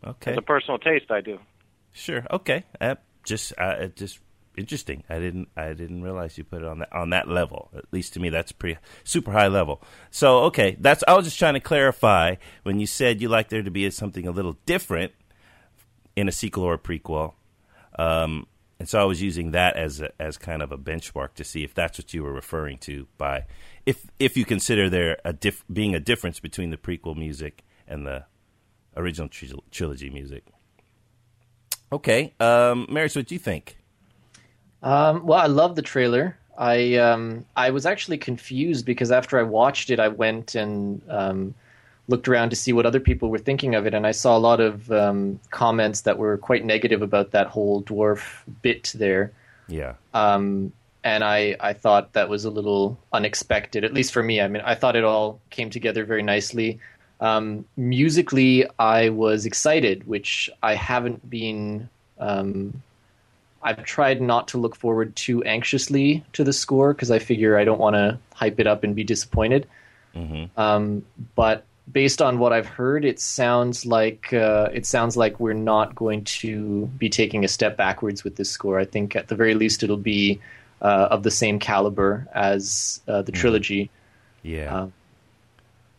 Okay. 0.06 0.32
as 0.32 0.38
a 0.38 0.42
personal 0.42 0.78
taste, 0.80 1.12
I 1.12 1.20
do. 1.22 1.40
Sure. 1.92 2.26
Okay. 2.32 2.64
Uh, 2.80 2.96
just 3.26 3.52
uh, 3.58 3.88
just 3.88 4.20
interesting. 4.56 5.04
I 5.10 5.20
didn't 5.20 5.50
I 5.58 5.74
didn't 5.74 6.04
realize 6.04 6.38
you 6.38 6.46
put 6.46 6.62
it 6.62 6.68
on 6.70 6.80
that 6.80 6.94
on 6.94 7.10
that 7.10 7.28
level. 7.28 7.70
At 7.76 7.86
least 7.92 8.14
to 8.14 8.22
me, 8.22 8.30
that's 8.30 8.54
pretty 8.54 8.80
super 9.04 9.32
high 9.34 9.48
level. 9.50 9.82
So 10.10 10.44
okay, 10.44 10.78
that's 10.80 11.04
I 11.06 11.16
was 11.16 11.26
just 11.26 11.38
trying 11.40 11.56
to 11.56 11.60
clarify 11.60 12.36
when 12.64 12.80
you 12.80 12.86
said 12.86 13.22
you 13.22 13.28
like 13.28 13.50
there 13.50 13.64
to 13.64 13.72
be 13.72 13.90
something 13.90 14.26
a 14.26 14.32
little 14.32 14.56
different 14.66 15.12
in 16.16 16.30
a 16.30 16.32
sequel 16.32 16.64
or 16.64 16.76
a 16.76 16.80
prequel. 16.80 17.34
Um, 18.00 18.48
and 18.80 18.88
so 18.88 18.98
I 19.02 19.04
was 19.04 19.22
using 19.22 19.52
that 19.52 19.76
as 19.76 20.00
a, 20.00 20.10
as 20.22 20.38
kind 20.38 20.62
of 20.62 20.72
a 20.72 20.78
benchmark 20.78 21.34
to 21.34 21.44
see 21.44 21.66
if 21.66 21.74
that's 21.74 22.00
what 22.00 22.14
you 22.14 22.24
were 22.24 22.32
referring 22.32 22.78
to 22.80 23.08
by 23.18 23.44
if 23.86 24.06
if 24.20 24.38
you 24.38 24.46
consider 24.46 24.90
there 24.90 25.18
a 25.26 25.34
diff, 25.34 25.66
being 25.72 25.94
a 25.94 26.00
difference 26.00 26.40
between 26.40 26.70
the 26.70 26.78
prequel 26.78 27.18
music 27.18 27.64
and 27.90 28.08
the 28.08 28.24
original 28.96 29.28
tril- 29.28 29.64
trilogy 29.70 30.10
music. 30.10 30.46
Okay, 31.92 32.34
um, 32.40 32.88
Marius, 32.90 33.18
what 33.18 33.28
do 33.28 33.36
you 33.36 33.40
think? 33.40 33.78
Um, 34.82 35.26
well, 35.26 35.40
I 35.40 35.48
love 35.48 35.76
the 35.76 35.82
trailer. 35.82 36.38
I 36.58 36.96
um, 36.96 37.46
I 37.58 37.72
was 37.72 37.86
actually 37.86 38.18
confused 38.18 38.86
because 38.86 39.12
after 39.12 39.38
I 39.38 39.44
watched 39.44 39.90
it, 39.90 40.00
I 40.00 40.08
went 40.08 40.56
and 40.56 41.02
um, 41.10 41.54
looked 42.10 42.28
around 42.28 42.50
to 42.50 42.56
see 42.56 42.74
what 42.74 42.86
other 42.86 43.00
people 43.00 43.30
were 43.30 43.38
thinking 43.38 43.76
of 43.76 43.86
it, 43.86 43.94
and 43.94 44.06
I 44.06 44.12
saw 44.12 44.36
a 44.36 44.40
lot 44.40 44.60
of 44.60 44.92
um, 44.92 45.40
comments 45.52 46.02
that 46.02 46.18
were 46.18 46.38
quite 46.38 46.66
negative 46.66 47.02
about 47.02 47.32
that 47.32 47.48
whole 47.48 47.84
dwarf 47.84 48.42
bit 48.62 48.92
there. 48.96 49.32
Yeah, 49.68 49.94
Um, 50.14 50.74
and 51.04 51.24
I, 51.24 51.56
I 51.60 51.74
thought 51.74 52.14
that 52.14 52.28
was 52.28 52.44
a 52.44 52.50
little 52.50 52.98
unexpected, 53.14 53.86
at 53.86 53.94
least 53.94 54.12
for 54.12 54.22
me. 54.24 54.42
I 54.42 54.48
mean, 54.48 54.64
I 54.66 54.76
thought 54.76 54.96
it 54.96 55.04
all 55.06 55.40
came 55.50 55.70
together 55.70 56.04
very 56.04 56.24
nicely. 56.24 56.80
Um, 57.22 57.66
musically, 57.78 58.66
I 58.80 59.10
was 59.10 59.46
excited, 59.46 60.08
which 60.08 60.50
I 60.64 60.74
haven't 60.76 61.30
been. 61.30 61.90
Um, 62.18 62.82
I've 63.62 63.84
tried 63.84 64.22
not 64.22 64.48
to 64.50 64.58
look 64.58 64.76
forward 64.76 65.16
too 65.16 65.44
anxiously 65.44 66.24
to 66.34 66.44
the 66.44 66.54
score 66.54 66.94
because 66.94 67.12
I 67.12 67.20
figure 67.20 67.58
I 67.58 67.66
don't 67.66 67.80
want 67.80 67.96
to 67.96 68.18
hype 68.34 68.60
it 68.60 68.68
up 68.68 68.84
and 68.84 68.96
be 68.96 69.04
disappointed. 69.04 69.68
hmm 70.14 70.46
Um, 70.58 71.06
but 71.36 71.66
based 71.92 72.22
on 72.22 72.40
what 72.40 72.54
I've 72.54 72.68
heard, 72.68 73.06
it 73.06 73.20
sounds 73.20 73.86
like 73.86 74.34
uh, 74.34 74.70
it 74.74 74.86
sounds 74.86 75.18
like 75.18 75.40
we're 75.40 75.54
not 75.54 75.96
going 75.96 76.24
to 76.26 76.86
be 76.98 77.10
taking 77.10 77.44
a 77.44 77.48
step 77.48 77.78
backwards 77.78 78.24
with 78.24 78.36
this 78.36 78.50
score. 78.50 78.80
I 78.80 78.86
think 78.86 79.16
at 79.16 79.28
the 79.28 79.36
very 79.36 79.56
least 79.56 79.84
it'll 79.84 79.98
be 79.98 80.40
uh, 80.82 81.08
of 81.12 81.24
the 81.24 81.32
same 81.32 81.60
caliber 81.60 82.28
as 82.34 83.02
uh, 83.08 83.22
the 83.22 83.32
trilogy. 83.32 83.90
yeah, 84.44 84.82
Um, 84.82 84.94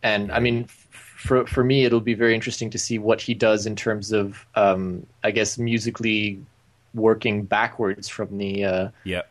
and 0.03 0.31
I 0.31 0.39
mean, 0.39 0.65
for 0.65 1.45
for 1.45 1.63
me, 1.63 1.85
it'll 1.85 1.99
be 1.99 2.13
very 2.13 2.35
interesting 2.35 2.69
to 2.71 2.77
see 2.77 2.97
what 2.97 3.21
he 3.21 3.33
does 3.33 3.65
in 3.65 3.75
terms 3.75 4.11
of, 4.11 4.45
um, 4.55 5.05
I 5.23 5.31
guess, 5.31 5.57
musically 5.57 6.43
working 6.93 7.43
backwards 7.43 8.09
from 8.09 8.37
the 8.37 8.65
uh, 8.65 8.89
yeah, 9.03 9.21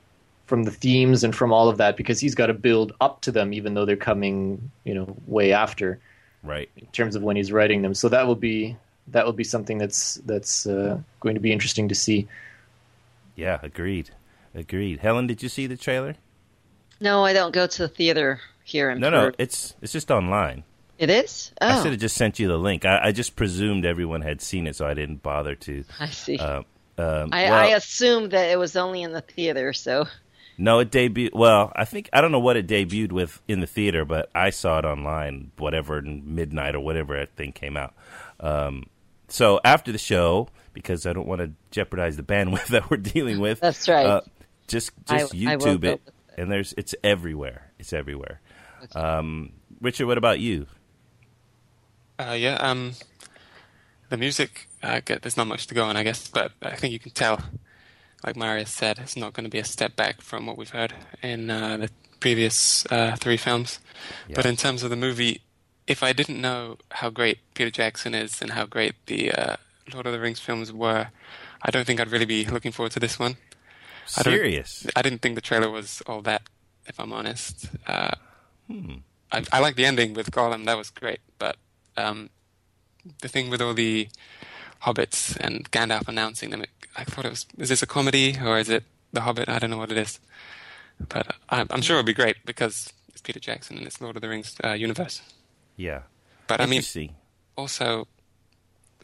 from 0.47 0.65
the 0.65 0.71
themes 0.71 1.25
and 1.25 1.35
from 1.35 1.53
all 1.53 1.69
of 1.69 1.79
that 1.79 1.97
because 1.97 2.21
he's 2.21 2.35
got 2.35 2.47
to 2.47 2.55
build 2.55 2.93
up 3.01 3.21
to 3.23 3.33
them, 3.33 3.53
even 3.53 3.75
though 3.75 3.85
they're 3.85 3.97
coming, 3.97 4.71
you 4.85 4.95
know, 4.95 5.17
way 5.27 5.53
after 5.53 6.01
right. 6.43 6.71
in 6.77 6.87
terms 6.87 7.17
of 7.17 7.23
when 7.23 7.37
he's 7.37 7.53
writing 7.53 7.83
them. 7.83 7.95
So 7.95 8.09
that 8.09 8.27
will 8.27 8.37
be 8.37 8.77
that 9.09 9.25
will 9.25 9.33
be 9.33 9.45
something 9.45 9.79
that's 9.79 10.15
that's 10.27 10.67
uh, 10.67 10.99
going 11.21 11.35
to 11.35 11.41
be 11.41 11.53
interesting 11.53 11.89
to 11.89 11.95
see. 11.95 12.29
Yeah, 13.37 13.59
agreed, 13.63 14.11
agreed. 14.55 15.01
Helen, 15.01 15.27
did 15.27 15.43
you 15.43 15.49
see 15.49 15.67
the 15.67 15.77
trailer? 15.77 16.17
No, 17.01 17.25
I 17.25 17.33
don't 17.33 17.53
go 17.53 17.67
to 17.67 17.83
the 17.83 17.89
theater 17.89 18.41
here 18.65 18.91
in 18.91 19.01
No, 19.01 19.11
no, 19.11 19.33
it's 19.39 19.75
it's 19.81 19.93
just 19.93 20.11
online. 20.11 20.65
It 20.99 21.09
is? 21.09 21.51
Oh, 21.63 21.67
I 21.67 21.83
should 21.83 21.93
have 21.93 22.01
just 22.01 22.17
sent 22.17 22.39
you 22.39 22.47
the 22.47 22.59
link. 22.59 22.85
I, 22.85 23.01
I 23.05 23.13
just 23.13 23.35
presumed 23.35 23.87
everyone 23.87 24.21
had 24.21 24.43
seen 24.43 24.67
it, 24.67 24.77
so 24.77 24.87
I 24.87 24.93
didn't 24.93 25.23
bother 25.23 25.55
to. 25.55 25.85
I 25.99 26.11
see. 26.11 26.37
Uh, 26.39 26.63
um, 26.99 27.31
I, 27.33 27.45
well, 27.45 27.55
I 27.55 27.67
assumed 27.69 28.33
that 28.33 28.51
it 28.51 28.59
was 28.59 28.77
only 28.77 29.03
in 29.03 29.13
the 29.13 29.23
theater, 29.23 29.73
so 29.73 30.07
No, 30.61 30.79
it 30.81 30.91
debuted. 30.91 31.33
Well, 31.33 31.73
I 31.75 31.87
think 31.87 32.11
I 32.13 32.21
don't 32.21 32.33
know 32.33 32.39
what 32.39 32.57
it 32.57 32.67
debuted 32.67 33.13
with 33.13 33.41
in 33.49 33.61
the 33.61 33.67
theater, 33.67 34.05
but 34.05 34.29
I 34.35 34.51
saw 34.51 34.79
it 34.79 34.85
online, 34.85 35.53
whatever 35.57 36.03
midnight 36.03 36.75
or 36.75 36.81
whatever 36.81 37.17
that 37.19 37.35
thing 37.35 37.53
came 37.53 37.79
out. 37.79 37.95
Um, 38.41 38.85
so 39.29 39.59
after 39.65 39.91
the 39.91 39.99
show, 39.99 40.49
because 40.75 41.07
I 41.07 41.15
don't 41.15 41.27
want 41.27 41.41
to 41.41 41.53
jeopardize 41.71 42.17
the 42.19 42.23
bandwidth 42.23 42.67
that 42.69 42.91
we're 42.91 42.99
dealing 42.99 43.41
with. 43.41 43.61
That's 43.61 43.89
right. 43.89 44.05
Uh, 44.07 44.21
just 44.69 44.93
just 45.07 45.35
I- 45.35 45.39
I 45.53 45.57
YouTube 45.57 45.81
go 45.81 45.89
it, 45.89 46.01
with 46.05 46.15
and 46.37 46.53
there's 46.53 46.75
it's 46.77 46.95
everywhere. 47.03 47.73
It's 47.79 47.93
everywhere. 47.95 48.41
Um, 48.95 49.53
Richard, 49.81 50.07
what 50.07 50.19
about 50.19 50.41
you? 50.41 50.67
Uh, 52.19 52.33
yeah, 52.33 52.57
um, 52.57 52.93
the 54.11 54.19
music, 54.19 54.69
uh, 54.83 55.01
get, 55.03 55.23
there's 55.23 55.39
not 55.39 55.47
much 55.47 55.67
to 55.69 55.75
go 55.75 55.85
on, 55.85 55.97
I 55.97 56.03
guess, 56.03 56.29
but 56.29 56.53
I 56.61 56.77
think 56.77 56.93
you 56.93 56.99
can 56.99 57.13
tell, 57.13 57.41
like 58.25 58.37
Marius 58.37 58.71
said, 58.71 58.99
it's 58.99 59.17
not 59.17 59.33
going 59.33 59.45
to 59.45 59.51
be 59.51 59.59
a 59.59 59.65
step 59.65 59.97
back 59.97 60.21
from 60.21 60.47
what 60.47 60.57
we've 60.57 60.71
heard 60.71 60.95
in 61.23 61.51
uh, 61.51 61.77
the 61.77 61.91
previous 62.21 62.85
uh, 62.91 63.17
three 63.17 63.37
films. 63.37 63.81
But 64.33 64.47
in 64.47 64.57
terms 64.57 64.83
of 64.83 64.91
the 64.91 64.97
movie, 64.97 65.43
if 65.87 66.03
I 66.03 66.13
didn't 66.13 66.41
know 66.41 66.77
how 66.93 67.11
great 67.11 67.39
Peter 67.55 67.71
Jackson 67.71 68.15
is 68.15 68.41
and 68.43 68.53
how 68.53 68.67
great 68.67 68.95
the 69.07 69.33
uh, 69.33 69.57
Lord 69.93 70.07
of 70.07 70.13
the 70.13 70.21
Rings 70.21 70.39
films 70.39 70.73
were, 70.73 71.09
I 71.63 71.71
don't 71.71 71.87
think 71.87 72.01
I'd 72.01 72.11
really 72.11 72.27
be 72.27 72.45
looking 72.45 72.73
forward 72.73 72.93
to 72.93 73.01
this 73.01 73.19
one. 73.19 73.37
I 74.17 74.23
Serious? 74.23 74.87
I 74.97 75.03
didn't 75.03 75.23
think 75.23 75.35
the 75.35 75.41
trailer 75.41 75.71
was 75.71 76.03
all 76.07 76.21
that, 76.23 76.43
if 76.87 76.99
I'm 76.99 77.13
honest. 77.13 77.69
Uh, 77.87 78.13
I, 79.33 79.45
I 79.53 79.61
like 79.61 79.77
the 79.77 79.85
ending 79.85 80.15
with 80.15 80.31
Gollum; 80.31 80.65
that 80.67 80.77
was 80.77 80.91
great. 80.91 81.21
But 81.39 81.57
um, 81.97 82.31
the 83.21 83.29
thing 83.29 83.51
with 83.51 83.63
all 83.63 83.75
the 83.75 84.09
hobbits 84.83 85.37
and 85.37 85.71
Gandalf 85.71 86.09
announcing 86.09 86.51
them, 86.51 86.63
it, 86.63 86.71
I 86.97 87.05
thought 87.05 87.25
it 87.25 87.31
was: 87.31 87.47
is 87.59 87.69
this 87.69 87.83
a 87.83 87.87
comedy 87.87 88.39
or 88.43 88.59
is 88.59 88.69
it 88.69 88.85
The 89.13 89.23
Hobbit? 89.23 89.49
I 89.49 89.59
don't 89.59 89.71
know 89.71 89.79
what 89.79 89.93
it 89.93 89.99
is. 89.99 90.21
But 91.09 91.35
I, 91.49 91.65
I'm 91.71 91.83
sure 91.83 91.97
it'll 91.99 92.07
be 92.07 92.13
great 92.13 92.45
because 92.45 92.93
it's 93.09 93.21
Peter 93.21 93.41
Jackson 93.41 93.79
and 93.79 93.87
it's 93.87 94.01
Lord 94.01 94.17
of 94.17 94.23
the 94.23 94.29
Rings 94.29 94.57
uh, 94.63 94.73
universe. 94.73 95.23
Yeah. 95.77 96.03
But 96.47 96.61
I 96.61 96.67
mean, 96.67 96.83
also, 97.57 98.09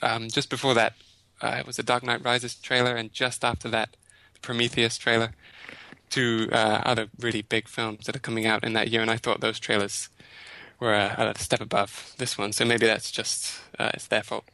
um, 0.03 0.29
just 0.29 0.51
before 0.51 0.75
that, 0.75 0.95
uh, 1.41 1.57
it 1.61 1.67
was 1.67 1.77
the 1.77 1.83
Dark 1.83 2.03
Knight 2.03 2.25
Rises 2.25 2.55
trailer, 2.55 2.97
and 2.97 3.13
just 3.13 3.45
after 3.45 3.69
that, 3.69 3.97
the 4.35 4.41
Prometheus 4.41 4.99
trailer. 4.99 5.33
Two 6.09 6.49
uh, 6.53 6.83
other 6.85 7.09
really 7.19 7.43
big 7.43 7.69
films 7.69 8.07
that 8.07 8.15
are 8.15 8.21
coming 8.21 8.47
out 8.47 8.65
in 8.65 8.73
that 8.75 8.89
year, 8.89 9.03
and 9.03 9.11
I 9.11 9.17
thought 9.17 9.41
those 9.41 9.59
trailers 9.59 10.09
were 10.79 10.95
a, 10.95 11.35
a 11.37 11.39
step 11.39 11.61
above 11.61 12.15
this 12.19 12.39
one. 12.39 12.53
So 12.53 12.65
maybe 12.65 12.87
that's 12.87 13.11
just 13.11 13.61
uh, 13.79 13.91
it's 13.95 14.07
their 14.07 14.23
fault. 14.23 14.45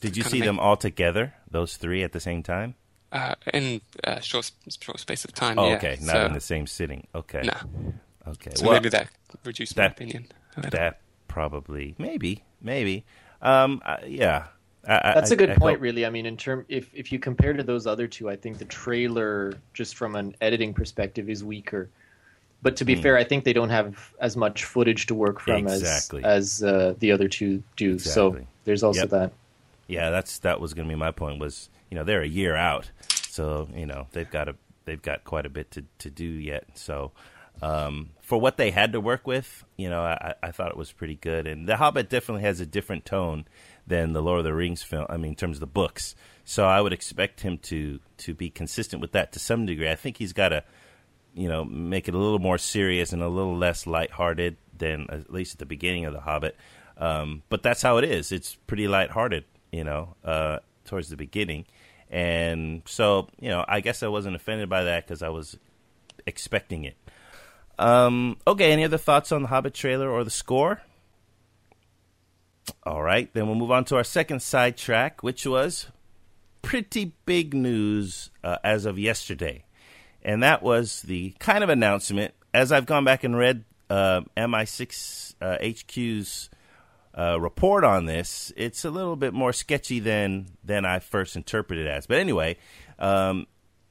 Did 0.00 0.16
you 0.16 0.22
see 0.22 0.40
make- 0.40 0.46
them 0.46 0.58
all 0.58 0.76
together? 0.76 1.34
Those 1.50 1.76
three 1.76 2.02
at 2.02 2.12
the 2.12 2.20
same 2.20 2.42
time? 2.42 2.74
Uh, 3.12 3.34
in 3.52 3.80
a 4.04 4.22
short 4.22 4.50
short 4.80 5.00
space 5.00 5.24
of 5.24 5.32
time. 5.32 5.58
Oh, 5.58 5.68
yeah. 5.68 5.76
okay. 5.76 5.98
Not 6.00 6.12
so, 6.12 6.26
in 6.26 6.32
the 6.32 6.40
same 6.40 6.66
sitting. 6.66 7.06
Okay. 7.14 7.42
No. 7.44 7.92
Okay. 8.28 8.52
So 8.54 8.64
well, 8.66 8.74
maybe 8.74 8.88
that 8.90 9.08
reduced 9.44 9.76
my 9.76 9.86
opinion. 9.86 10.26
that 10.56 11.00
probably, 11.26 11.94
maybe, 11.98 12.44
maybe. 12.62 13.04
Um, 13.42 13.82
uh, 13.84 13.96
yeah. 14.06 14.46
I, 14.86 14.94
I- 15.02 15.14
That's 15.14 15.30
a 15.32 15.34
I- 15.34 15.36
good 15.36 15.50
I 15.50 15.54
point, 15.56 15.76
hope- 15.76 15.82
really. 15.82 16.06
I 16.06 16.10
mean, 16.10 16.24
in 16.24 16.36
term 16.36 16.64
if 16.68 16.88
if 16.94 17.10
you 17.12 17.18
compare 17.18 17.52
to 17.52 17.62
those 17.64 17.86
other 17.86 18.06
two, 18.06 18.30
I 18.30 18.36
think 18.36 18.58
the 18.58 18.64
trailer, 18.64 19.54
just 19.74 19.96
from 19.96 20.14
an 20.14 20.36
editing 20.40 20.72
perspective, 20.72 21.28
is 21.28 21.42
weaker. 21.44 21.88
But 22.62 22.76
to 22.76 22.84
be 22.84 22.94
Hmm. 22.94 23.00
fair, 23.02 23.16
I 23.16 23.24
think 23.24 23.42
they 23.44 23.52
don't 23.54 23.70
have 23.70 24.12
as 24.20 24.36
much 24.36 24.64
footage 24.64 25.06
to 25.06 25.14
work 25.14 25.40
from 25.40 25.66
Exactly. 25.66 26.22
as 26.22 26.62
as 26.62 26.62
uh, 26.62 26.94
the 26.98 27.10
other 27.12 27.26
two 27.28 27.62
do. 27.76 27.98
So 27.98 28.38
there's 28.64 28.82
also 28.84 29.00
Yep. 29.00 29.10
that. 29.10 29.32
Yeah, 29.90 30.10
that's 30.10 30.38
that 30.40 30.60
was 30.60 30.72
going 30.74 30.88
to 30.88 30.92
be 30.92 30.98
my 30.98 31.10
point. 31.10 31.40
Was 31.40 31.68
you 31.90 31.96
know 31.96 32.04
they're 32.04 32.22
a 32.22 32.28
year 32.28 32.54
out, 32.54 32.90
so 33.08 33.68
you 33.74 33.86
know 33.86 34.06
they've 34.12 34.30
got 34.30 34.48
a 34.48 34.56
they've 34.84 35.02
got 35.02 35.24
quite 35.24 35.46
a 35.46 35.50
bit 35.50 35.70
to 35.72 35.84
to 35.98 36.10
do 36.10 36.24
yet. 36.24 36.64
So 36.74 37.12
um, 37.62 38.10
for 38.20 38.40
what 38.40 38.56
they 38.56 38.70
had 38.70 38.92
to 38.92 39.00
work 39.00 39.26
with, 39.26 39.64
you 39.76 39.90
know, 39.90 40.02
I, 40.02 40.34
I 40.42 40.50
thought 40.50 40.70
it 40.70 40.76
was 40.76 40.92
pretty 40.92 41.16
good. 41.16 41.46
And 41.46 41.68
The 41.68 41.76
Hobbit 41.76 42.08
definitely 42.08 42.42
has 42.42 42.60
a 42.60 42.66
different 42.66 43.04
tone 43.04 43.44
than 43.86 44.12
the 44.12 44.22
Lord 44.22 44.38
of 44.38 44.44
the 44.44 44.54
Rings 44.54 44.82
film. 44.82 45.06
I 45.10 45.16
mean, 45.16 45.30
in 45.30 45.36
terms 45.36 45.56
of 45.56 45.60
the 45.60 45.66
books. 45.66 46.14
So 46.44 46.66
I 46.66 46.80
would 46.80 46.92
expect 46.92 47.40
him 47.40 47.58
to 47.58 48.00
to 48.18 48.34
be 48.34 48.50
consistent 48.50 49.00
with 49.02 49.12
that 49.12 49.32
to 49.32 49.38
some 49.38 49.66
degree. 49.66 49.90
I 49.90 49.94
think 49.94 50.16
he's 50.16 50.32
got 50.32 50.50
to, 50.50 50.64
you 51.34 51.48
know, 51.48 51.64
make 51.64 52.08
it 52.08 52.14
a 52.14 52.18
little 52.18 52.38
more 52.38 52.58
serious 52.58 53.12
and 53.12 53.22
a 53.22 53.28
little 53.28 53.56
less 53.56 53.86
lighthearted 53.86 54.56
than 54.76 55.06
at 55.10 55.32
least 55.32 55.54
at 55.54 55.58
the 55.58 55.66
beginning 55.66 56.06
of 56.06 56.12
The 56.12 56.20
Hobbit. 56.20 56.56
Um, 56.96 57.42
but 57.48 57.62
that's 57.62 57.82
how 57.82 57.98
it 57.98 58.04
is. 58.04 58.30
It's 58.32 58.56
pretty 58.66 58.86
lighthearted, 58.88 59.44
you 59.72 59.84
know, 59.84 60.14
uh, 60.24 60.58
towards 60.84 61.08
the 61.08 61.16
beginning. 61.16 61.66
And 62.10 62.82
so, 62.86 63.28
you 63.38 63.48
know, 63.48 63.64
I 63.68 63.80
guess 63.80 64.02
I 64.02 64.08
wasn't 64.08 64.36
offended 64.36 64.68
by 64.68 64.84
that 64.84 65.06
because 65.06 65.22
I 65.22 65.28
was 65.28 65.56
expecting 66.26 66.84
it. 66.84 66.96
Um, 67.78 68.36
okay, 68.46 68.72
any 68.72 68.84
other 68.84 68.98
thoughts 68.98 69.32
on 69.32 69.42
the 69.42 69.48
Hobbit 69.48 69.74
trailer 69.74 70.10
or 70.10 70.24
the 70.24 70.30
score? 70.30 70.82
All 72.84 73.02
right, 73.02 73.32
then 73.32 73.46
we'll 73.46 73.56
move 73.56 73.70
on 73.70 73.84
to 73.86 73.96
our 73.96 74.04
second 74.04 74.42
side 74.42 74.76
track, 74.76 75.22
which 75.22 75.46
was 75.46 75.86
pretty 76.62 77.12
big 77.24 77.54
news 77.54 78.30
uh, 78.44 78.58
as 78.62 78.84
of 78.84 78.98
yesterday. 78.98 79.64
And 80.22 80.42
that 80.42 80.62
was 80.62 81.02
the 81.02 81.30
kind 81.38 81.64
of 81.64 81.70
announcement. 81.70 82.34
As 82.52 82.72
I've 82.72 82.86
gone 82.86 83.04
back 83.04 83.24
and 83.24 83.36
read 83.36 83.64
uh, 83.88 84.22
MI6 84.36 85.34
uh, 85.40 85.56
HQ's 85.62 86.50
uh, 87.20 87.38
report 87.38 87.84
on 87.84 88.06
this, 88.06 88.50
it's 88.56 88.82
a 88.82 88.90
little 88.90 89.16
bit 89.16 89.34
more 89.34 89.52
sketchy 89.52 90.00
than 90.00 90.46
than 90.64 90.86
I 90.86 91.00
first 91.00 91.36
interpreted 91.36 91.86
it 91.86 91.90
as. 91.90 92.06
But 92.06 92.18
anyway, 92.18 92.56
um, 92.98 93.46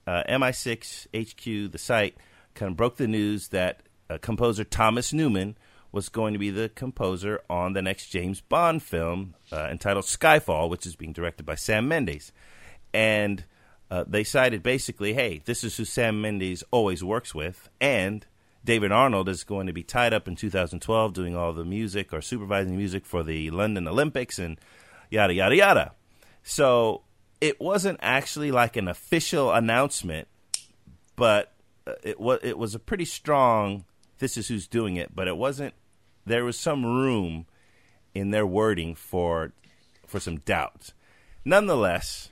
uh, 0.08 0.24
MI6 0.28 1.08
HQ, 1.14 1.72
the 1.72 1.78
site, 1.78 2.18
kind 2.56 2.72
of 2.72 2.78
broke 2.78 2.98
the 2.98 3.08
news 3.08 3.50
that 3.50 3.84
uh, 4.10 4.18
composer 4.20 4.64
Thomas 4.64 5.14
Newman 5.14 5.58
was 5.92 6.10
going 6.10 6.34
to 6.34 6.40
be 6.40 6.50
the 6.50 6.70
composer 6.70 7.42
on 7.50 7.74
the 7.74 7.84
next 7.84 8.08
James 8.08 8.42
Bond 8.42 8.82
film 8.82 9.36
uh, 9.52 9.68
entitled 9.70 10.06
Skyfall, 10.06 10.68
which 10.68 10.88
is 10.88 10.96
being 10.96 11.14
directed 11.14 11.46
by 11.46 11.56
Sam 11.56 11.88
Mendes. 11.88 12.32
And 12.96 13.46
uh, 13.92 14.06
they 14.08 14.24
cited 14.24 14.64
basically, 14.64 15.14
hey, 15.14 15.44
this 15.46 15.64
is 15.64 15.78
who 15.78 15.86
Sam 15.86 16.20
Mendes 16.20 16.64
always 16.72 17.04
works 17.04 17.36
with, 17.36 17.70
and 17.80 18.26
David 18.64 18.92
Arnold 18.92 19.30
is 19.30 19.44
going 19.44 19.68
to 19.68 19.74
be 19.74 19.84
tied 19.84 20.14
up 20.14 20.28
in 20.28 20.36
2012 20.36 21.14
doing 21.14 21.36
all 21.36 21.54
the 21.54 21.66
music 21.66 22.14
or 22.14 22.22
supervising 22.22 22.76
music 22.76 23.06
for 23.06 23.24
the 23.24 23.50
London 23.52 23.88
Olympics 23.88 24.38
and 24.38 24.60
yada, 25.10 25.34
yada, 25.34 25.56
yada. 25.56 25.92
So 26.44 27.04
it 27.42 27.60
wasn't 27.60 28.00
actually 28.02 28.52
like 28.52 28.76
an 28.76 28.88
official 28.88 29.52
announcement, 29.52 30.28
but 31.16 31.54
uh, 31.88 31.94
it 32.04 32.20
was 32.20 32.40
it 32.44 32.58
was 32.58 32.76
a 32.76 32.80
pretty 32.80 33.06
strong. 33.06 33.86
This 34.20 34.38
is 34.38 34.50
who's 34.50 34.68
doing 34.68 34.98
it, 34.98 35.16
but 35.16 35.28
it 35.28 35.38
wasn't. 35.38 35.74
There 36.26 36.44
was 36.44 36.60
some 36.60 36.86
room 36.86 37.46
in 38.14 38.32
their 38.32 38.46
wording 38.46 38.96
for 38.96 39.54
for 40.06 40.20
some 40.20 40.38
doubt. 40.40 40.94
Nonetheless, 41.46 42.32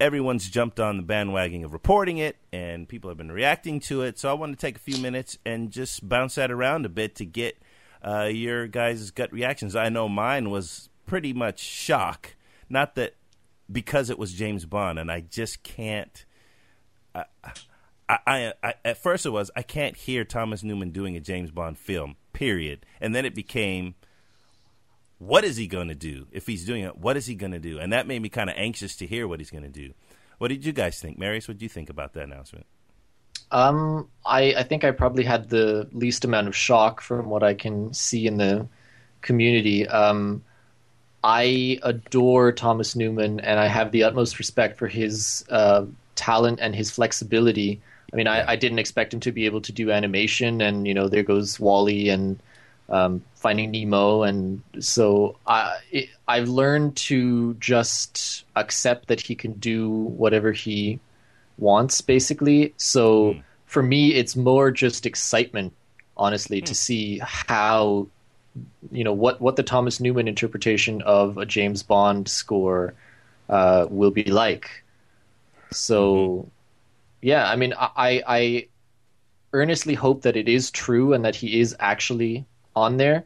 everyone's 0.00 0.48
jumped 0.48 0.78
on 0.78 0.96
the 0.96 1.02
bandwagon 1.02 1.64
of 1.64 1.72
reporting 1.72 2.18
it, 2.18 2.36
and 2.52 2.88
people 2.88 3.10
have 3.10 3.18
been 3.18 3.32
reacting 3.32 3.80
to 3.80 4.02
it. 4.02 4.18
So 4.18 4.30
I 4.30 4.34
want 4.34 4.52
to 4.52 4.60
take 4.60 4.76
a 4.76 4.80
few 4.80 4.98
minutes 4.98 5.38
and 5.44 5.70
just 5.70 6.08
bounce 6.08 6.36
that 6.36 6.50
around 6.50 6.86
a 6.86 6.88
bit 6.88 7.14
to 7.16 7.24
get 7.24 7.58
uh, 8.02 8.24
your 8.24 8.66
guys' 8.66 9.10
gut 9.10 9.32
reactions. 9.32 9.74
I 9.74 9.88
know 9.88 10.08
mine 10.08 10.50
was 10.50 10.88
pretty 11.06 11.32
much 11.32 11.58
shock. 11.58 12.36
Not 12.68 12.94
that 12.94 13.14
because 13.70 14.10
it 14.10 14.18
was 14.18 14.32
James 14.32 14.64
Bond, 14.64 14.98
and 14.98 15.10
I 15.10 15.20
just 15.20 15.62
can't. 15.62 16.24
I, 17.14 17.24
I, 18.08 18.52
I, 18.62 18.74
at 18.84 19.02
first 19.02 19.26
it 19.26 19.30
was 19.30 19.50
I 19.54 19.62
can't 19.62 19.96
hear 19.96 20.24
Thomas 20.24 20.62
Newman 20.62 20.90
doing 20.90 21.16
a 21.16 21.20
James 21.20 21.50
Bond 21.50 21.78
film. 21.78 22.16
Period. 22.32 22.86
And 23.00 23.14
then 23.14 23.24
it 23.24 23.34
became, 23.34 23.96
what 25.18 25.44
is 25.44 25.56
he 25.56 25.66
going 25.66 25.88
to 25.88 25.94
do 25.94 26.26
if 26.30 26.46
he's 26.46 26.64
doing 26.64 26.84
it? 26.84 26.96
What 26.96 27.16
is 27.16 27.26
he 27.26 27.34
going 27.34 27.52
to 27.52 27.58
do? 27.58 27.78
And 27.78 27.92
that 27.92 28.06
made 28.06 28.22
me 28.22 28.28
kind 28.28 28.48
of 28.48 28.56
anxious 28.56 28.96
to 28.96 29.06
hear 29.06 29.26
what 29.26 29.40
he's 29.40 29.50
going 29.50 29.64
to 29.64 29.68
do. 29.68 29.92
What 30.38 30.48
did 30.48 30.64
you 30.64 30.72
guys 30.72 31.00
think, 31.00 31.18
Marius? 31.18 31.48
What 31.48 31.58
did 31.58 31.62
you 31.62 31.68
think 31.68 31.90
about 31.90 32.12
that 32.14 32.24
announcement? 32.24 32.66
Um, 33.50 34.08
I, 34.24 34.54
I 34.54 34.62
think 34.62 34.84
I 34.84 34.92
probably 34.92 35.24
had 35.24 35.48
the 35.48 35.88
least 35.92 36.24
amount 36.24 36.48
of 36.48 36.54
shock 36.54 37.00
from 37.00 37.30
what 37.30 37.42
I 37.42 37.54
can 37.54 37.92
see 37.92 38.26
in 38.26 38.36
the 38.36 38.68
community. 39.20 39.88
Um, 39.88 40.44
I 41.24 41.80
adore 41.82 42.52
Thomas 42.52 42.94
Newman, 42.94 43.40
and 43.40 43.58
I 43.58 43.66
have 43.66 43.90
the 43.90 44.04
utmost 44.04 44.38
respect 44.38 44.78
for 44.78 44.86
his 44.86 45.44
uh, 45.50 45.86
talent 46.14 46.60
and 46.60 46.74
his 46.74 46.90
flexibility. 46.90 47.80
I 48.12 48.16
mean, 48.16 48.28
I, 48.28 48.52
I, 48.52 48.56
didn't 48.56 48.78
expect 48.78 49.12
him 49.12 49.20
to 49.20 49.32
be 49.32 49.44
able 49.46 49.60
to 49.62 49.72
do 49.72 49.90
animation, 49.90 50.60
and 50.60 50.86
you 50.86 50.94
know, 50.94 51.08
there 51.08 51.22
goes 51.22 51.58
WALL-E 51.58 52.08
and 52.08 52.38
um, 52.88 53.22
Finding 53.34 53.70
Nemo, 53.70 54.22
and 54.22 54.62
so 54.80 55.36
I 55.46 55.78
it, 55.90 56.08
I've 56.26 56.48
learned 56.48 56.96
to 56.96 57.54
just 57.54 58.44
accept 58.56 59.08
that 59.08 59.20
he 59.20 59.34
can 59.34 59.52
do 59.54 59.90
whatever 59.90 60.52
he 60.52 60.98
wants, 61.58 62.00
basically. 62.00 62.74
So 62.76 63.34
mm. 63.34 63.42
for 63.66 63.82
me, 63.82 64.14
it's 64.14 64.36
more 64.36 64.70
just 64.70 65.06
excitement, 65.06 65.72
honestly, 66.16 66.62
mm. 66.62 66.64
to 66.66 66.72
hmm. 66.72 66.76
see 66.76 67.20
how 67.22 68.08
you 68.90 69.04
know 69.04 69.12
what 69.12 69.40
what 69.40 69.56
the 69.56 69.62
Thomas 69.62 70.00
Newman 70.00 70.28
interpretation 70.28 71.02
of 71.02 71.38
a 71.38 71.46
James 71.46 71.82
Bond 71.82 72.28
score 72.28 72.94
uh, 73.48 73.86
will 73.88 74.10
be 74.10 74.24
like. 74.24 74.84
So, 75.70 76.16
mm-hmm. 76.16 76.48
yeah, 77.22 77.48
I 77.48 77.56
mean, 77.56 77.74
I 77.76 78.22
I 78.26 78.68
earnestly 79.52 79.94
hope 79.94 80.22
that 80.22 80.36
it 80.36 80.48
is 80.48 80.70
true 80.70 81.12
and 81.12 81.24
that 81.24 81.36
he 81.36 81.60
is 81.60 81.74
actually 81.78 82.44
on 82.78 82.96
there, 82.96 83.24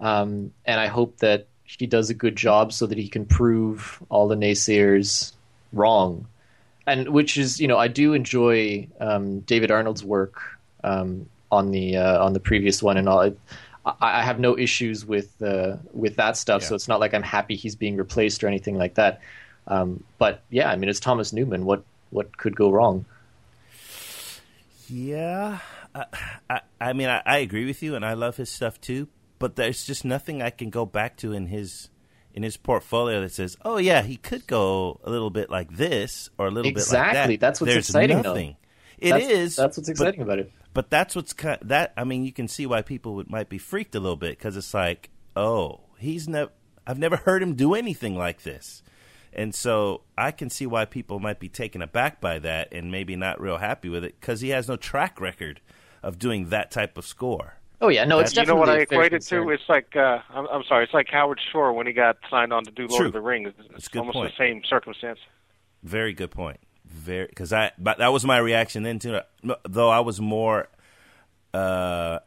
um, 0.00 0.52
and 0.64 0.80
I 0.80 0.86
hope 0.86 1.18
that 1.18 1.46
he 1.64 1.86
does 1.86 2.10
a 2.10 2.14
good 2.14 2.36
job 2.36 2.72
so 2.72 2.86
that 2.86 2.98
he 2.98 3.08
can 3.08 3.26
prove 3.26 4.02
all 4.08 4.28
the 4.28 4.36
naysayers 4.36 5.32
wrong. 5.72 6.26
And 6.86 7.10
which 7.10 7.36
is, 7.36 7.60
you 7.60 7.68
know, 7.68 7.76
I 7.76 7.88
do 7.88 8.14
enjoy 8.14 8.88
um, 9.00 9.40
David 9.40 9.70
Arnold's 9.70 10.02
work 10.02 10.40
um, 10.82 11.28
on 11.52 11.70
the 11.70 11.96
uh, 11.98 12.24
on 12.24 12.32
the 12.32 12.40
previous 12.40 12.82
one 12.82 12.96
and 12.96 13.08
all. 13.08 13.20
I, 13.84 13.94
I 14.00 14.22
have 14.22 14.40
no 14.40 14.56
issues 14.56 15.04
with 15.04 15.30
uh, 15.42 15.76
with 15.92 16.16
that 16.16 16.36
stuff. 16.36 16.62
Yeah. 16.62 16.68
So 16.68 16.74
it's 16.74 16.88
not 16.88 17.00
like 17.00 17.12
I'm 17.12 17.22
happy 17.22 17.56
he's 17.56 17.76
being 17.76 17.96
replaced 17.96 18.42
or 18.42 18.48
anything 18.48 18.78
like 18.78 18.94
that. 18.94 19.20
Um, 19.66 20.02
but 20.16 20.42
yeah, 20.48 20.70
I 20.70 20.76
mean, 20.76 20.88
it's 20.88 21.00
Thomas 21.00 21.32
Newman. 21.32 21.66
What 21.66 21.84
what 22.10 22.36
could 22.38 22.56
go 22.56 22.70
wrong? 22.70 23.04
Yeah, 24.88 25.58
I 25.94 26.60
I 26.80 26.92
mean, 26.92 27.08
I, 27.08 27.22
I 27.24 27.38
agree 27.38 27.66
with 27.66 27.82
you, 27.82 27.94
and 27.94 28.04
I 28.04 28.14
love 28.14 28.36
his 28.36 28.50
stuff 28.50 28.80
too. 28.80 29.08
But 29.38 29.56
there's 29.56 29.86
just 29.86 30.04
nothing 30.04 30.42
I 30.42 30.50
can 30.50 30.70
go 30.70 30.84
back 30.84 31.16
to 31.18 31.32
in 31.32 31.46
his 31.46 31.90
in 32.34 32.42
his 32.42 32.56
portfolio 32.56 33.20
that 33.20 33.32
says, 33.32 33.56
"Oh 33.64 33.78
yeah, 33.78 34.02
he 34.02 34.16
could 34.16 34.46
go 34.46 35.00
a 35.04 35.10
little 35.10 35.30
bit 35.30 35.50
like 35.50 35.72
this 35.72 36.30
or 36.38 36.46
a 36.46 36.50
little 36.50 36.70
exactly. 36.70 36.92
bit 36.92 36.98
like 36.98 37.02
that." 37.02 37.10
Exactly. 37.10 37.36
That's 37.36 37.60
what's 37.60 37.72
There's 37.72 37.88
exciting. 37.88 38.22
Nothing. 38.22 38.48
Though. 38.50 39.06
It 39.06 39.10
that's, 39.10 39.28
is. 39.28 39.56
That's 39.56 39.76
what's 39.76 39.88
exciting 39.88 40.20
but, 40.20 40.24
about 40.24 40.38
it 40.40 40.52
but 40.78 40.90
that's 40.90 41.16
what's 41.16 41.32
kind 41.32 41.60
of, 41.60 41.68
that. 41.68 41.92
I 41.96 42.04
mean, 42.04 42.24
you 42.24 42.32
can 42.32 42.46
see 42.46 42.64
why 42.64 42.82
people 42.82 43.16
would, 43.16 43.28
might 43.28 43.48
be 43.48 43.58
freaked 43.58 43.96
a 43.96 44.00
little 44.00 44.16
bit 44.16 44.38
because 44.38 44.56
it's 44.56 44.72
like, 44.72 45.10
oh, 45.34 45.80
he's 45.98 46.28
never. 46.28 46.52
I've 46.86 47.00
never 47.00 47.16
heard 47.16 47.42
him 47.42 47.54
do 47.54 47.74
anything 47.74 48.16
like 48.16 48.44
this, 48.44 48.84
and 49.32 49.52
so 49.52 50.02
I 50.16 50.30
can 50.30 50.50
see 50.50 50.66
why 50.66 50.84
people 50.84 51.18
might 51.18 51.40
be 51.40 51.48
taken 51.48 51.82
aback 51.82 52.20
by 52.20 52.38
that 52.38 52.72
and 52.72 52.92
maybe 52.92 53.16
not 53.16 53.40
real 53.40 53.58
happy 53.58 53.88
with 53.88 54.04
it 54.04 54.20
because 54.20 54.40
he 54.40 54.50
has 54.50 54.68
no 54.68 54.76
track 54.76 55.20
record 55.20 55.60
of 56.02 56.18
doing 56.18 56.48
that 56.50 56.70
type 56.70 56.96
of 56.98 57.04
score. 57.06 57.54
Oh 57.80 57.88
yeah, 57.88 58.04
no, 58.04 58.18
it's 58.18 58.34
you 58.36 58.44
know 58.44 58.56
what 58.56 58.68
I 58.68 58.78
equated 58.78 59.22
to? 59.22 59.50
It's 59.50 59.68
like 59.68 59.94
uh, 59.94 60.18
I'm, 60.30 60.46
I'm 60.48 60.64
sorry, 60.64 60.84
it's 60.84 60.94
like 60.94 61.08
Howard 61.10 61.40
Shore 61.52 61.72
when 61.72 61.86
he 61.86 61.92
got 61.92 62.16
signed 62.28 62.52
on 62.52 62.64
to 62.64 62.70
do 62.72 62.86
Lord 62.88 62.98
True. 62.98 63.06
of 63.08 63.12
the 63.12 63.20
Rings. 63.20 63.52
It's 63.74 63.86
It's 63.86 63.96
almost 63.96 64.14
point. 64.14 64.32
the 64.32 64.36
same 64.36 64.62
circumstance. 64.68 65.20
Very 65.82 66.12
good 66.12 66.30
point 66.32 66.58
very 66.88 67.26
because 67.26 67.52
I 67.52 67.70
but 67.78 67.98
that 67.98 68.08
was 68.08 68.24
my 68.24 68.38
reaction 68.38 68.82
then 68.82 68.98
too. 68.98 69.20
though 69.68 69.90
I 69.90 70.00
was 70.00 70.20
more 70.20 70.68
uh, 71.54 72.18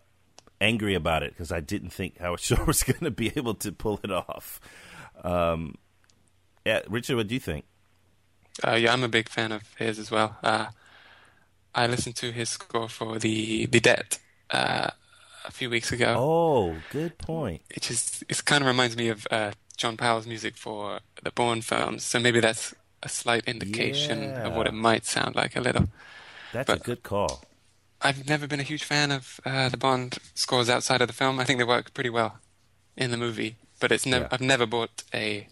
angry 0.60 0.94
about 0.96 1.24
it 1.24 1.32
because 1.34 1.52
I 1.52 1.60
didn't 1.60 1.90
think 1.90 2.20
Howard 2.20 2.40
Shore 2.42 2.64
was 2.66 2.84
going 2.84 3.00
to 3.02 3.12
be 3.12 3.32
able 3.36 3.56
to 3.56 3.72
pull 3.72 4.00
it 4.04 4.12
off. 4.12 4.60
Um, 5.24 5.76
yeah, 6.66 6.82
Richard, 6.90 7.16
what 7.18 7.28
do 7.28 7.34
you 7.34 7.40
think? 7.40 7.66
Uh, 8.66 8.76
yeah, 8.76 8.94
I'm 8.94 9.04
a 9.04 9.08
big 9.08 9.30
fan 9.30 9.52
of 9.52 9.64
his 9.78 9.98
as 9.98 10.12
well. 10.12 10.38
Uh, 10.44 10.68
I 11.74 11.88
listened 11.88 12.16
to 12.18 12.32
his 12.32 12.50
score 12.50 12.90
for 12.90 13.20
the 13.20 13.66
the 13.66 13.80
Debt 13.80 14.20
uh, 14.50 14.90
a 15.46 15.52
few 15.52 15.70
weeks 15.70 15.92
ago. 15.92 16.16
Oh, 16.18 16.76
good 16.92 17.18
point. 17.18 17.62
It 17.70 17.84
just 17.84 18.24
it 18.30 18.44
kind 18.46 18.62
of 18.62 18.68
reminds 18.68 18.96
me 18.96 19.10
of 19.10 19.28
uh, 19.32 19.52
John 19.78 19.98
Powell's 19.98 20.28
music 20.28 20.56
for 20.56 21.00
the 21.24 21.32
Bourne 21.32 21.62
films, 21.62 22.04
so 22.04 22.20
maybe 22.20 22.40
that's 22.40 22.76
a 23.04 23.10
slight 23.10 23.46
indication 23.46 24.24
yeah. 24.24 24.48
of 24.48 24.54
what 24.54 24.68
it 24.68 24.74
might 24.74 25.06
sound 25.06 25.36
like 25.36 25.56
a 25.56 25.62
little. 25.62 25.88
That's 26.54 26.68
but 26.68 26.82
a 26.82 26.84
good 26.84 27.04
call. 27.04 27.44
I've 28.02 28.28
never 28.28 28.48
been 28.48 28.60
a 28.60 28.64
huge 28.64 28.84
fan 28.84 29.12
of 29.12 29.40
uh, 29.46 29.70
the 29.70 29.78
Bond 29.78 30.18
scores 30.34 30.70
outside 30.70 31.02
of 31.02 31.08
the 31.08 31.14
film. 31.14 31.40
I 31.40 31.44
think 31.44 31.60
they 31.60 31.64
work 31.64 31.94
pretty 31.94 32.10
well 32.10 32.40
in 32.98 33.12
the 33.12 33.18
movie, 33.18 33.56
but 33.80 33.92
it's 33.92 34.06
never. 34.06 34.26
Yeah. 34.26 34.30
I've 34.32 34.42
never 34.42 34.66
bought 34.66 35.04
a 35.14 35.48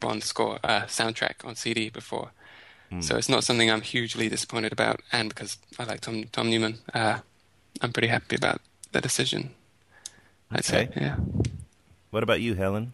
Bond 0.00 0.22
score 0.22 0.58
uh, 0.64 0.82
soundtrack 0.82 1.44
on 1.44 1.54
CD 1.54 1.90
before, 1.90 2.32
Mm. 2.92 3.02
so 3.02 3.16
it's 3.16 3.28
not 3.28 3.44
something 3.44 3.70
I'm 3.70 3.80
hugely 3.80 4.28
disappointed 4.28 4.72
about. 4.72 5.00
And 5.12 5.28
because 5.30 5.56
I 5.78 5.84
like 5.84 6.00
Tom 6.00 6.24
Tom 6.32 6.50
Newman, 6.50 6.78
uh, 6.94 7.18
I'm 7.80 7.92
pretty 7.92 8.08
happy 8.08 8.36
about 8.36 8.60
the 8.92 9.00
decision. 9.00 9.50
I'd 10.50 10.60
Okay. 10.60 10.88
say, 10.94 11.00
yeah. 11.00 11.16
What 12.10 12.22
about 12.22 12.40
you, 12.42 12.54
Helen? 12.54 12.92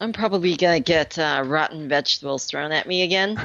I'm 0.00 0.12
probably 0.12 0.56
gonna 0.56 0.80
get 0.80 1.18
uh, 1.18 1.42
rotten 1.46 1.88
vegetables 1.88 2.44
thrown 2.46 2.70
at 2.72 2.86
me 2.86 3.02
again. 3.02 3.40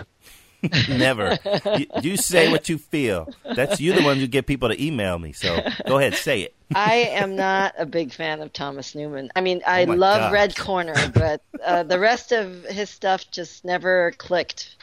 Never. 0.89 1.39
you, 1.77 1.87
you 2.01 2.17
say 2.17 2.51
what 2.51 2.69
you 2.69 2.77
feel. 2.77 3.27
That's 3.55 3.79
you 3.79 3.93
the 3.93 4.03
one 4.03 4.17
who 4.19 4.27
get 4.27 4.45
people 4.45 4.69
to 4.69 4.83
email 4.83 5.17
me. 5.17 5.31
So 5.31 5.59
go 5.87 5.97
ahead, 5.97 6.13
say 6.15 6.41
it. 6.41 6.53
I 6.75 6.95
am 7.13 7.35
not 7.35 7.73
a 7.79 7.85
big 7.85 8.13
fan 8.13 8.41
of 8.41 8.53
Thomas 8.53 8.93
Newman. 8.93 9.31
I 9.35 9.41
mean, 9.41 9.61
I 9.65 9.85
Oh 9.85 9.93
love 9.93 10.19
gosh. 10.19 10.33
Red 10.33 10.55
Corner, 10.57 10.93
but 11.13 11.41
uh, 11.65 11.83
the 11.83 11.97
rest 11.99 12.31
of 12.31 12.63
his 12.65 12.89
stuff 12.91 13.31
just 13.31 13.65
never 13.65 14.11
clicked 14.17 14.75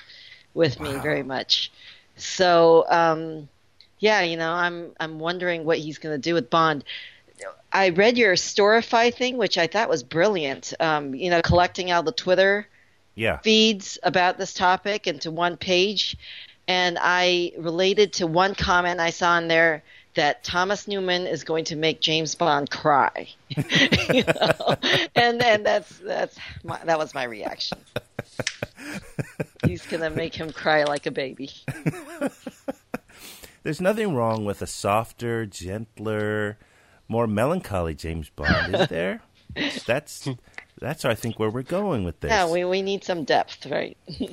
with 0.59 0.81
me 0.81 0.99
very 0.99 1.23
much. 1.23 1.73
So, 2.17 2.85
um, 2.91 3.49
yeah, 4.01 4.23
you 4.23 4.37
know, 4.37 4.53
I'm 4.53 4.93
I'm 5.01 5.19
wondering 5.19 5.65
what 5.65 5.79
he's 5.79 5.99
going 5.99 6.15
to 6.15 6.21
do 6.21 6.35
with 6.35 6.51
Bond. 6.51 6.85
I 7.73 7.91
read 7.91 8.19
your 8.19 8.35
Storify 8.35 9.15
thing, 9.15 9.39
which 9.39 9.59
I 9.59 9.67
thought 9.67 9.89
was 9.89 10.03
brilliant. 10.03 10.75
Um, 10.81 11.15
you 11.15 11.31
know, 11.31 11.41
collecting 11.43 11.93
all 11.93 12.03
the 12.03 12.13
Twitter 12.13 12.67
Yeah. 13.15 13.39
feeds 13.39 13.99
about 14.03 14.39
this 14.39 14.55
topic 14.55 15.07
into 15.07 15.31
one 15.31 15.57
page, 15.57 16.17
and 16.67 16.99
I 17.01 17.53
related 17.59 18.15
to 18.15 18.27
one 18.27 18.55
comment 18.55 19.01
I 19.01 19.11
saw 19.11 19.39
in 19.39 19.49
there 19.49 19.83
that 20.15 20.45
Thomas 20.45 20.89
Newman 20.89 21.27
is 21.27 21.45
going 21.45 21.65
to 21.67 21.77
make 21.77 22.01
James 22.01 22.35
Bond 22.35 22.71
cry, 22.71 23.29
you 23.49 24.25
know? 24.25 24.77
and 25.15 25.43
and 25.43 25.65
that's 25.65 25.99
that's 25.99 26.37
my, 26.65 26.79
that 26.85 26.99
was 26.99 27.15
my 27.15 27.25
reaction. 27.25 27.79
He's 29.65 29.87
gonna 29.87 30.11
make 30.11 30.35
him 30.35 30.53
cry 30.53 30.85
like 30.85 31.07
a 31.07 31.11
baby. 31.11 31.51
There's 33.63 33.81
nothing 33.81 34.15
wrong 34.15 34.45
with 34.45 34.63
a 34.63 34.67
softer, 34.67 35.45
gentler, 35.45 36.59
more 37.09 37.27
melancholy 37.27 37.95
James 37.95 38.31
Bond, 38.31 38.75
is 38.75 38.89
there? 38.89 39.21
That's 39.87 40.29
that's 40.81 41.05
I 41.05 41.15
think 41.15 41.39
where 41.39 41.51
we're 41.51 41.63
going 41.63 42.05
with 42.05 42.21
this. 42.21 42.31
Yeah, 42.31 42.51
we 42.51 42.65
we 42.65 42.83
need 42.83 43.05
some 43.05 43.25
depth, 43.25 43.67
right? 43.67 43.97
Now, 44.09 44.27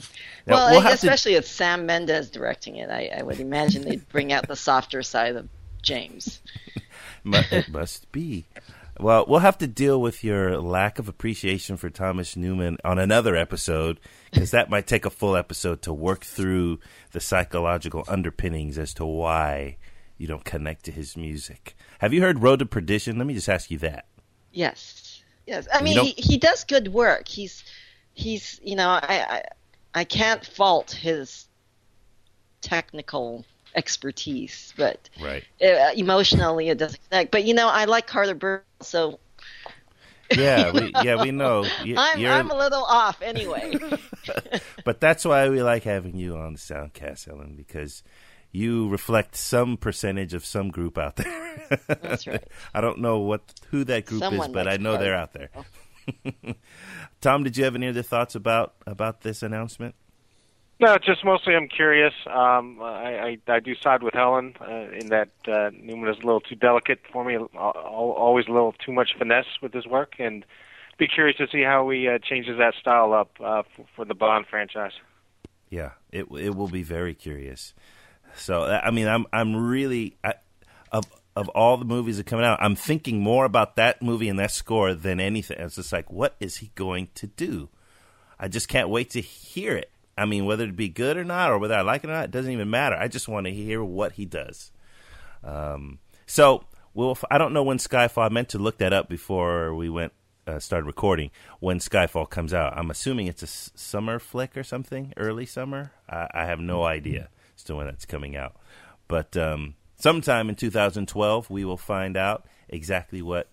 well, 0.47 0.71
we'll 0.71 0.81
to- 0.83 0.93
especially 0.93 1.35
with 1.35 1.47
Sam 1.47 1.85
Mendes 1.85 2.29
directing 2.29 2.77
it, 2.77 2.89
I, 2.89 3.11
I 3.19 3.23
would 3.23 3.39
imagine 3.39 3.83
they'd 3.83 4.07
bring 4.09 4.31
out 4.31 4.47
the 4.47 4.55
softer 4.55 5.03
side 5.03 5.35
of 5.35 5.49
James. 5.85 6.41
It 7.27 7.69
must 7.69 8.11
be. 8.11 8.45
Well, 8.99 9.25
we'll 9.27 9.39
have 9.39 9.57
to 9.57 9.67
deal 9.67 9.99
with 9.99 10.23
your 10.23 10.59
lack 10.61 10.99
of 10.99 11.09
appreciation 11.09 11.75
for 11.75 11.89
Thomas 11.89 12.37
Newman 12.37 12.77
on 12.85 12.99
another 12.99 13.35
episode, 13.35 13.99
because 14.31 14.51
that 14.51 14.69
might 14.69 14.87
take 14.87 15.05
a 15.05 15.09
full 15.09 15.35
episode 15.35 15.81
to 15.81 15.93
work 15.93 16.23
through 16.23 16.79
the 17.11 17.19
psychological 17.19 18.05
underpinnings 18.07 18.77
as 18.77 18.93
to 18.93 19.05
why 19.05 19.77
you 20.17 20.27
don't 20.27 20.45
connect 20.45 20.85
to 20.85 20.91
his 20.91 21.17
music. 21.17 21.75
Have 21.99 22.13
you 22.13 22.21
heard 22.21 22.41
Road 22.41 22.59
to 22.59 22.65
Perdition? 22.65 23.17
Let 23.17 23.27
me 23.27 23.33
just 23.33 23.49
ask 23.49 23.69
you 23.71 23.79
that. 23.79 24.05
Yes, 24.53 25.23
yes. 25.45 25.67
I 25.73 25.81
mean, 25.81 25.99
he, 25.99 26.11
he 26.11 26.37
does 26.37 26.63
good 26.63 26.93
work. 26.93 27.27
He's 27.27 27.63
he's 28.13 28.61
you 28.63 28.75
know 28.75 28.87
I, 28.87 29.01
I 29.29 29.43
I 29.93 30.03
can't 30.05 30.45
fault 30.45 30.91
his 30.91 31.47
technical 32.61 33.45
expertise, 33.75 34.73
but 34.77 35.09
Right. 35.21 35.43
uh, 35.61 35.91
emotionally 35.95 36.69
it 36.69 36.77
doesn't 36.77 36.99
connect. 37.09 37.31
But 37.31 37.43
you 37.45 37.53
know, 37.53 37.67
I 37.67 37.85
like 37.85 38.07
Carter 38.07 38.33
Burwell, 38.35 38.61
so 38.81 39.19
Yeah, 40.35 40.71
we, 40.73 40.91
yeah, 41.03 41.21
we 41.21 41.31
know. 41.31 41.65
You- 41.83 41.97
I'm 41.97 42.25
I'm 42.25 42.51
a 42.51 42.57
little 42.57 42.83
off 42.83 43.21
anyway. 43.21 43.77
But 44.85 44.99
that's 44.99 45.25
why 45.25 45.49
we 45.49 45.61
like 45.63 45.83
having 45.83 46.15
you 46.15 46.37
on 46.37 46.53
the 46.53 46.59
Soundcast, 46.59 47.27
Ellen, 47.27 47.55
because 47.55 48.03
you 48.51 48.87
reflect 48.89 49.35
some 49.35 49.77
percentage 49.77 50.33
of 50.33 50.45
some 50.45 50.69
group 50.69 50.97
out 50.97 51.15
there. 51.17 51.79
That's 51.87 52.25
right. 52.27 52.43
I 52.73 52.81
don't 52.81 52.99
know 52.99 53.19
what 53.19 53.41
who 53.71 53.83
that 53.85 54.05
group 54.05 54.21
Someone 54.21 54.49
is, 54.49 54.53
but 54.53 54.67
I 54.67 54.77
know 54.77 54.91
Carter. 54.91 55.03
they're 55.03 55.15
out 55.15 55.33
there. 55.33 55.49
Tom, 57.21 57.43
did 57.43 57.57
you 57.57 57.63
have 57.63 57.75
any 57.75 57.87
other 57.87 58.03
thoughts 58.03 58.35
about 58.35 58.75
about 58.85 59.21
this 59.21 59.41
announcement? 59.43 59.95
No, 60.79 60.97
just 60.97 61.23
mostly 61.23 61.55
I'm 61.55 61.69
curious. 61.69 62.13
Um, 62.27 62.81
I, 62.81 63.37
I 63.47 63.53
I 63.55 63.59
do 63.61 63.75
side 63.75 64.03
with 64.03 64.13
Helen 64.13 64.55
uh, 64.59 64.91
in 64.91 65.07
that 65.07 65.29
uh, 65.47 65.69
Newman 65.73 66.09
is 66.09 66.17
a 66.21 66.25
little 66.25 66.41
too 66.41 66.55
delicate 66.55 66.99
for 67.13 67.23
me. 67.23 67.35
al- 67.35 67.49
al- 67.55 67.71
Always 67.71 68.47
a 68.47 68.51
little 68.51 68.73
too 68.73 68.91
much 68.91 69.11
finesse 69.17 69.45
with 69.61 69.73
his 69.73 69.87
work, 69.87 70.15
and 70.19 70.45
be 70.97 71.07
curious 71.07 71.37
to 71.37 71.47
see 71.49 71.63
how 71.63 71.89
he 71.89 72.09
uh, 72.09 72.17
changes 72.19 72.57
that 72.57 72.73
style 72.79 73.13
up 73.13 73.31
uh, 73.41 73.63
for, 73.75 73.85
for 73.95 74.05
the 74.05 74.13
Bond 74.13 74.47
franchise. 74.49 74.91
Yeah, 75.69 75.91
it 76.11 76.27
it 76.31 76.55
will 76.55 76.67
be 76.67 76.83
very 76.83 77.13
curious. 77.13 77.73
So 78.35 78.63
I 78.63 78.91
mean, 78.91 79.07
I'm 79.07 79.25
I'm 79.31 79.55
really 79.55 80.17
I, 80.25 80.33
of 80.91 81.05
of 81.37 81.47
all 81.49 81.77
the 81.77 81.85
movies 81.85 82.17
that 82.17 82.27
are 82.27 82.29
coming 82.29 82.45
out, 82.45 82.59
I'm 82.61 82.75
thinking 82.75 83.21
more 83.21 83.45
about 83.45 83.77
that 83.77 84.01
movie 84.01 84.27
and 84.27 84.39
that 84.39 84.51
score 84.51 84.93
than 84.93 85.21
anything. 85.21 85.57
It's 85.59 85.75
just 85.75 85.93
like, 85.93 86.11
what 86.11 86.35
is 86.41 86.57
he 86.57 86.71
going 86.75 87.09
to 87.15 87.27
do? 87.27 87.69
I 88.39 88.49
just 88.49 88.67
can't 88.67 88.89
wait 88.89 89.09
to 89.11 89.21
hear 89.21 89.75
it. 89.77 89.89
I 90.17 90.25
mean, 90.25 90.45
whether 90.45 90.63
it 90.63 90.75
be 90.75 90.89
good 90.89 91.17
or 91.17 91.23
not, 91.23 91.51
or 91.51 91.57
whether 91.59 91.75
I 91.75 91.81
like 91.81 92.03
it 92.03 92.09
or 92.09 92.13
not, 92.13 92.25
it 92.25 92.31
doesn't 92.31 92.51
even 92.51 92.69
matter. 92.69 92.95
I 92.95 93.07
just 93.07 93.27
want 93.27 93.47
to 93.47 93.53
hear 93.53 93.83
what 93.83 94.13
he 94.13 94.25
does. 94.25 94.71
Um, 95.43 95.99
so, 96.25 96.65
we'll, 96.93 97.17
I 97.29 97.37
don't 97.37 97.53
know 97.53 97.63
when 97.63 97.77
Skyfall. 97.77 98.25
I 98.25 98.29
meant 98.29 98.49
to 98.49 98.57
look 98.59 98.77
that 98.77 98.93
up 98.93 99.09
before 99.09 99.75
we 99.75 99.89
went 99.89 100.13
uh, 100.47 100.59
started 100.59 100.85
recording. 100.85 101.31
When 101.59 101.79
Skyfall 101.79 102.29
comes 102.29 102.53
out, 102.53 102.77
I'm 102.77 102.91
assuming 102.91 103.27
it's 103.27 103.43
a 103.43 103.45
s- 103.47 103.71
summer 103.75 104.19
flick 104.19 104.55
or 104.55 104.63
something, 104.63 105.13
early 105.17 105.45
summer. 105.45 105.91
I, 106.09 106.27
I 106.33 106.45
have 106.45 106.59
no 106.59 106.83
idea 106.83 107.29
as 107.57 107.63
to 107.65 107.75
when 107.75 107.87
that's 107.87 108.05
coming 108.05 108.35
out, 108.35 108.55
but 109.07 109.35
um, 109.37 109.75
sometime 109.95 110.49
in 110.49 110.55
2012, 110.55 111.49
we 111.49 111.65
will 111.65 111.77
find 111.77 112.15
out 112.15 112.45
exactly 112.69 113.21
what 113.21 113.49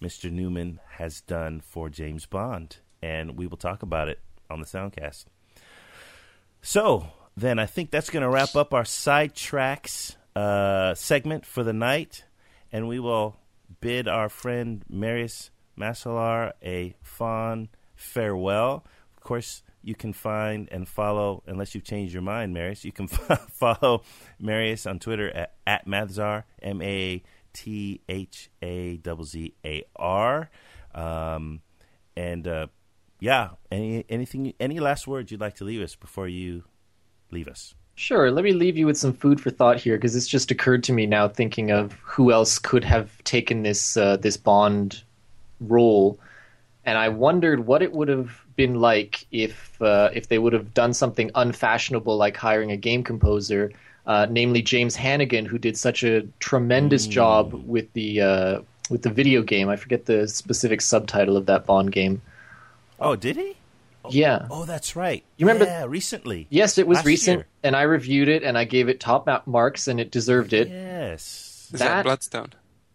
Mr. 0.00 0.30
Newman 0.30 0.80
has 0.98 1.20
done 1.20 1.60
for 1.60 1.88
James 1.88 2.26
Bond, 2.26 2.76
and 3.02 3.36
we 3.36 3.46
will 3.46 3.56
talk 3.56 3.82
about 3.82 4.08
it 4.08 4.20
on 4.50 4.60
the 4.60 4.66
Soundcast. 4.66 5.26
So 6.62 7.08
then 7.36 7.58
I 7.58 7.66
think 7.66 7.90
that's 7.90 8.10
going 8.10 8.22
to 8.22 8.30
wrap 8.30 8.56
up 8.56 8.72
our 8.72 8.84
sidetracks 8.84 10.16
uh, 10.34 10.94
segment 10.94 11.46
for 11.46 11.62
the 11.62 11.72
night, 11.72 12.24
and 12.72 12.88
we 12.88 12.98
will 12.98 13.36
bid 13.80 14.08
our 14.08 14.28
friend 14.28 14.84
Marius 14.88 15.50
Masalar 15.78 16.52
a 16.62 16.96
fond 17.02 17.68
farewell. 17.94 18.84
Of 19.16 19.22
course, 19.22 19.62
you 19.82 19.94
can 19.94 20.12
find 20.12 20.68
and 20.72 20.88
follow, 20.88 21.42
unless 21.46 21.74
you've 21.74 21.84
changed 21.84 22.12
your 22.12 22.22
mind, 22.22 22.52
Marius, 22.52 22.84
you 22.84 22.92
can 22.92 23.06
follow 23.08 24.02
Marius 24.38 24.86
on 24.86 24.98
Twitter 24.98 25.30
at, 25.30 25.54
at 25.66 25.86
Mathazar, 25.86 26.44
M 26.62 26.82
A 26.82 27.22
T 27.52 28.00
H 28.08 28.50
A 28.62 29.00
Z 29.22 29.54
A 29.64 29.84
R. 29.94 30.50
Um, 30.94 31.60
and 32.16 32.48
uh, 32.48 32.66
yeah, 33.20 33.50
any 33.70 34.04
anything, 34.08 34.52
any 34.60 34.80
last 34.80 35.06
words 35.06 35.30
you'd 35.30 35.40
like 35.40 35.56
to 35.56 35.64
leave 35.64 35.82
us 35.82 35.96
before 35.96 36.28
you 36.28 36.64
leave 37.30 37.48
us? 37.48 37.74
Sure. 37.94 38.30
Let 38.30 38.44
me 38.44 38.52
leave 38.52 38.76
you 38.76 38.84
with 38.84 38.98
some 38.98 39.14
food 39.14 39.40
for 39.40 39.50
thought 39.50 39.80
here, 39.80 39.96
because 39.96 40.14
it's 40.14 40.26
just 40.26 40.50
occurred 40.50 40.84
to 40.84 40.92
me 40.92 41.06
now, 41.06 41.28
thinking 41.28 41.70
of 41.70 41.92
who 42.02 42.30
else 42.30 42.58
could 42.58 42.84
have 42.84 43.24
taken 43.24 43.62
this 43.62 43.96
uh, 43.96 44.18
this 44.18 44.36
Bond 44.36 45.02
role, 45.60 46.18
and 46.84 46.98
I 46.98 47.08
wondered 47.08 47.66
what 47.66 47.80
it 47.80 47.92
would 47.92 48.08
have 48.08 48.44
been 48.54 48.74
like 48.74 49.26
if 49.32 49.80
uh, 49.80 50.10
if 50.12 50.28
they 50.28 50.38
would 50.38 50.52
have 50.52 50.74
done 50.74 50.92
something 50.92 51.30
unfashionable, 51.34 52.18
like 52.18 52.36
hiring 52.36 52.70
a 52.70 52.76
game 52.76 53.02
composer, 53.02 53.72
uh, 54.06 54.26
namely 54.28 54.60
James 54.60 54.94
Hannigan, 54.94 55.46
who 55.46 55.56
did 55.56 55.78
such 55.78 56.04
a 56.04 56.20
tremendous 56.38 57.06
job 57.06 57.54
with 57.66 57.90
the 57.94 58.20
uh, 58.20 58.60
with 58.90 59.02
the 59.02 59.10
video 59.10 59.40
game. 59.40 59.70
I 59.70 59.76
forget 59.76 60.04
the 60.04 60.28
specific 60.28 60.82
subtitle 60.82 61.38
of 61.38 61.46
that 61.46 61.64
Bond 61.64 61.92
game. 61.92 62.20
Oh, 63.00 63.16
did 63.16 63.36
he? 63.36 63.56
Yeah. 64.08 64.46
Oh, 64.50 64.64
that's 64.64 64.94
right. 64.94 65.24
You 65.36 65.46
remember- 65.46 65.64
Yeah, 65.66 65.84
recently. 65.86 66.46
Yes, 66.48 66.78
it 66.78 66.86
was 66.86 66.96
Last 66.96 67.06
recent, 67.06 67.38
year. 67.38 67.46
and 67.64 67.74
I 67.74 67.82
reviewed 67.82 68.28
it, 68.28 68.42
and 68.44 68.56
I 68.56 68.64
gave 68.64 68.88
it 68.88 69.00
top 69.00 69.28
marks, 69.46 69.88
and 69.88 69.98
it 69.98 70.10
deserved 70.12 70.52
it. 70.52 70.68
Yes. 70.68 71.68
Is 71.72 71.80
That- 71.80 71.88
that 71.88 72.04
Bloodstone? 72.04 72.52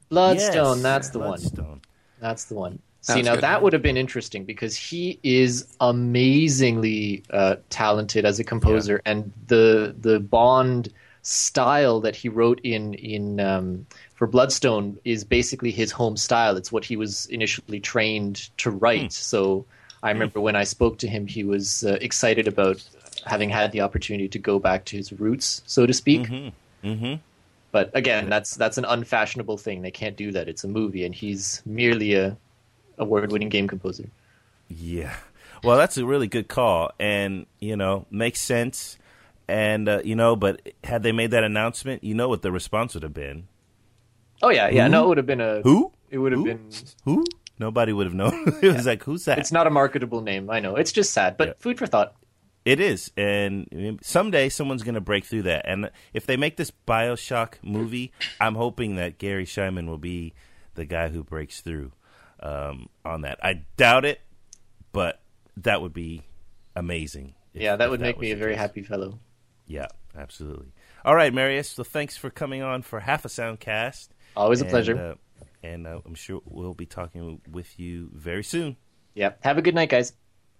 Bloodstone, 0.09 0.77
Yes. 0.77 0.83
that's 0.83 1.09
the 1.09 1.19
one. 1.19 1.27
Bloodstone. 1.27 1.81
That's 2.19 2.45
the 2.45 2.55
one. 2.55 2.79
Sounds 3.01 3.17
See, 3.17 3.23
now 3.23 3.33
good. 3.35 3.43
that 3.43 3.61
would 3.63 3.73
have 3.73 3.81
been 3.81 3.97
interesting 3.97 4.45
because 4.45 4.75
he 4.75 5.19
is 5.23 5.65
amazingly 5.81 7.23
uh, 7.31 7.55
talented 7.69 8.25
as 8.25 8.39
a 8.39 8.43
composer, 8.43 9.01
and 9.05 9.31
the 9.47 9.95
the 9.99 10.19
Bond 10.19 10.93
style 11.23 11.99
that 12.01 12.15
he 12.15 12.29
wrote 12.29 12.59
in 12.63 12.93
in 12.95 13.39
um, 13.39 13.85
for 14.15 14.27
Bloodstone 14.27 14.97
is 15.03 15.23
basically 15.23 15.71
his 15.71 15.91
home 15.91 16.15
style. 16.17 16.57
It's 16.57 16.71
what 16.71 16.85
he 16.85 16.95
was 16.95 17.25
initially 17.27 17.79
trained 17.79 18.49
to 18.57 18.69
write. 18.71 19.13
So 19.13 19.65
I 20.03 20.11
remember 20.11 20.41
when 20.41 20.55
I 20.55 20.63
spoke 20.63 20.97
to 20.99 21.07
him, 21.07 21.27
he 21.27 21.43
was 21.43 21.83
uh, 21.83 21.97
excited 22.01 22.47
about 22.47 22.83
having 23.25 23.49
had 23.49 23.71
the 23.71 23.81
opportunity 23.81 24.27
to 24.29 24.39
go 24.39 24.57
back 24.59 24.85
to 24.85 24.97
his 24.97 25.13
roots, 25.13 25.61
so 25.65 25.85
to 25.85 25.93
speak. 25.93 26.23
Mm-hmm. 26.83 27.15
But 27.71 27.91
again, 27.93 28.29
that's 28.29 28.55
that's 28.55 28.77
an 28.77 28.85
unfashionable 28.85 29.57
thing. 29.57 29.81
They 29.81 29.91
can't 29.91 30.17
do 30.17 30.31
that. 30.31 30.49
It's 30.49 30.63
a 30.63 30.67
movie, 30.67 31.05
and 31.05 31.15
he's 31.15 31.61
merely 31.65 32.15
a 32.15 32.35
award-winning 32.97 33.49
game 33.49 33.67
composer. 33.67 34.09
Yeah. 34.67 35.15
Well, 35.63 35.77
that's 35.77 35.97
a 35.97 36.05
really 36.05 36.27
good 36.27 36.47
call, 36.47 36.91
and 36.99 37.45
you 37.59 37.77
know, 37.77 38.07
makes 38.09 38.41
sense. 38.41 38.97
And 39.47 39.87
uh, 39.87 40.01
you 40.03 40.15
know, 40.15 40.35
but 40.35 40.61
had 40.83 41.03
they 41.03 41.11
made 41.11 41.31
that 41.31 41.43
announcement, 41.43 42.03
you 42.03 42.15
know 42.15 42.27
what 42.27 42.41
the 42.41 42.51
response 42.51 42.93
would 42.93 43.03
have 43.03 43.13
been. 43.13 43.47
Oh 44.41 44.49
yeah, 44.49 44.69
yeah. 44.69 44.85
Who? 44.85 44.91
No, 44.91 45.03
it 45.03 45.07
would 45.09 45.17
have 45.17 45.27
been 45.27 45.41
a 45.41 45.61
Who? 45.61 45.91
It 46.09 46.17
would 46.17 46.31
have 46.31 46.39
Who? 46.39 46.45
been 46.45 46.69
Who? 47.05 47.25
Nobody 47.61 47.93
would 47.93 48.07
have 48.07 48.13
known. 48.15 48.57
it 48.61 48.73
was 48.73 48.85
like, 48.87 49.03
who's 49.03 49.25
that? 49.25 49.37
It's 49.37 49.51
not 49.51 49.67
a 49.67 49.69
marketable 49.69 50.21
name. 50.21 50.49
I 50.49 50.59
know. 50.59 50.75
It's 50.75 50.91
just 50.91 51.13
sad, 51.13 51.37
but 51.37 51.47
Yeah. 51.49 51.53
food 51.59 51.77
for 51.77 51.85
thought. 51.87 52.15
It 52.65 52.79
is, 52.79 53.11
and 53.17 53.99
someday 54.03 54.49
someone's 54.49 54.83
going 54.83 54.93
to 54.95 55.01
break 55.01 55.25
through 55.25 55.43
that. 55.43 55.65
And 55.67 55.89
if 56.13 56.25
they 56.27 56.37
make 56.37 56.57
this 56.57 56.71
Bioshock 56.87 57.53
movie, 57.63 58.11
I'm 58.39 58.53
hoping 58.55 58.97
that 58.97 59.17
Garry 59.17 59.45
Schyman 59.45 59.87
will 59.87 59.97
be 59.97 60.33
the 60.75 60.85
guy 60.85 61.09
who 61.09 61.23
breaks 61.23 61.61
through 61.61 61.91
um, 62.39 62.89
on 63.05 63.21
that. 63.21 63.39
I 63.43 63.61
doubt 63.77 64.05
it, 64.05 64.21
but 64.91 65.21
that 65.57 65.81
would 65.81 65.93
be 65.93 66.21
amazing. 66.75 67.33
if- 67.53 67.61
Yeah, 67.63 67.75
that 67.77 67.89
would 67.89 67.99
make 68.01 68.17
was 68.17 68.21
me 68.21 68.31
a 68.31 68.35
very 68.35 68.53
case. 68.53 68.59
happy 68.59 68.83
fellow. 68.83 69.19
Yeah, 69.65 69.87
absolutely. 70.15 70.73
All 71.03 71.15
right, 71.15 71.33
Marius. 71.33 71.69
So 71.69 71.83
thanks 71.83 72.15
for 72.17 72.29
coming 72.29 72.61
on 72.61 72.81
for 72.83 72.99
half 72.99 73.25
a 73.25 73.27
soundcast. 73.27 74.09
Always 74.35 74.61
a 74.61 74.65
And, 74.65 74.69
pleasure. 74.71 74.97
uh, 74.97 75.15
and 75.63 75.85
uh, 75.87 75.99
I'm 76.05 76.15
sure 76.15 76.41
we'll 76.45 76.73
be 76.73 76.85
talking 76.85 77.41
with 77.49 77.79
you 77.79 78.09
very 78.13 78.43
soon. 78.43 78.77
yeah. 79.13 79.33
Have 79.41 79.57
a 79.57 79.61
good 79.61 79.75
night, 79.75 79.89
guys. 79.89 80.13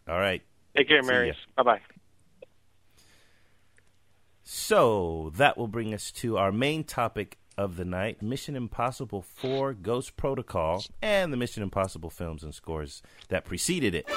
All 0.08 0.20
right. 0.20 0.41
Take 0.76 0.88
care, 0.88 1.02
See 1.02 1.10
Marius. 1.10 1.38
Bye 1.56 1.64
bye. 1.64 1.80
So 4.43 5.32
that 5.36 5.58
will 5.58 5.68
bring 5.68 5.93
us 5.93 6.12
to 6.14 6.38
our 6.38 6.52
main 6.52 6.84
topic 6.84 7.38
of 7.58 7.76
the 7.78 7.86
night 7.86 8.22
Mission 8.22 8.56
Impossible 8.56 9.22
4 9.22 9.74
Ghost 9.74 10.18
Protocol 10.18 10.84
and 11.02 11.32
the 11.32 11.38
Mission 11.38 11.64
Impossible 11.64 12.10
films 12.10 12.43
and 12.43 12.54
scores 12.54 13.02
that 13.30 13.45
preceded 13.45 13.93
it. 13.93 14.10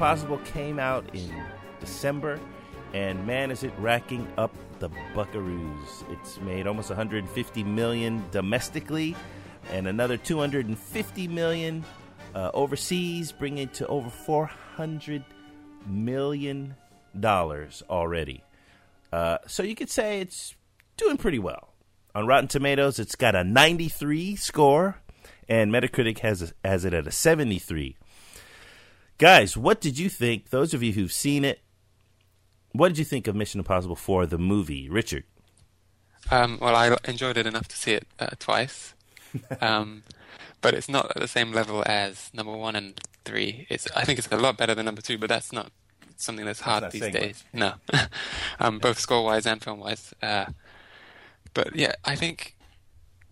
Impossible 0.00 0.38
came 0.38 0.78
out 0.78 1.04
in 1.14 1.30
December, 1.78 2.40
and 2.94 3.26
man, 3.26 3.50
is 3.50 3.64
it 3.64 3.72
racking 3.76 4.26
up 4.38 4.50
the 4.78 4.88
buckaroos. 5.14 6.10
It's 6.10 6.40
made 6.40 6.66
almost 6.66 6.88
150 6.88 7.64
million 7.64 8.24
domestically, 8.30 9.14
and 9.70 9.86
another 9.86 10.16
250 10.16 11.28
million 11.28 11.84
uh, 12.34 12.50
overseas, 12.54 13.30
bringing 13.30 13.64
it 13.64 13.74
to 13.74 13.86
over 13.88 14.08
400 14.08 15.22
million 15.86 16.76
dollars 17.20 17.82
already. 17.90 18.42
Uh, 19.12 19.36
so 19.46 19.62
you 19.62 19.74
could 19.74 19.90
say 19.90 20.22
it's 20.22 20.54
doing 20.96 21.18
pretty 21.18 21.38
well. 21.38 21.74
On 22.14 22.26
Rotten 22.26 22.48
Tomatoes, 22.48 22.98
it's 22.98 23.16
got 23.16 23.34
a 23.34 23.44
93 23.44 24.34
score, 24.36 25.02
and 25.46 25.70
Metacritic 25.70 26.20
has 26.20 26.54
has 26.64 26.86
it 26.86 26.94
at 26.94 27.06
a 27.06 27.12
73. 27.12 27.98
Guys, 29.20 29.54
what 29.54 29.82
did 29.82 29.98
you 29.98 30.08
think? 30.08 30.48
Those 30.48 30.72
of 30.72 30.82
you 30.82 30.94
who've 30.94 31.12
seen 31.12 31.44
it, 31.44 31.60
what 32.72 32.88
did 32.88 32.96
you 32.96 33.04
think 33.04 33.26
of 33.26 33.36
Mission 33.36 33.60
Impossible 33.60 33.94
4, 33.94 34.24
the 34.24 34.38
movie? 34.38 34.88
Richard. 34.88 35.24
Um, 36.30 36.56
well, 36.58 36.74
I 36.74 36.96
enjoyed 37.04 37.36
it 37.36 37.46
enough 37.46 37.68
to 37.68 37.76
see 37.76 37.92
it 37.92 38.06
uh, 38.18 38.28
twice, 38.38 38.94
um, 39.60 40.04
but 40.62 40.72
it's 40.72 40.88
not 40.88 41.12
at 41.14 41.20
the 41.20 41.28
same 41.28 41.52
level 41.52 41.82
as 41.84 42.30
number 42.32 42.56
one 42.56 42.74
and 42.74 42.98
three. 43.26 43.66
It's 43.68 43.86
I 43.94 44.04
think 44.04 44.18
it's 44.18 44.28
a 44.32 44.38
lot 44.38 44.56
better 44.56 44.74
than 44.74 44.86
number 44.86 45.02
two, 45.02 45.18
but 45.18 45.28
that's 45.28 45.52
not 45.52 45.70
something 46.16 46.46
that's 46.46 46.60
hard 46.60 46.84
not 46.84 46.92
these 46.92 47.12
days. 47.12 47.44
No, 47.52 47.74
um, 48.58 48.78
both 48.78 48.98
score 48.98 49.22
wise 49.22 49.46
and 49.46 49.62
film 49.62 49.80
wise. 49.80 50.14
Uh, 50.22 50.46
but 51.52 51.76
yeah, 51.76 51.92
I 52.06 52.16
think 52.16 52.56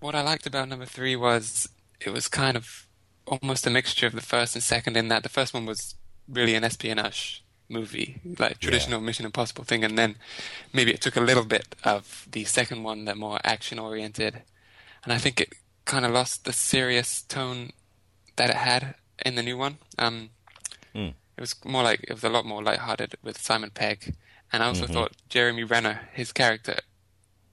what 0.01 0.15
I 0.15 0.21
liked 0.21 0.47
about 0.47 0.69
number 0.69 0.87
three 0.87 1.17
was 1.17 1.67
it 1.99 2.11
was 2.11 2.29
kind 2.29 2.59
of 2.59 2.88
almost 3.29 3.67
a 3.67 3.71
mixture 3.71 4.07
of 4.07 4.15
the 4.15 4.21
first 4.21 4.55
and 4.55 4.63
second. 4.63 4.97
In 4.97 5.09
that 5.09 5.23
the 5.23 5.29
first 5.29 5.55
one 5.55 5.67
was 5.67 5.95
really 6.29 6.55
an 6.55 6.65
espionage 6.65 7.45
movie, 7.69 8.21
like 8.39 8.59
traditional 8.59 9.01
Mission 9.01 9.27
Impossible 9.27 9.65
thing, 9.65 9.85
and 9.85 9.99
then 9.99 10.17
maybe 10.73 10.93
it 10.93 11.01
took 11.01 11.17
a 11.17 11.21
little 11.21 11.45
bit 11.45 11.75
of 11.85 12.27
the 12.31 12.45
second 12.45 12.83
one, 12.83 13.05
that 13.05 13.17
more 13.17 13.39
action 13.45 13.79
oriented, 13.79 14.43
and 15.05 15.13
I 15.13 15.19
think 15.19 15.41
it 15.41 15.53
kind 15.85 16.05
of 16.05 16.13
lost 16.13 16.45
the 16.45 16.53
serious 16.53 17.23
tone 17.23 17.71
that 18.37 18.51
it 18.51 18.57
had 18.57 18.95
in 19.25 19.35
the 19.35 19.43
new 19.43 19.59
one. 19.59 19.79
Um, 19.99 20.31
Mm. 20.95 21.15
It 21.37 21.41
was 21.41 21.55
more 21.65 21.83
like 21.83 22.01
it 22.05 22.13
was 22.15 22.25
a 22.25 22.29
lot 22.29 22.45
more 22.47 22.63
lighthearted 22.63 23.15
with 23.23 23.41
Simon 23.41 23.71
Pegg, 23.71 24.15
and 24.53 24.63
I 24.63 24.67
also 24.67 24.87
thought 24.95 25.13
Jeremy 25.29 25.63
Renner, 25.65 26.09
his 26.13 26.33
character, 26.33 26.77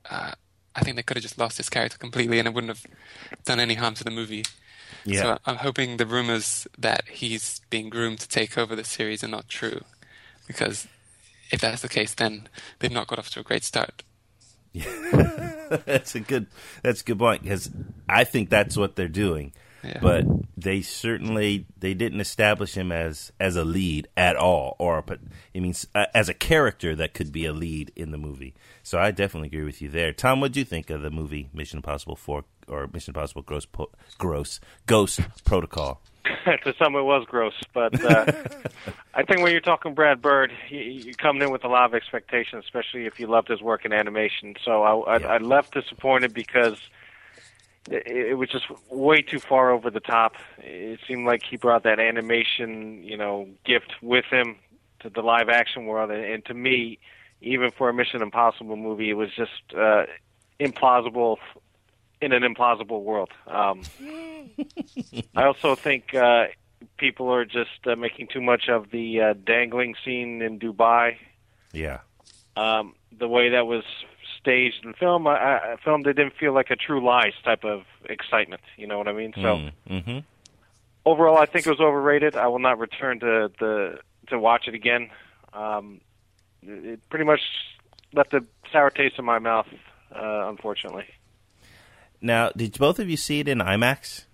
uh, 0.09 0.31
I 0.75 0.79
think 0.81 0.95
they 0.95 1.03
could 1.03 1.17
have 1.17 1.23
just 1.23 1.37
lost 1.37 1.57
his 1.57 1.69
character 1.69 1.97
completely, 1.97 2.39
and 2.39 2.47
it 2.47 2.53
wouldn't 2.53 2.71
have 2.75 2.85
done 3.43 3.59
any 3.59 3.75
harm 3.75 3.93
to 3.95 4.03
the 4.03 4.11
movie. 4.11 4.43
Yeah. 5.05 5.21
So 5.21 5.37
I'm 5.45 5.57
hoping 5.57 5.97
the 5.97 6.05
rumors 6.05 6.67
that 6.77 7.07
he's 7.07 7.61
being 7.69 7.89
groomed 7.89 8.19
to 8.19 8.27
take 8.27 8.57
over 8.57 8.75
the 8.75 8.83
series 8.83 9.23
are 9.23 9.27
not 9.27 9.47
true, 9.47 9.81
because 10.47 10.87
if 11.51 11.61
that's 11.61 11.81
the 11.81 11.89
case, 11.89 12.13
then 12.13 12.47
they've 12.79 12.91
not 12.91 13.07
got 13.07 13.19
off 13.19 13.29
to 13.31 13.39
a 13.39 13.43
great 13.43 13.63
start. 13.63 14.03
that's 15.85 16.15
a 16.15 16.19
good 16.19 16.47
that's 16.83 17.01
a 17.01 17.03
good 17.05 17.19
point 17.19 17.43
because 17.43 17.69
I 18.09 18.23
think 18.25 18.49
that's 18.49 18.75
what 18.75 18.95
they're 18.95 19.07
doing. 19.07 19.53
Yeah. 19.83 19.99
But 20.01 20.25
they 20.57 20.81
certainly 20.81 21.67
they 21.77 21.93
didn't 21.93 22.19
establish 22.19 22.75
him 22.75 22.91
as 22.91 23.31
as 23.39 23.55
a 23.55 23.63
lead 23.63 24.07
at 24.17 24.35
all, 24.35 24.75
or 24.79 25.01
but 25.01 25.19
I 25.55 25.59
mean 25.59 25.75
uh, 25.93 26.07
as 26.13 26.27
a 26.27 26.33
character 26.33 26.95
that 26.95 27.13
could 27.13 27.31
be 27.31 27.45
a 27.45 27.53
lead 27.53 27.91
in 27.95 28.11
the 28.11 28.17
movie. 28.17 28.55
So 28.83 28.99
I 28.99 29.11
definitely 29.11 29.47
agree 29.47 29.63
with 29.63 29.81
you 29.81 29.89
there. 29.89 30.11
Tom, 30.11 30.41
what 30.41 30.51
do 30.51 30.59
you 30.59 30.65
think 30.65 30.89
of 30.89 31.01
the 31.01 31.11
movie 31.11 31.49
Mission 31.53 31.77
Impossible 31.77 32.15
Four 32.15 32.45
or 32.67 32.87
Mission 32.93 33.11
Impossible 33.11 33.41
Gross 33.41 33.65
po- 33.65 33.91
Gross 34.17 34.59
Ghost 34.85 35.21
Protocol? 35.43 36.01
to 36.63 36.73
some 36.79 36.95
it 36.95 37.03
was 37.03 37.25
gross, 37.29 37.53
but 37.73 38.03
uh, 38.03 38.25
I 39.13 39.23
think 39.23 39.41
when 39.41 39.51
you're 39.51 39.61
talking 39.61 39.93
Brad 39.93 40.21
Bird, 40.21 40.51
you, 40.69 40.79
you're 40.79 41.13
coming 41.13 41.43
in 41.43 41.51
with 41.51 41.63
a 41.63 41.67
lot 41.67 41.85
of 41.85 41.93
expectations, 41.93 42.63
especially 42.65 43.05
if 43.05 43.19
you 43.19 43.27
loved 43.27 43.47
his 43.47 43.61
work 43.61 43.85
in 43.85 43.93
animation. 43.93 44.55
So 44.63 44.83
I, 44.83 45.15
I, 45.15 45.19
Yeah. 45.19 45.27
I 45.27 45.37
left 45.37 45.73
disappointed 45.73 46.33
because 46.33 46.77
it, 47.89 48.07
it 48.07 48.33
was 48.37 48.49
just 48.49 48.65
way 48.89 49.21
too 49.21 49.39
far 49.39 49.71
over 49.71 49.91
the 49.91 49.99
top. 49.99 50.33
It 50.57 50.99
seemed 51.07 51.25
like 51.25 51.43
he 51.43 51.57
brought 51.57 51.83
that 51.83 51.99
animation, 51.99 53.03
you 53.03 53.17
know, 53.17 53.47
gift 53.63 53.93
with 54.01 54.25
him 54.25 54.55
to 55.01 55.09
the 55.09 55.21
live 55.21 55.49
action 55.49 55.85
world, 55.85 56.09
and, 56.09 56.23
and 56.23 56.45
to 56.45 56.53
me, 56.53 56.97
even 57.41 57.69
for 57.69 57.89
a 57.89 57.93
Mission 57.93 58.23
Impossible 58.23 58.75
movie, 58.75 59.09
it 59.11 59.13
was 59.13 59.29
just 59.35 59.51
uh, 59.77 60.05
implausible 60.59 61.37
in 62.21 62.31
an 62.31 62.43
implausible 62.43 63.03
world. 63.03 63.29
Um, 63.47 63.81
I 65.35 65.43
also 65.43 65.75
think 65.75 66.13
uh, 66.15 66.47
people 66.97 67.31
are 67.31 67.45
just 67.45 67.85
uh, 67.85 67.95
making 67.95 68.27
too 68.27 68.41
much 68.41 68.69
of 68.69 68.91
the 68.91 69.21
uh, 69.21 69.33
dangling 69.33 69.95
scene 70.03 70.41
in 70.41 70.59
Dubai. 70.59 71.17
Yeah, 71.73 71.99
Um, 72.55 72.95
the 73.17 73.27
way 73.27 73.49
that 73.49 73.67
was 73.67 73.83
staged 74.39 74.85
and 74.85 74.95
filmed, 74.95 75.27
I, 75.27 75.73
I 75.73 75.75
filmed, 75.83 76.07
it 76.07 76.13
didn't 76.13 76.35
feel 76.37 76.53
like 76.53 76.69
a 76.69 76.75
True 76.75 77.03
Lies 77.03 77.33
type 77.43 77.63
of 77.65 77.83
excitement. 78.05 78.61
You 78.77 78.87
know 78.87 78.97
what 78.97 79.07
I 79.07 79.13
mean? 79.13 79.33
So 79.35 79.69
mm-hmm. 79.89 80.19
overall, 81.05 81.37
I 81.37 81.45
think 81.45 81.67
it 81.67 81.69
was 81.69 81.81
overrated. 81.81 82.35
I 82.35 82.47
will 82.47 82.59
not 82.59 82.79
return 82.79 83.19
to 83.19 83.51
the 83.59 83.99
to 84.27 84.39
watch 84.39 84.67
it 84.67 84.73
again. 84.73 85.09
Um, 85.53 86.01
it 86.63 86.85
it 86.85 87.09
pretty 87.09 87.25
much 87.25 87.41
left 88.13 88.33
a 88.33 88.43
sour 88.71 88.89
taste 88.89 89.15
in 89.19 89.25
my 89.25 89.39
mouth, 89.39 89.67
uh, 90.15 90.49
unfortunately. 90.49 91.05
Now, 92.25 92.49
did 92.57 92.79
both 92.79 92.97
of 92.97 93.07
you 93.07 93.17
see 93.17 93.39
it 93.39 93.47
in 93.47 93.59
IMAX? 93.59 94.25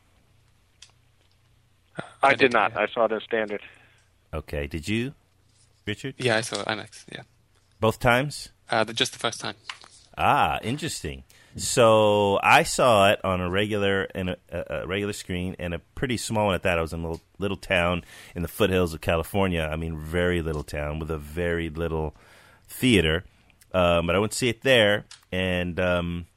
I, 1.98 2.04
I 2.24 2.30
did 2.30 2.40
did, 2.40 2.54
not. 2.54 2.78
I 2.78 2.88
saw 2.88 3.04
it 3.04 3.12
in 3.12 3.20
standard. 3.20 3.62
Okay, 4.34 4.66
did 4.66 4.88
you, 4.88 5.14
Richard? 5.86 6.16
Yeah, 6.18 6.38
I 6.38 6.42
saw 6.42 6.62
it 6.62 6.68
IMAX. 6.68 7.04
Yeah, 7.12 7.24
Both 7.82 8.00
times? 8.00 8.54
uh, 8.70 8.86
the, 8.86 8.94
just 8.94 9.12
the 9.12 9.20
first 9.20 9.42
time. 9.42 9.56
Ah, 10.18 10.60
interesting. 10.64 11.26
So 11.58 12.40
I 12.42 12.64
saw 12.64 13.10
it 13.12 13.20
on 13.26 13.42
a 13.42 13.50
regular 13.50 14.08
and 14.16 14.30
a, 14.30 14.38
a 14.84 14.88
regular 14.88 15.12
screen 15.12 15.58
and 15.60 15.74
a 15.74 15.80
pretty 15.80 16.16
small 16.16 16.46
one 16.46 16.56
at 16.56 16.64
that. 16.64 16.80
I 16.80 16.82
was 16.82 16.94
in 16.94 17.02
a 17.02 17.04
little, 17.04 17.22
little 17.40 17.58
town 17.58 18.06
in 18.34 18.42
the 18.42 18.48
foothills 18.48 18.94
of 18.94 19.02
California. 19.02 19.68
I 19.70 19.76
mean, 19.76 19.98
very 19.98 20.42
little 20.42 20.64
town 20.64 21.00
with 21.00 21.12
a 21.12 21.18
very 21.18 21.70
little 21.70 22.16
theater. 22.70 23.26
Um, 23.74 24.08
but 24.08 24.16
I 24.16 24.20
went 24.20 24.32
to 24.32 24.38
see 24.38 24.48
it 24.48 24.62
there, 24.62 25.04
and 25.30 25.78
um, 25.78 26.28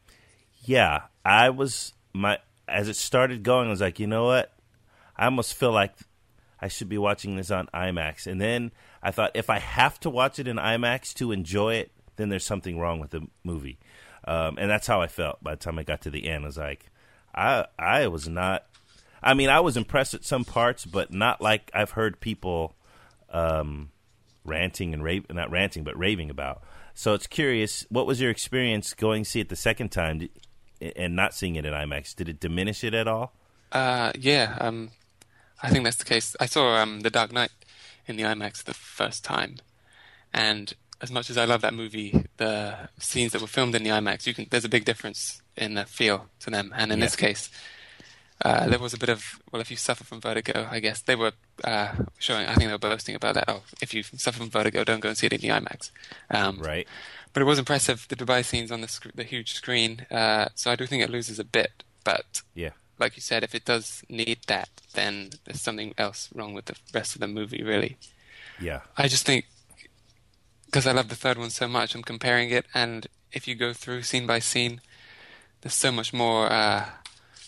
yeah, 0.65 1.03
I 1.25 1.51
was 1.51 1.93
my 2.13 2.39
as 2.69 2.89
it 2.89 2.97
started 2.97 3.43
going. 3.43 3.69
I 3.69 3.71
was 3.71 3.81
like, 3.81 3.99
you 3.99 4.07
know 4.07 4.27
what? 4.27 4.53
I 5.17 5.27
almost 5.27 5.55
feel 5.55 5.73
like 5.73 5.95
I 6.61 6.69
should 6.69 6.89
be 6.89 6.99
watching 6.99 7.37
this 7.37 7.51
on 7.51 7.69
IMAX. 7.75 8.27
And 8.27 8.41
then 8.41 8.73
I 9.03 9.11
thought, 9.11 9.33
if 9.35 9.51
I 9.51 9.59
have 9.59 10.01
to 10.01 10.11
watch 10.11 10.39
it 10.39 10.49
in 10.49 10.57
IMAX 10.57 11.15
to 11.15 11.33
enjoy 11.33 11.75
it, 11.75 11.93
then 12.17 12.29
there's 12.29 12.47
something 12.47 12.79
wrong 12.79 13.01
with 13.01 13.11
the 13.11 13.27
movie. 13.43 13.79
Um, 14.27 14.57
and 14.59 14.71
that's 14.71 14.87
how 14.87 15.03
I 15.03 15.07
felt 15.07 15.43
by 15.43 15.53
the 15.53 15.61
time 15.61 15.79
I 15.79 15.83
got 15.83 16.01
to 16.03 16.11
the 16.11 16.27
end. 16.27 16.45
I 16.45 16.47
was 16.47 16.59
like, 16.59 16.87
I 17.35 17.67
I 17.79 18.07
was 18.09 18.29
not. 18.29 18.67
I 19.23 19.35
mean, 19.35 19.49
I 19.49 19.61
was 19.61 19.77
impressed 19.77 20.15
at 20.15 20.25
some 20.25 20.45
parts, 20.45 20.85
but 20.85 21.13
not 21.13 21.41
like 21.41 21.71
I've 21.75 21.93
heard 21.93 22.21
people 22.21 22.75
um, 23.31 23.91
ranting 24.45 24.95
and 24.95 25.03
rave, 25.03 25.27
not 25.31 25.51
ranting, 25.51 25.85
but 25.85 25.99
raving 25.99 26.31
about. 26.31 26.63
So 26.95 27.15
it's 27.15 27.27
curious. 27.27 27.87
What 27.89 28.07
was 28.07 28.21
your 28.21 28.31
experience 28.31 28.95
going 28.95 29.25
to 29.25 29.31
see 29.31 29.41
it 29.41 29.49
the 29.49 29.57
second 29.57 29.91
time 29.91 30.29
and 30.97 31.17
not 31.17 31.35
seeing 31.35 31.57
it 31.57 31.65
in 31.65 31.73
IMAX? 31.73 32.15
Did 32.15 32.29
it 32.29 32.41
diminish 32.41 32.85
it 32.85 32.95
at 32.95 33.09
all? 33.09 33.33
Uh, 33.73 34.13
yeah, 34.19 34.57
um, 34.61 34.91
I 35.63 35.71
think 35.71 35.85
that's 35.85 35.97
the 35.97 36.05
case. 36.05 36.37
I 36.39 36.47
saw 36.47 36.77
um, 36.77 37.01
The 37.01 37.11
Dark 37.11 37.33
Knight 37.33 37.51
in 38.07 38.17
the 38.17 38.23
IMAX 38.23 38.63
the 38.63 38.75
first 38.75 39.25
time, 39.25 39.57
and 40.33 40.75
as 41.01 41.11
much 41.11 41.29
as 41.31 41.37
I 41.37 41.45
love 41.45 41.61
that 41.63 41.75
movie, 41.75 42.25
the 42.39 42.89
scenes 42.99 43.33
that 43.33 43.41
were 43.41 43.47
filmed 43.47 43.75
in 43.75 43.83
the 43.83 43.91
IMAX, 43.91 44.27
you 44.27 44.35
can 44.35 44.47
there's 44.51 44.65
a 44.65 44.69
big 44.69 44.85
difference 44.85 45.43
in 45.57 45.75
the 45.75 45.85
feel 45.85 46.27
to 46.41 46.51
them. 46.51 46.73
And 46.77 46.93
in 46.93 46.99
yeah. 46.99 47.05
this 47.05 47.17
case, 47.17 47.51
uh, 48.45 48.69
there 48.69 48.79
was 48.79 48.95
a 48.95 48.99
bit 48.99 49.09
of 49.09 49.41
well, 49.53 49.61
if 49.61 49.71
you 49.71 49.77
suffer 49.77 50.05
from 50.05 50.21
vertigo, 50.21 50.69
I 50.71 50.81
guess 50.81 51.03
they 51.03 51.17
were 51.17 51.33
uh, 51.63 51.93
showing. 52.19 52.47
I 52.47 52.55
think 52.55 52.69
they 52.69 52.73
were 52.73 52.79
boasting 52.79 53.15
about 53.15 53.35
that. 53.35 53.45
Oh, 53.49 53.63
if 53.81 53.95
you 53.95 54.03
suffer 54.03 54.39
from 54.39 54.51
vertigo, 54.51 54.85
don't 54.85 55.01
go 55.01 55.11
and 55.11 55.19
see 55.19 55.27
it 55.27 55.33
in 55.33 55.41
the 55.41 55.49
IMAX. 55.49 55.91
Um, 56.31 56.59
right. 56.59 56.89
But 57.35 57.43
it 57.43 57.47
was 57.47 57.59
impressive 57.59 58.07
the 58.09 58.17
Dubai 58.17 58.45
scenes 58.45 58.73
on 58.73 58.81
the 58.81 58.89
sc- 58.89 59.15
the 59.15 59.25
huge 59.25 59.53
screen. 59.53 60.07
Uh, 60.11 60.47
so 60.55 60.71
I 60.71 60.77
do 60.77 60.87
think 60.87 61.03
it 61.03 61.11
loses 61.11 61.39
a 61.39 61.45
bit. 61.45 61.83
But 62.05 62.43
yeah, 62.55 62.71
like 62.99 63.17
you 63.17 63.21
said, 63.21 63.43
if 63.43 63.55
it 63.55 63.67
does 63.67 64.03
need 64.09 64.39
that, 64.47 64.71
then 64.95 65.31
there's 65.45 65.61
something 65.61 65.93
else 65.99 66.31
wrong 66.35 66.55
with 66.55 66.67
the 66.67 66.77
rest 66.95 67.15
of 67.15 67.21
the 67.21 67.29
movie. 67.29 67.63
Really. 67.63 67.99
Yeah. 68.61 68.81
I 68.97 69.09
just 69.09 69.27
think 69.27 69.47
because 70.67 70.87
I 70.87 70.93
love 70.93 71.09
the 71.09 71.17
third 71.17 71.39
one 71.39 71.51
so 71.51 71.69
much, 71.69 71.95
I'm 71.95 72.03
comparing 72.03 72.51
it, 72.51 72.67
and 72.73 73.07
if 73.33 73.47
you 73.47 73.55
go 73.55 73.73
through 73.73 74.03
scene 74.03 74.27
by 74.27 74.39
scene, 74.39 74.81
there's 75.61 75.75
so 75.75 75.93
much 75.93 76.13
more 76.13 76.51
uh, 76.51 76.87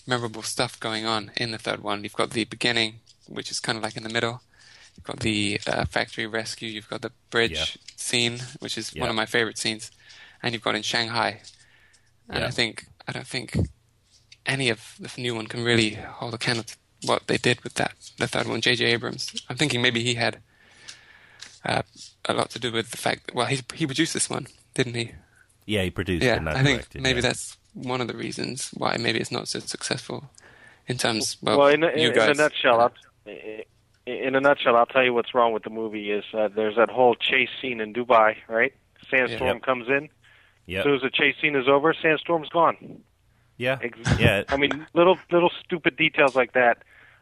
memorable 0.07 0.43
stuff 0.43 0.79
going 0.79 1.07
on 1.07 1.31
in 1.37 1.53
the 1.53 1.59
third 1.59 1.83
one. 1.83 2.03
You've 2.03 2.13
got 2.13 2.31
the 2.31 2.45
beginning, 2.45 3.01
which 3.27 3.51
is 3.51 3.61
kind 3.61 3.79
of 3.79 3.85
like 3.85 3.97
in 3.97 4.03
the 4.03 4.09
middle. 4.09 4.43
You've 4.97 5.05
got 5.05 5.21
the 5.21 5.61
uh, 5.67 5.85
factory 5.87 6.27
rescue. 6.27 6.69
You've 6.69 6.89
got 6.89 7.03
the 7.03 7.13
bridge 7.31 7.53
yeah. 7.53 7.93
scene, 7.97 8.39
which 8.61 8.79
is 8.79 8.95
yeah. 8.95 9.01
one 9.01 9.11
of 9.11 9.17
my 9.17 9.27
favorite 9.27 9.59
scenes, 9.59 9.91
and 10.43 10.53
you've 10.53 10.65
got 10.65 10.75
in 10.75 10.83
Shanghai. 10.83 11.43
And 12.29 12.41
yeah. 12.41 12.47
I 12.47 12.51
think 12.51 12.87
I 13.07 13.13
don't 13.13 13.27
think 13.27 13.57
any 14.45 14.69
of 14.71 14.97
the 14.99 15.11
new 15.21 15.35
one 15.35 15.47
can 15.47 15.65
really 15.65 15.91
hold 15.91 16.35
a 16.35 16.39
candle 16.39 16.65
to 16.65 16.77
what 17.05 17.27
they 17.27 17.37
did 17.37 17.63
with 17.63 17.75
that 17.75 17.95
the 18.19 18.27
third 18.27 18.49
one. 18.49 18.61
J.J. 18.61 18.85
Abrams. 18.87 19.35
I'm 19.49 19.57
thinking 19.57 19.83
maybe 19.83 20.03
he 20.03 20.15
had 20.15 20.39
uh, 21.65 21.83
a 22.25 22.35
lot 22.35 22.51
to 22.51 22.59
do 22.59 22.73
with 22.73 22.91
the 22.91 22.97
fact 22.97 23.27
that 23.27 23.35
well 23.35 23.47
he 23.47 23.61
he 23.75 23.87
produced 23.87 24.15
this 24.15 24.31
one, 24.31 24.47
didn't 24.75 24.95
he? 24.95 25.13
Yeah, 25.67 25.83
he 25.83 25.91
produced. 25.91 26.25
Yeah, 26.25 26.43
I 26.47 26.63
think 26.63 26.87
maybe 26.95 27.17
yeah. 27.17 27.23
that's 27.23 27.57
one 27.75 28.01
of 28.01 28.09
the 28.09 28.17
reasons 28.17 28.71
why 28.75 28.97
maybe 28.97 29.19
it's 29.19 29.33
not 29.33 29.49
so 29.49 29.59
successful 29.59 30.31
in 30.87 30.97
terms. 30.97 31.37
Well, 31.43 31.59
well 31.59 31.69
in, 31.69 31.83
a, 31.83 31.89
in, 31.89 32.13
in, 32.13 32.19
a 32.19 32.35
nutshell, 32.35 32.81
I'll, 32.81 32.93
in 34.07 34.35
a 34.35 34.41
nutshell, 34.41 34.77
I'll 34.77 34.87
tell 34.87 35.05
you 35.05 35.13
what's 35.13 35.35
wrong 35.35 35.53
with 35.53 35.65
the 35.65 35.71
movie 35.71 36.11
is 36.11 36.25
uh, 36.33 36.49
there's 36.55 36.77
that 36.77 36.91
whole 36.91 37.15
chase 37.15 37.49
scene 37.61 37.81
in 37.81 37.93
Dubai, 37.93 38.37
right? 38.49 38.73
Sandstorm 39.11 39.61
comes 39.61 39.89
in. 39.89 40.09
Yeah. 40.67 40.79
As 40.81 40.85
soon 40.85 40.95
as 40.97 41.03
the 41.03 41.11
chase 41.11 41.37
scene 41.41 41.55
is 41.55 41.69
over, 41.69 41.95
Sandstorm's 41.95 42.49
gone. 42.49 43.03
Yeah. 43.57 43.79
Ex- 43.83 44.19
yeah. 44.19 44.45
I 44.49 44.57
mean, 44.57 44.87
little 44.95 45.19
little 45.31 45.51
stupid 45.65 45.97
details 45.97 46.35
like 46.35 46.53
that 46.53 46.79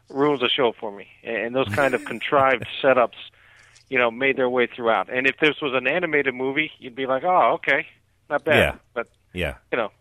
ruins 0.09 0.41
the 0.41 0.49
show 0.49 0.73
for 0.79 0.91
me, 0.91 1.07
and 1.23 1.55
those 1.55 1.69
kind 1.69 1.93
of 1.93 2.05
contrived 2.05 2.65
setups 2.81 3.15
you 3.89 3.97
know, 3.97 4.11
made 4.11 4.37
their 4.37 4.49
way 4.49 4.67
throughout. 4.67 5.13
And 5.13 5.27
if 5.27 5.37
this 5.39 5.55
was 5.61 5.73
an 5.73 5.87
animated 5.87 6.33
movie, 6.33 6.71
you'd 6.79 6.95
be 6.95 7.05
like, 7.05 7.23
oh, 7.23 7.53
okay, 7.55 7.85
not 8.29 8.43
bad. 8.43 8.55
Yeah. 8.55 8.75
But 8.93 9.07
yeah, 9.33 9.55
you 9.71 9.77
know, 9.77 9.91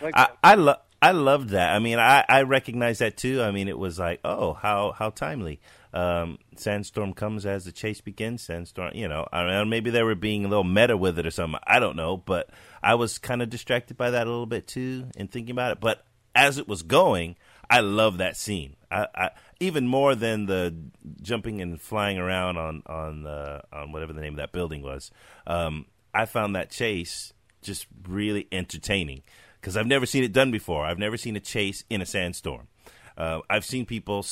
like 0.00 0.14
I, 0.16 0.28
I 0.42 0.54
love. 0.54 0.78
I 1.00 1.10
loved 1.10 1.48
that. 1.48 1.74
I 1.74 1.80
mean, 1.80 1.98
I, 1.98 2.24
I 2.28 2.42
recognize 2.42 3.00
that 3.00 3.16
too. 3.16 3.42
I 3.42 3.50
mean, 3.50 3.66
it 3.66 3.76
was 3.76 3.98
like, 3.98 4.20
oh, 4.22 4.52
how 4.52 4.92
how 4.92 5.10
timely. 5.10 5.60
Um, 5.92 6.38
Sandstorm 6.56 7.12
comes 7.12 7.44
as 7.44 7.64
the 7.64 7.72
chase 7.72 8.00
begins. 8.00 8.42
Sandstorm, 8.42 8.92
you 8.94 9.08
know, 9.08 9.26
I 9.32 9.44
mean, 9.44 9.68
maybe 9.68 9.90
they 9.90 10.02
were 10.02 10.14
being 10.14 10.44
a 10.44 10.48
little 10.48 10.64
meta 10.64 10.96
with 10.96 11.18
it 11.18 11.26
or 11.26 11.30
something. 11.30 11.60
I 11.66 11.78
don't 11.78 11.96
know, 11.96 12.16
but 12.16 12.48
I 12.82 12.94
was 12.94 13.18
kind 13.18 13.42
of 13.42 13.50
distracted 13.50 13.96
by 13.96 14.10
that 14.10 14.26
a 14.26 14.30
little 14.30 14.46
bit 14.46 14.66
too, 14.66 15.08
in 15.16 15.28
thinking 15.28 15.52
about 15.52 15.72
it. 15.72 15.80
But 15.80 16.04
as 16.34 16.58
it 16.58 16.66
was 16.66 16.82
going, 16.82 17.36
I 17.68 17.80
love 17.80 18.18
that 18.18 18.36
scene. 18.36 18.76
I, 18.90 19.06
I, 19.14 19.30
even 19.60 19.86
more 19.86 20.14
than 20.14 20.46
the 20.46 20.74
jumping 21.22 21.60
and 21.60 21.80
flying 21.80 22.18
around 22.18 22.58
on 22.58 22.82
on 22.86 23.26
uh, 23.26 23.62
on 23.72 23.92
whatever 23.92 24.12
the 24.12 24.20
name 24.20 24.34
of 24.34 24.38
that 24.38 24.52
building 24.52 24.82
was. 24.82 25.10
Um, 25.46 25.86
I 26.14 26.26
found 26.26 26.54
that 26.56 26.70
chase 26.70 27.32
just 27.62 27.86
really 28.06 28.46
entertaining 28.52 29.22
because 29.60 29.76
I've 29.76 29.86
never 29.86 30.04
seen 30.04 30.24
it 30.24 30.32
done 30.32 30.50
before. 30.50 30.84
I've 30.84 30.98
never 30.98 31.16
seen 31.16 31.36
a 31.36 31.40
chase 31.40 31.84
in 31.88 32.02
a 32.02 32.06
sandstorm. 32.06 32.68
Uh, 33.16 33.40
I've 33.48 33.64
seen 33.64 33.86
people 33.86 34.26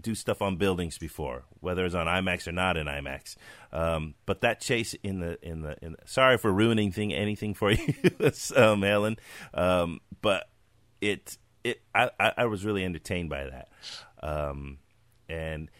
do 0.00 0.14
stuff 0.14 0.42
on 0.42 0.56
buildings 0.56 0.98
before, 0.98 1.44
whether 1.60 1.84
it's 1.84 1.94
on 1.94 2.06
IMAX 2.06 2.46
or 2.46 2.52
not 2.52 2.76
in 2.76 2.86
IMAX. 2.86 3.36
Um, 3.72 4.14
but 4.26 4.40
that 4.42 4.60
chase 4.60 4.94
in 5.02 5.20
the 5.20 5.38
in 5.42 5.62
the 5.62 5.76
in 5.82 5.92
the, 5.92 5.98
sorry 6.06 6.38
for 6.38 6.52
ruining 6.52 6.92
thing 6.92 7.12
anything 7.12 7.54
for 7.54 7.70
you, 7.72 7.94
um, 8.56 8.82
Helen. 8.82 9.18
Um, 9.54 10.00
but 10.20 10.48
it 11.00 11.38
it 11.64 11.80
I, 11.94 12.10
I 12.18 12.44
was 12.46 12.64
really 12.64 12.84
entertained 12.84 13.30
by 13.30 13.44
that. 13.44 13.68
Um, 14.22 14.78
and 15.28 15.70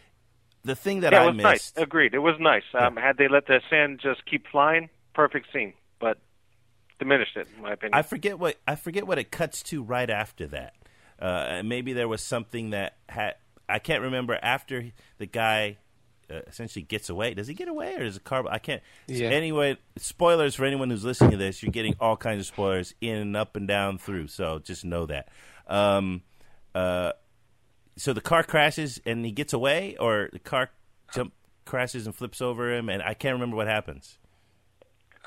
the 0.63 0.75
thing 0.75 1.01
that 1.01 1.13
yeah, 1.13 1.21
I 1.21 1.23
it 1.23 1.27
was 1.27 1.35
missed, 1.35 1.43
nice. 1.45 1.73
Agreed, 1.75 2.13
it 2.13 2.19
was 2.19 2.35
nice. 2.39 2.63
Um, 2.73 2.95
Had 2.95 3.17
they 3.17 3.27
let 3.27 3.47
the 3.47 3.61
sand 3.69 3.99
just 4.01 4.25
keep 4.25 4.47
flying, 4.47 4.89
perfect 5.13 5.47
scene, 5.51 5.73
but 5.99 6.17
diminished 6.99 7.35
it, 7.35 7.47
in 7.55 7.63
my 7.63 7.73
opinion. 7.73 7.93
I 7.93 8.03
forget 8.03 8.37
what 8.39 8.57
I 8.67 8.75
forget 8.75 9.07
what 9.07 9.17
it 9.17 9.31
cuts 9.31 9.63
to 9.63 9.83
right 9.83 10.09
after 10.09 10.47
that. 10.47 10.75
Uh, 11.19 11.61
maybe 11.63 11.93
there 11.93 12.07
was 12.07 12.21
something 12.21 12.71
that 12.71 12.97
had 13.07 13.35
I 13.71 13.79
can't 13.79 14.03
remember 14.03 14.37
after 14.41 14.91
the 15.17 15.25
guy 15.25 15.77
uh, 16.29 16.41
essentially 16.47 16.83
gets 16.83 17.09
away. 17.09 17.33
Does 17.33 17.47
he 17.47 17.53
get 17.53 17.67
away, 17.67 17.95
or 17.95 18.03
is 18.03 18.17
it 18.17 18.23
car? 18.23 18.45
I 18.49 18.59
can't. 18.59 18.81
Yeah. 19.07 19.29
Anyway, 19.29 19.77
spoilers 19.97 20.55
for 20.55 20.65
anyone 20.65 20.89
who's 20.89 21.03
listening 21.03 21.31
to 21.31 21.37
this. 21.37 21.61
You're 21.61 21.71
getting 21.71 21.95
all 21.99 22.17
kinds 22.17 22.41
of 22.41 22.45
spoilers 22.45 22.93
in 23.01 23.17
and 23.17 23.37
up 23.37 23.55
and 23.55 23.67
down 23.67 23.97
through. 23.97 24.27
So 24.27 24.59
just 24.59 24.85
know 24.85 25.05
that. 25.07 25.29
Um, 25.67 26.21
uh, 26.73 27.13
so 27.97 28.13
the 28.13 28.21
car 28.21 28.43
crashes 28.43 29.01
and 29.05 29.25
he 29.25 29.31
gets 29.31 29.53
away, 29.53 29.95
or 29.99 30.29
the 30.31 30.39
car 30.39 30.69
jump 31.13 31.33
crashes 31.65 32.05
and 32.05 32.15
flips 32.15 32.41
over 32.41 32.73
him, 32.73 32.89
and 32.89 33.01
I 33.01 33.13
can't 33.13 33.33
remember 33.33 33.55
what 33.55 33.67
happens. 33.67 34.17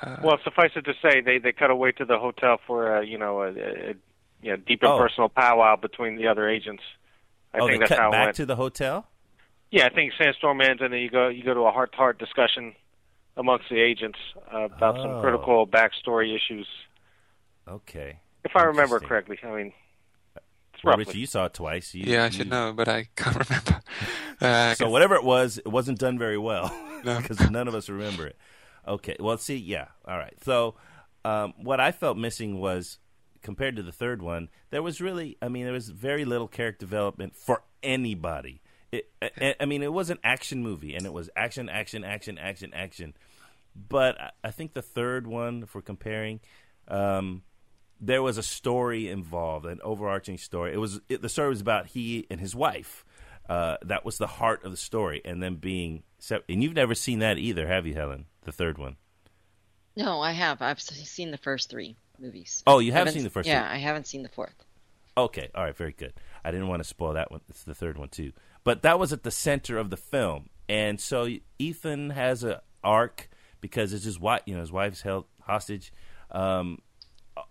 Uh, 0.01 0.17
well, 0.23 0.37
suffice 0.43 0.71
it 0.75 0.85
to 0.85 0.93
say, 1.01 1.21
they 1.21 1.37
they 1.37 1.51
cut 1.51 1.71
away 1.71 1.91
to 1.93 2.05
the 2.05 2.17
hotel 2.17 2.59
for 2.67 2.97
a, 2.97 3.05
you 3.05 3.17
know 3.17 3.41
a, 3.41 3.49
a 3.49 3.93
you 4.41 4.51
know 4.51 4.57
deep 4.57 4.81
and 4.83 4.91
oh. 4.91 4.97
personal 4.97 5.29
powwow 5.29 5.75
between 5.75 6.17
the 6.17 6.27
other 6.27 6.49
agents. 6.49 6.83
I 7.55 7.59
oh, 7.59 7.67
think 7.67 7.71
they 7.71 7.77
that's 7.79 7.89
cut 7.89 7.99
how 7.99 8.09
it 8.09 8.11
back 8.11 8.25
went. 8.27 8.35
to 8.37 8.45
the 8.45 8.55
hotel. 8.55 9.07
Yeah, 9.71 9.87
I 9.87 9.89
think 9.89 10.13
Sandstorm 10.17 10.61
ends, 10.61 10.81
and 10.81 10.93
then 10.93 10.99
you 10.99 11.09
go 11.09 11.27
you 11.27 11.43
go 11.43 11.53
to 11.53 11.61
a 11.61 11.71
heart 11.71 11.91
to 11.93 11.97
heart 11.97 12.19
discussion 12.19 12.75
amongst 13.37 13.69
the 13.69 13.79
agents 13.79 14.19
uh, 14.53 14.61
about 14.61 14.97
oh. 14.97 15.03
some 15.03 15.21
critical 15.21 15.67
backstory 15.67 16.35
issues. 16.35 16.67
Okay. 17.67 18.19
If 18.43 18.55
I 18.55 18.63
remember 18.63 18.99
correctly, 18.99 19.39
I 19.43 19.47
mean, 19.47 19.73
well, 20.83 20.97
Richie, 20.97 21.19
you 21.19 21.25
saw 21.25 21.45
it 21.45 21.53
twice. 21.53 21.95
You, 21.95 22.03
yeah, 22.05 22.23
I 22.23 22.25
you... 22.27 22.31
should 22.31 22.49
know, 22.49 22.73
but 22.73 22.87
I 22.87 23.07
can't 23.15 23.49
remember. 23.49 23.81
Uh, 24.41 24.75
so 24.75 24.89
whatever 24.89 25.15
it 25.15 25.23
was, 25.23 25.59
it 25.59 25.69
wasn't 25.69 25.97
done 25.97 26.19
very 26.19 26.37
well 26.37 26.69
because 27.05 27.39
no. 27.39 27.47
none 27.51 27.69
of 27.69 27.73
us 27.73 27.87
remember 27.87 28.27
it. 28.27 28.35
Okay, 28.85 29.15
well, 29.17 29.37
see, 29.37 29.55
yeah, 29.55 29.85
all 30.05 30.17
right. 30.17 30.33
So 30.43 30.75
um, 31.23 31.53
what 31.55 31.79
I 31.79 31.93
felt 31.93 32.17
missing 32.17 32.59
was 32.59 32.99
compared 33.45 33.75
to 33.75 33.83
the 33.83 33.91
third 33.91 34.23
one, 34.23 34.49
there 34.71 34.81
was 34.81 34.99
really, 34.99 35.37
I 35.39 35.49
mean, 35.49 35.65
there 35.65 35.73
was 35.73 35.89
very 35.89 36.25
little 36.25 36.47
character 36.47 36.79
development 36.79 37.35
for 37.35 37.61
anybody. 37.83 38.63
It, 38.91 39.11
I, 39.21 39.53
I 39.59 39.65
mean, 39.65 39.83
it 39.83 39.93
was 39.93 40.09
an 40.09 40.17
action 40.23 40.63
movie, 40.63 40.95
and 40.95 41.05
it 41.05 41.13
was 41.13 41.29
action, 41.37 41.69
action, 41.69 42.03
action, 42.03 42.39
action, 42.39 42.73
action. 42.73 43.13
But 43.75 44.17
I 44.43 44.49
think 44.49 44.73
the 44.73 44.81
third 44.81 45.27
one, 45.27 45.69
we're 45.71 45.81
comparing, 45.81 46.39
um, 46.87 47.43
there 48.01 48.23
was 48.23 48.39
a 48.39 48.43
story 48.43 49.09
involved, 49.09 49.67
an 49.67 49.79
overarching 49.83 50.39
story. 50.39 50.73
It 50.73 50.77
was 50.77 50.99
it, 51.07 51.21
the 51.21 51.29
story 51.29 51.49
was 51.49 51.61
about 51.61 51.85
he 51.87 52.25
and 52.31 52.39
his 52.39 52.55
wife. 52.55 53.05
Uh, 53.47 53.77
that 53.83 54.03
was 54.03 54.17
the 54.17 54.25
heart 54.25 54.65
of 54.65 54.71
the 54.71 54.77
story, 54.77 55.21
and 55.23 55.41
then 55.41 55.57
being 55.57 56.01
and 56.49 56.63
you've 56.63 56.73
never 56.73 56.95
seen 56.95 57.19
that 57.19 57.37
either, 57.37 57.67
have 57.67 57.85
you, 57.85 57.93
Helen? 57.93 58.25
The 58.41 58.51
third 58.51 58.79
one. 58.79 58.95
No, 59.95 60.19
I 60.19 60.31
have. 60.31 60.63
I've 60.63 60.81
seen 60.81 61.29
the 61.29 61.37
first 61.37 61.69
three 61.69 61.95
movies. 62.19 62.63
Oh, 62.67 62.79
you 62.79 62.91
have 62.91 63.09
seen 63.11 63.23
the 63.23 63.29
first? 63.29 63.47
Yeah. 63.47 63.67
I 63.69 63.77
haven't 63.77 64.07
seen 64.07 64.23
the 64.23 64.29
fourth. 64.29 64.55
Okay, 65.17 65.49
all 65.55 65.63
right, 65.63 65.75
very 65.75 65.93
good. 65.93 66.13
I 66.43 66.51
didn't 66.51 66.67
want 66.67 66.81
to 66.81 66.87
spoil 66.87 67.13
that 67.13 67.31
one. 67.31 67.41
It's 67.49 67.63
the 67.63 67.73
third 67.73 67.97
one 67.97 68.09
too, 68.09 68.33
but 68.63 68.81
that 68.81 68.99
was 68.99 69.13
at 69.13 69.23
the 69.23 69.31
center 69.31 69.77
of 69.77 69.89
the 69.89 69.97
film, 69.97 70.49
and 70.67 70.99
so 70.99 71.29
Ethan 71.57 72.09
has 72.09 72.43
a 72.43 72.61
arc 72.83 73.29
because 73.61 73.93
it's 73.93 74.03
his 74.03 74.19
wife. 74.19 74.41
You 74.45 74.55
know, 74.55 74.59
his 74.59 74.73
wife's 74.73 75.01
held 75.01 75.25
hostage. 75.41 75.93
Um, 76.31 76.81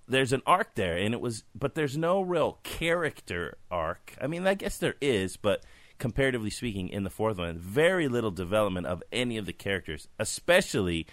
there's 0.07 0.33
an 0.33 0.43
arc 0.47 0.75
there, 0.75 0.97
and 0.97 1.15
it 1.15 1.21
was, 1.21 1.45
but 1.55 1.75
there's 1.75 1.97
no 1.97 2.21
real 2.21 2.59
character 2.63 3.57
arc. 3.71 4.15
I 4.21 4.27
mean, 4.27 4.47
I 4.47 4.55
guess 4.55 4.77
there 4.77 4.97
is, 5.01 5.37
but 5.37 5.65
comparatively 5.99 6.51
speaking, 6.51 6.89
in 6.89 7.05
the 7.05 7.11
fourth 7.11 7.39
one, 7.39 7.59
very 7.59 8.09
little 8.09 8.31
development 8.31 8.87
of 8.87 9.03
any 9.13 9.39
of 9.39 9.47
the 9.47 9.53
characters, 9.53 10.09
especially 10.19 11.07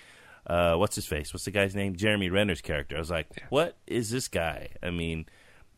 uh, 0.47 0.75
what's 0.75 0.95
his 0.95 1.05
face? 1.05 1.33
What's 1.33 1.45
the 1.45 1.51
guy's 1.51 1.75
name? 1.75 1.95
Jeremy 1.95 2.29
Renner's 2.29 2.61
character. 2.61 2.95
I 2.95 2.99
was 2.99 3.11
like, 3.11 3.27
what 3.49 3.77
is 3.87 4.09
this 4.09 4.27
guy? 4.27 4.69
I 4.81 4.89
mean, 4.89 5.25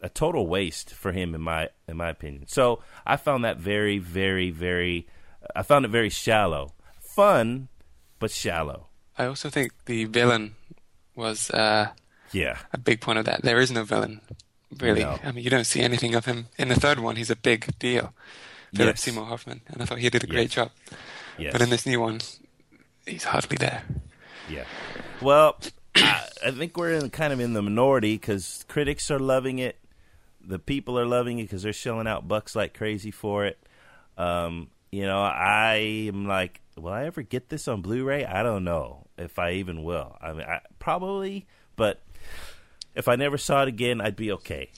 a 0.01 0.09
total 0.09 0.47
waste 0.47 0.91
for 0.93 1.11
him 1.11 1.33
in 1.35 1.41
my 1.41 1.69
in 1.87 1.97
my 1.97 2.09
opinion. 2.09 2.47
So 2.47 2.81
I 3.05 3.15
found 3.17 3.43
that 3.45 3.57
very, 3.57 3.97
very, 3.99 4.49
very. 4.51 5.07
I 5.55 5.63
found 5.63 5.85
it 5.85 5.89
very 5.91 6.09
shallow, 6.09 6.73
fun, 7.01 7.67
but 8.19 8.31
shallow. 8.31 8.87
I 9.17 9.25
also 9.25 9.49
think 9.49 9.71
the 9.85 10.05
villain 10.05 10.55
was 11.15 11.51
uh, 11.51 11.89
Yeah, 12.31 12.57
a 12.71 12.77
big 12.77 12.99
point 13.01 13.19
of 13.19 13.25
that. 13.25 13.43
There 13.43 13.59
is 13.59 13.69
no 13.71 13.83
villain, 13.83 14.21
really. 14.79 15.01
No. 15.03 15.19
I 15.23 15.31
mean, 15.31 15.43
you 15.43 15.49
don't 15.49 15.65
see 15.67 15.81
anything 15.81 16.15
of 16.15 16.25
him. 16.25 16.47
In 16.57 16.69
the 16.69 16.75
third 16.75 16.99
one, 16.99 17.15
he's 17.17 17.29
a 17.29 17.35
big 17.35 17.77
deal. 17.79 18.13
Philip 18.73 18.95
Yes. 18.95 19.01
Seymour 19.03 19.25
Hoffman, 19.25 19.61
and 19.67 19.81
I 19.81 19.85
thought 19.85 19.99
he 19.99 20.09
did 20.09 20.23
a 20.23 20.27
great 20.27 20.49
job. 20.49 20.71
yes. 21.37 21.51
But 21.51 21.61
in 21.61 21.69
this 21.69 21.85
new 21.85 21.99
one, 22.01 22.21
he's 23.05 23.25
hardly 23.25 23.57
there. 23.57 23.83
Yeah. 24.53 24.65
Well, 25.21 25.57
I, 25.95 26.27
I 26.45 26.51
think 26.51 26.77
we're 26.77 26.91
in 26.91 27.09
kind 27.09 27.33
of 27.33 27.39
in 27.39 27.53
the 27.53 27.61
minority 27.61 28.15
because 28.15 28.65
critics 28.67 29.09
are 29.09 29.19
loving 29.19 29.59
it. 29.59 29.77
The 30.45 30.59
people 30.59 30.99
are 30.99 31.05
loving 31.05 31.39
it 31.39 31.43
because 31.43 31.63
they're 31.63 31.73
shelling 31.73 32.07
out 32.07 32.27
bucks 32.27 32.55
like 32.55 32.73
crazy 32.73 33.11
for 33.11 33.45
it. 33.45 33.57
Um, 34.17 34.69
you 34.91 35.05
know, 35.05 35.21
I 35.21 35.75
am 36.07 36.27
like, 36.27 36.61
will 36.75 36.91
I 36.91 37.05
ever 37.05 37.23
get 37.23 37.49
this 37.49 37.67
on 37.67 37.81
Blu-ray? 37.81 38.25
I 38.25 38.43
don't 38.43 38.63
know 38.63 39.07
if 39.17 39.39
I 39.39 39.53
even 39.53 39.83
will. 39.83 40.15
I 40.21 40.33
mean, 40.33 40.45
I, 40.45 40.59
probably, 40.77 41.47
but 41.75 42.01
if 42.93 43.07
I 43.07 43.15
never 43.15 43.37
saw 43.37 43.63
it 43.63 43.69
again, 43.69 44.01
I'd 44.01 44.15
be 44.15 44.31
okay. 44.33 44.69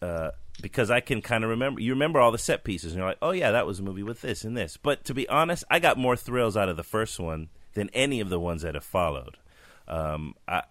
Uh, 0.00 0.30
because 0.60 0.90
I 0.90 1.00
can 1.00 1.20
kind 1.20 1.42
of 1.42 1.50
remember. 1.50 1.80
You 1.80 1.92
remember 1.92 2.20
all 2.20 2.30
the 2.30 2.38
set 2.38 2.62
pieces, 2.62 2.92
and 2.92 2.98
you're 2.98 3.08
like, 3.08 3.18
"Oh 3.20 3.32
yeah, 3.32 3.50
that 3.50 3.66
was 3.66 3.80
a 3.80 3.82
movie 3.82 4.04
with 4.04 4.20
this 4.20 4.44
and 4.44 4.56
this." 4.56 4.76
But 4.76 5.04
to 5.06 5.14
be 5.14 5.28
honest, 5.28 5.64
I 5.68 5.80
got 5.80 5.98
more 5.98 6.16
thrills 6.16 6.56
out 6.56 6.68
of 6.68 6.76
the 6.76 6.84
first 6.84 7.18
one 7.18 7.48
than 7.74 7.90
any 7.90 8.20
of 8.20 8.28
the 8.28 8.40
ones 8.40 8.62
that 8.62 8.74
have 8.74 8.84
followed. 8.84 9.36
Um, 9.86 10.34
I 10.48 10.62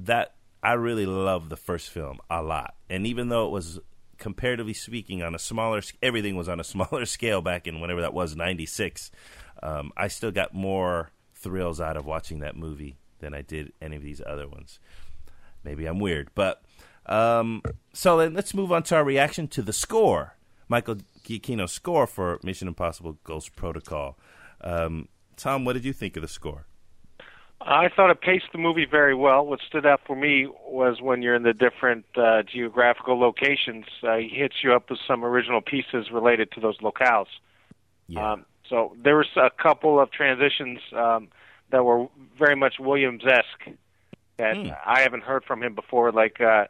that 0.00 0.34
I 0.62 0.72
really 0.72 1.06
love 1.06 1.48
the 1.48 1.56
first 1.56 1.90
film 1.90 2.18
a 2.30 2.42
lot, 2.42 2.74
and 2.88 3.06
even 3.06 3.28
though 3.28 3.46
it 3.46 3.50
was 3.50 3.78
comparatively 4.18 4.74
speaking 4.74 5.22
on 5.22 5.34
a 5.34 5.38
smaller, 5.38 5.82
everything 6.02 6.36
was 6.36 6.48
on 6.48 6.60
a 6.60 6.64
smaller 6.74 7.04
scale 7.06 7.42
back 7.42 7.66
in 7.66 7.80
whenever 7.80 8.00
that 8.00 8.14
was 8.14 8.34
'96. 8.34 9.10
Um, 9.62 9.92
I 9.96 10.08
still 10.08 10.32
got 10.32 10.54
more 10.54 11.10
thrills 11.34 11.80
out 11.80 11.96
of 11.96 12.06
watching 12.06 12.40
that 12.40 12.56
movie 12.56 12.96
than 13.20 13.34
I 13.34 13.42
did 13.42 13.72
any 13.80 13.96
of 13.96 14.02
these 14.02 14.20
other 14.26 14.48
ones. 14.48 14.78
Maybe 15.64 15.86
I'm 15.86 15.98
weird, 15.98 16.30
but 16.34 16.62
um, 17.06 17.62
so 17.92 18.18
then 18.18 18.34
let's 18.34 18.54
move 18.54 18.72
on 18.72 18.82
to 18.84 18.96
our 18.96 19.04
reaction 19.04 19.48
to 19.48 19.62
the 19.62 19.72
score. 19.72 20.36
Michael 20.68 20.96
Giacchino's 21.24 21.72
score 21.72 22.06
for 22.06 22.38
Mission 22.42 22.68
Impossible 22.68 23.18
Ghost 23.24 23.54
Protocol. 23.54 24.18
Um, 24.60 25.08
Tom, 25.36 25.64
what 25.64 25.74
did 25.74 25.84
you 25.84 25.92
think 25.92 26.16
of 26.16 26.22
the 26.22 26.28
score? 26.28 26.66
I 27.60 27.88
thought 27.88 28.10
it 28.10 28.20
paced 28.20 28.52
the 28.52 28.58
movie 28.58 28.86
very 28.88 29.14
well. 29.14 29.44
What 29.44 29.60
stood 29.66 29.86
out 29.86 30.00
for 30.06 30.14
me 30.14 30.46
was 30.68 31.00
when 31.00 31.22
you're 31.22 31.34
in 31.34 31.42
the 31.42 31.54
different 31.54 32.04
uh, 32.16 32.42
geographical 32.42 33.18
locations, 33.18 33.86
uh, 34.02 34.16
he 34.16 34.28
hits 34.28 34.56
you 34.62 34.74
up 34.74 34.90
with 34.90 34.98
some 35.06 35.24
original 35.24 35.60
pieces 35.62 36.10
related 36.12 36.52
to 36.52 36.60
those 36.60 36.78
locales. 36.78 37.26
Yeah, 38.08 38.32
Um, 38.32 38.46
so 38.68 38.94
there 39.02 39.16
was 39.16 39.28
a 39.36 39.50
couple 39.50 39.98
of 39.98 40.10
transitions 40.10 40.80
um, 40.92 41.28
that 41.70 41.84
were 41.84 42.06
very 42.38 42.56
much 42.56 42.74
Williams-esque 42.78 43.76
that 44.38 44.56
Hmm. 44.56 44.68
I 44.84 45.00
haven't 45.00 45.22
heard 45.22 45.44
from 45.44 45.62
him 45.62 45.74
before. 45.74 46.12
Like 46.12 46.40
uh, 46.40 46.66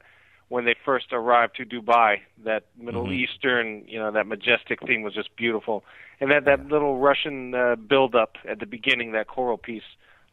when 0.49 0.65
they 0.65 0.75
first 0.85 1.07
arrived 1.13 1.57
to 1.57 1.65
Dubai, 1.65 2.21
that 2.45 2.65
Middle 2.79 3.09
Mhm. 3.09 3.13
Eastern, 3.13 3.85
you 3.89 3.99
know, 3.99 4.11
that 4.13 4.27
majestic 4.27 4.81
thing 4.87 5.03
was 5.03 5.15
just 5.15 5.35
beautiful, 5.37 5.85
and 6.21 6.31
that 6.31 6.45
that 6.45 6.67
little 6.67 6.99
Russian 6.99 7.55
uh, 7.55 7.77
build-up 7.77 8.37
at 8.49 8.61
the 8.61 8.67
beginning, 8.67 9.13
that 9.13 9.27
choral 9.27 9.59
piece, 9.59 9.83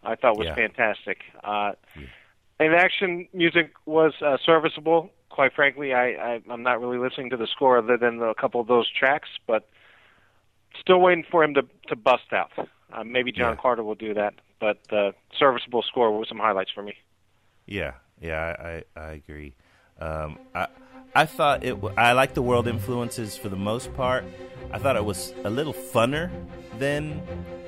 I 0.04 0.16
thought 0.16 0.38
was 0.38 0.48
Yeah. 0.48 0.56
fantastic. 0.56 1.20
Uh, 1.44 1.74
And 2.60 2.74
action 2.76 3.28
music 3.34 3.72
was 3.86 4.14
uh, 4.22 4.38
serviceable. 4.46 5.10
Quite 5.30 5.54
frankly, 5.54 5.94
I, 5.94 6.06
I 6.14 6.42
I'm 6.50 6.64
not 6.64 6.80
really 6.80 6.98
listening 7.00 7.30
to 7.32 7.38
the 7.38 7.48
score 7.48 7.78
other 7.80 7.98
than 7.98 8.22
a 8.22 8.36
couple 8.36 8.62
of 8.62 8.68
those 8.68 8.90
tracks, 8.92 9.30
but 9.48 9.68
still 10.80 11.00
waiting 11.00 11.24
for 11.30 11.44
him 11.44 11.54
to 11.56 11.64
to 11.90 11.96
bust 11.96 12.32
out. 12.34 12.52
Uh, 12.94 13.04
maybe 13.04 13.32
John 13.32 13.56
Yeah. 13.56 13.58
Carter 13.58 13.84
will 13.84 13.96
do 13.96 14.14
that, 14.14 14.36
but 14.60 14.80
uh, 14.92 15.12
serviceable 15.38 15.82
score 15.82 16.18
with 16.18 16.28
some 16.28 16.40
highlights 16.40 16.72
for 16.72 16.84
me. 16.84 16.94
yeah, 17.66 17.94
yeah. 18.22 18.56
I 18.60 18.68
I, 19.00 19.02
I 19.02 19.12
agree. 19.14 19.56
Um, 20.00 20.38
I 20.56 20.68
I 21.16 21.26
thought 21.26 21.64
it. 21.64 21.72
w- 21.76 21.94
I 21.98 22.14
like 22.14 22.34
the 22.34 22.42
world 22.42 22.68
influences 22.68 23.38
for 23.38 23.50
the 23.50 23.56
most 23.56 23.94
part. 23.94 24.26
I 24.72 24.80
thought 24.80 24.96
it 24.96 25.06
was 25.06 25.34
a 25.44 25.50
little 25.50 25.74
funner 25.74 26.32
than 26.80 27.22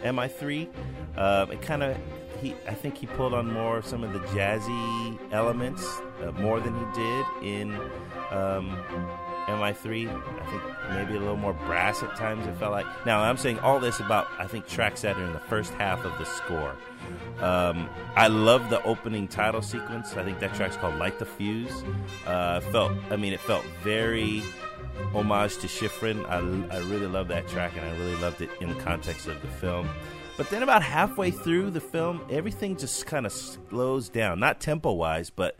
MI3. 0.03 0.67
Uh, 1.15 1.45
it 1.51 1.61
kind 1.61 1.83
of 1.83 1.95
he. 2.41 2.55
I 2.67 2.73
think 2.73 2.97
he 2.97 3.05
pulled 3.07 3.33
on 3.33 3.51
more 3.51 3.77
of 3.77 3.85
some 3.85 4.03
of 4.03 4.13
the 4.13 4.19
jazzy 4.19 5.19
elements 5.31 5.85
uh, 6.23 6.31
more 6.33 6.59
than 6.59 6.73
he 6.73 6.85
did 7.01 7.25
in 7.43 7.75
um, 8.31 8.75
MI3. 9.47 10.09
I 10.09 10.45
think 10.49 10.63
maybe 10.89 11.15
a 11.15 11.19
little 11.19 11.37
more 11.37 11.53
brass 11.53 12.01
at 12.03 12.15
times. 12.15 12.45
It 12.47 12.55
felt 12.57 12.71
like. 12.71 12.85
Now 13.05 13.21
I'm 13.21 13.37
saying 13.37 13.59
all 13.59 13.79
this 13.79 13.99
about 13.99 14.27
I 14.39 14.47
think 14.47 14.67
tracks 14.67 15.01
that 15.01 15.17
are 15.17 15.23
in 15.23 15.33
the 15.33 15.39
first 15.39 15.73
half 15.73 16.03
of 16.05 16.17
the 16.17 16.25
score. 16.25 16.75
Um, 17.39 17.89
I 18.15 18.27
love 18.27 18.69
the 18.69 18.81
opening 18.83 19.27
title 19.27 19.61
sequence. 19.61 20.15
I 20.15 20.23
think 20.23 20.39
that 20.39 20.53
track's 20.55 20.77
called 20.77 20.95
"Light 20.95 21.19
the 21.19 21.25
Fuse." 21.25 21.83
Uh, 22.25 22.59
felt, 22.61 22.93
I 23.09 23.15
mean, 23.15 23.33
it 23.33 23.39
felt 23.39 23.63
very 23.83 24.41
homage 25.13 25.57
to 25.57 25.67
Schifrin. 25.67 26.25
I, 26.27 26.37
I 26.75 26.79
really 26.79 27.07
love 27.07 27.27
that 27.27 27.47
track, 27.47 27.73
and 27.77 27.85
I 27.85 27.97
really 27.97 28.15
loved 28.15 28.41
it 28.41 28.49
in 28.61 28.69
the 28.69 28.79
context 28.81 29.27
of 29.27 29.41
the 29.41 29.47
film. 29.47 29.89
But 30.37 30.49
then, 30.49 30.63
about 30.63 30.83
halfway 30.83 31.31
through 31.31 31.71
the 31.71 31.81
film, 31.81 32.21
everything 32.29 32.75
just 32.75 33.05
kind 33.05 33.25
of 33.25 33.31
slows 33.31 34.09
down. 34.09 34.39
Not 34.39 34.59
tempo 34.59 34.91
wise, 34.91 35.29
but 35.29 35.57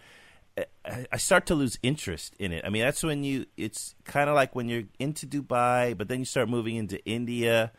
I, 0.86 1.18
start 1.18 1.46
to 1.48 1.56
lose 1.56 1.78
interest 1.84 2.34
in 2.40 2.52
it. 2.52 2.64
I 2.66 2.70
mean, 2.70 2.84
that's 2.84 3.04
when 3.04 3.24
you. 3.24 3.46
It's 3.58 3.96
kind 4.06 4.30
of 4.30 4.36
like 4.36 4.56
when 4.56 4.70
you're 4.70 4.84
into 5.00 5.28
Dubai, 5.28 5.98
but 5.98 6.08
then 6.08 6.20
you 6.20 6.26
start 6.26 6.48
moving 6.48 6.76
into 6.76 7.04
India. 7.06 7.72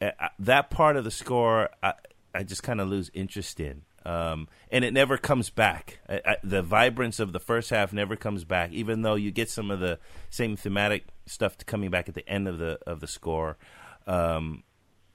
Uh, 0.00 0.10
that 0.38 0.70
part 0.70 0.96
of 0.96 1.04
the 1.04 1.10
score, 1.10 1.68
I, 1.82 1.94
I 2.34 2.42
just 2.44 2.62
kind 2.62 2.80
of 2.80 2.88
lose 2.88 3.10
interest 3.12 3.60
in. 3.60 3.82
Um, 4.04 4.48
and 4.70 4.84
it 4.84 4.92
never 4.92 5.16
comes 5.16 5.50
back. 5.50 6.00
I, 6.08 6.20
I, 6.24 6.36
the 6.42 6.62
vibrance 6.62 7.20
of 7.20 7.32
the 7.32 7.38
first 7.38 7.70
half 7.70 7.92
never 7.92 8.16
comes 8.16 8.44
back, 8.44 8.72
even 8.72 9.02
though 9.02 9.14
you 9.14 9.30
get 9.30 9.50
some 9.50 9.70
of 9.70 9.80
the 9.80 9.98
same 10.30 10.56
thematic 10.56 11.04
stuff 11.26 11.56
coming 11.66 11.90
back 11.90 12.08
at 12.08 12.14
the 12.14 12.28
end 12.28 12.48
of 12.48 12.58
the 12.58 12.78
of 12.86 13.00
the 13.00 13.06
score. 13.06 13.58
Um, 14.06 14.64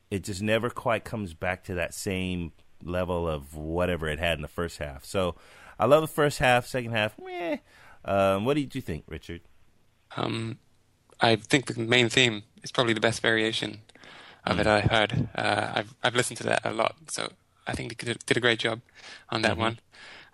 it 0.10 0.24
just 0.24 0.42
never 0.42 0.70
quite 0.70 1.04
comes 1.04 1.34
back 1.34 1.66
to 1.66 1.74
that 1.74 1.94
same 1.94 2.54
level 2.84 3.28
of 3.28 3.56
whatever 3.56 4.08
it 4.08 4.20
had 4.20 4.38
in 4.38 4.42
the 4.42 4.48
first 4.48 4.78
half. 4.78 5.04
So 5.04 5.36
I 5.80 5.86
love 5.86 6.02
the 6.02 6.08
first 6.08 6.40
half, 6.40 6.66
second 6.66 6.92
half, 6.92 7.16
meh. 7.24 7.58
Um, 8.06 8.46
what 8.46 8.56
did 8.56 8.74
you 8.74 8.82
think, 8.82 9.04
Richard? 9.08 9.42
Um, 10.16 10.58
I 11.20 11.36
think 11.36 11.74
the 11.74 11.80
main 11.82 12.10
theme 12.10 12.44
is 12.64 12.72
probably 12.72 12.94
the 12.94 13.02
best 13.02 13.22
variation 13.22 13.82
of 14.46 14.60
it 14.60 14.68
I 14.68 14.82
heard. 14.82 15.30
Uh, 15.36 15.72
I've 15.76 15.94
I've 16.04 16.16
listened 16.16 16.38
to 16.38 16.44
that 16.44 16.62
a 16.64 16.72
lot, 16.72 16.96
so 17.10 17.30
I 17.68 17.74
think 17.74 17.98
they 17.98 18.14
did, 18.14 18.38
a 18.38 18.40
great 18.40 18.60
job 18.60 18.82
on 19.30 19.42
that 19.42 19.58
one. 19.58 19.80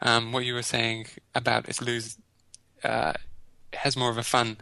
Um, 0.01 0.31
what 0.31 0.45
you 0.45 0.53
were 0.53 0.61
saying 0.63 1.07
about 1.33 1.67
its 1.67 1.81
lose 1.81 2.17
uh, 2.83 3.13
has 3.73 3.97
more 3.97 4.09
of 4.09 4.17
a 4.17 4.23
fun 4.23 4.57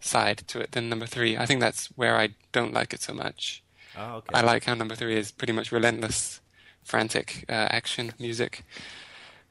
side 0.00 0.38
to 0.48 0.60
it 0.60 0.72
than 0.72 0.88
number 0.88 1.06
three. 1.06 1.36
I 1.36 1.46
think 1.46 1.60
that's 1.60 1.86
where 1.96 2.16
I 2.16 2.30
don't 2.52 2.72
like 2.72 2.92
it 2.92 3.02
so 3.02 3.14
much. 3.14 3.62
Oh, 3.96 4.16
okay. 4.16 4.30
I 4.34 4.40
like 4.42 4.64
how 4.64 4.74
number 4.74 4.94
three 4.94 5.16
is 5.16 5.30
pretty 5.30 5.52
much 5.52 5.70
relentless, 5.72 6.40
frantic 6.82 7.44
uh, 7.48 7.68
action 7.70 8.12
music. 8.18 8.64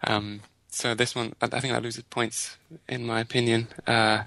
Um, 0.04 0.42
so 0.76 0.94
this 0.94 1.16
one, 1.16 1.34
I 1.42 1.46
I 1.46 1.60
think 1.62 1.74
that 1.74 1.82
loses 1.84 2.04
points 2.04 2.58
in 2.88 3.06
my 3.06 3.20
opinion. 3.22 3.68
Uh, 3.88 4.24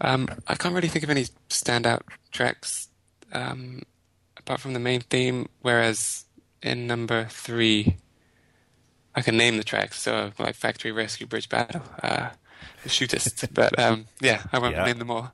um, 0.00 0.28
I 0.46 0.54
can't 0.56 0.74
really 0.74 0.88
think 0.88 1.04
of 1.04 1.10
any 1.10 1.24
standout 1.48 2.02
tracks 2.30 2.88
um, 3.32 3.82
apart 4.36 4.60
from 4.60 4.74
the 4.74 4.78
main 4.80 5.00
theme. 5.00 5.48
Whereas 5.62 6.24
in 6.62 6.86
number 6.86 7.26
three, 7.30 7.96
I 9.14 9.22
can 9.22 9.36
name 9.36 9.56
the 9.56 9.64
tracks. 9.64 10.00
So 10.00 10.32
like 10.38 10.54
Factory 10.54 10.92
Rescue, 10.92 11.26
Bridge 11.26 11.48
Battle, 11.48 11.82
uh, 12.02 12.30
The 12.82 12.88
Shootist. 12.90 13.48
but 13.54 13.78
um, 13.78 14.06
yeah, 14.20 14.42
I 14.52 14.58
won't 14.58 14.76
Yeah. 14.76 14.84
name 14.84 14.98
them 14.98 15.10
all 15.10 15.32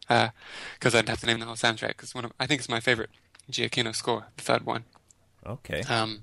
because 0.79 0.95
I'd 0.95 1.09
have 1.09 1.21
to 1.21 1.27
name 1.27 1.41
the 1.41 1.47
whole 1.47 1.57
soundtrack. 1.57 1.89
Because 1.99 2.15
one 2.15 2.25
of 2.25 2.33
I 2.39 2.47
think 2.47 2.61
it's 2.61 2.69
my 2.69 2.81
favorite 2.81 3.11
Giacchino 3.51 3.95
score, 3.95 4.27
the 4.37 4.45
third 4.45 4.65
one. 4.65 4.85
Okay. 5.45 5.83
Um, 5.83 6.23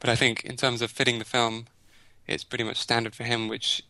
but 0.00 0.08
I 0.08 0.16
think 0.16 0.42
in 0.44 0.56
terms 0.56 0.80
of 0.80 0.90
fitting 0.90 1.18
the 1.18 1.24
film, 1.26 1.66
it's 2.26 2.44
pretty 2.44 2.64
much 2.64 2.76
standard 2.78 3.14
for 3.14 3.24
him, 3.24 3.48
which 3.48 3.82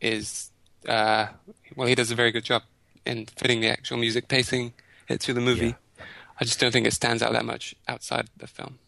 is 0.00 0.50
uh, 0.88 1.26
well, 1.74 1.88
he 1.88 1.94
does 1.94 2.10
a 2.10 2.14
very 2.14 2.30
good 2.32 2.44
job 2.44 2.62
in 3.04 3.26
fitting 3.26 3.60
the 3.60 3.68
actual 3.68 3.96
music, 3.98 4.28
pacing 4.28 4.72
it 5.08 5.20
to 5.20 5.32
the 5.32 5.40
movie. 5.40 5.74
I 6.40 6.44
just 6.44 6.60
don't 6.60 6.70
think 6.72 6.86
it 6.86 6.92
stands 6.92 7.22
out 7.22 7.32
that 7.32 7.44
much 7.44 7.74
outside 7.88 8.28
the 8.36 8.46
film. 8.46 8.78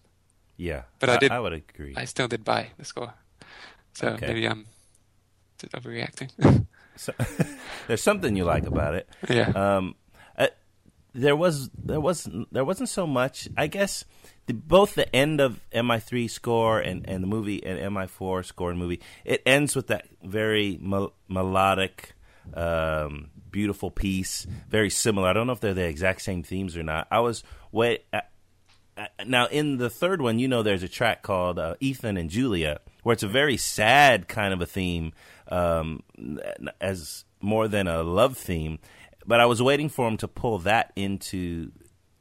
Yeah. 0.57 0.83
But 0.99 1.09
I 1.11 1.17
did- 1.19 1.33
I 1.33 1.41
would 1.41 1.53
agree. 1.53 1.95
I 1.97 2.05
still 2.05 2.29
did 2.29 2.45
buy 2.45 2.71
the 2.79 2.85
score, 2.85 3.15
so 3.95 4.09
Okay. 4.09 4.27
maybe 4.27 4.47
I'm 4.47 4.67
overreacting. 5.75 6.67
So, 6.97 7.13
there's 7.87 8.03
something 8.03 8.37
you 8.37 8.45
like 8.45 8.67
about 8.67 8.95
it. 8.95 9.09
yeah, 9.29 9.51
Um, 9.55 9.95
there 11.15 11.37
was 11.37 11.71
there 11.71 12.01
wasn't 12.01 12.53
there 12.53 12.65
wasn't 12.65 12.89
so 12.89 13.07
much. 13.07 13.49
I 13.57 13.67
guess 13.67 14.05
the, 14.47 14.55
both 14.55 14.95
the 14.95 15.15
end 15.15 15.41
of 15.41 15.61
MI3 15.73 16.31
score 16.31 16.81
and, 16.81 17.09
and 17.09 17.23
the 17.23 17.27
movie 17.27 17.65
and 17.65 17.95
MI4 17.95 18.45
score 18.45 18.71
and 18.71 18.79
movie 18.79 19.01
it 19.25 19.43
ends 19.47 19.75
with 19.75 19.89
that 19.89 20.07
very 20.23 20.79
mel- 20.81 21.15
melodic, 21.29 22.15
um, 22.55 23.31
beautiful 23.51 23.91
piece. 23.91 24.47
Very 24.69 24.91
similar. 24.91 25.29
I 25.29 25.33
don't 25.33 25.47
know 25.47 25.53
if 25.53 25.61
they're 25.61 25.75
the 25.75 25.87
exact 25.87 26.23
same 26.23 26.43
themes 26.43 26.77
or 26.77 26.83
not. 26.83 27.09
I 27.11 27.21
was 27.21 27.43
wait. 27.73 28.05
I, 28.13 28.23
uh, 28.99 29.07
now 29.27 29.47
in 29.47 29.77
the 29.77 29.89
third 29.89 30.21
one, 30.21 30.41
you 30.41 30.49
know, 30.49 30.65
there's 30.65 30.83
a 30.83 30.89
track 30.89 31.23
called 31.23 31.59
uh, 31.59 31.77
Ethan 31.79 32.17
and 32.17 32.29
Julia, 32.29 32.81
where 33.05 33.13
it's 33.13 33.23
a 33.23 33.29
very 33.29 33.57
sad 33.57 34.27
kind 34.27 34.53
of 34.53 34.61
a 34.61 34.67
theme, 34.67 35.13
um, 35.47 36.03
as 36.81 37.25
more 37.41 37.69
than 37.69 37.87
a 37.87 38.03
love 38.03 38.37
theme. 38.37 38.81
But 39.29 39.41
I 39.41 39.47
was 39.47 39.63
waiting 39.63 39.91
for 39.91 40.09
him 40.09 40.17
to 40.17 40.27
pull 40.27 40.59
that 40.61 40.91
into 40.97 41.71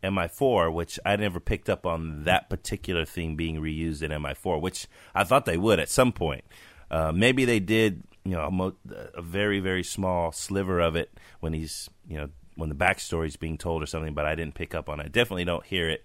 MI4, 0.04 0.74
which 0.74 1.00
I 1.06 1.16
never 1.16 1.40
picked 1.40 1.70
up 1.70 1.86
on 1.86 2.26
that 2.26 2.50
particular 2.50 3.06
thing 3.06 3.38
being 3.38 3.62
reused 3.62 4.02
in 4.04 4.12
MI4, 4.12 4.60
which 4.60 4.88
I 5.16 5.24
thought 5.24 5.46
they 5.46 5.58
would 5.58 5.80
at 5.80 5.90
some 5.90 6.12
point. 6.12 6.44
Uh, 6.92 7.14
maybe 7.14 7.46
they 7.46 7.62
did, 7.62 8.04
you 8.26 8.34
know, 8.34 8.76
a, 9.16 9.22
very 9.22 9.62
very 9.62 9.84
small 9.84 10.34
sliver 10.34 10.82
of 10.82 10.98
it 10.98 11.18
when 11.40 11.54
he's, 11.54 11.90
you 12.10 12.18
know, 12.18 12.28
when 12.56 12.68
the 12.68 12.76
backstory 12.76 13.28
is 13.28 13.38
being 13.38 13.58
told 13.58 13.82
or 13.82 13.86
something, 13.86 14.14
but 14.14 14.26
I 14.26 14.36
didn't 14.36 14.56
pick 14.56 14.76
up 14.76 14.90
on 14.90 15.00
it. 15.00 15.06
I 15.06 15.10
definitely 15.10 15.46
don't 15.46 15.66
hear 15.66 15.90
it 15.90 16.04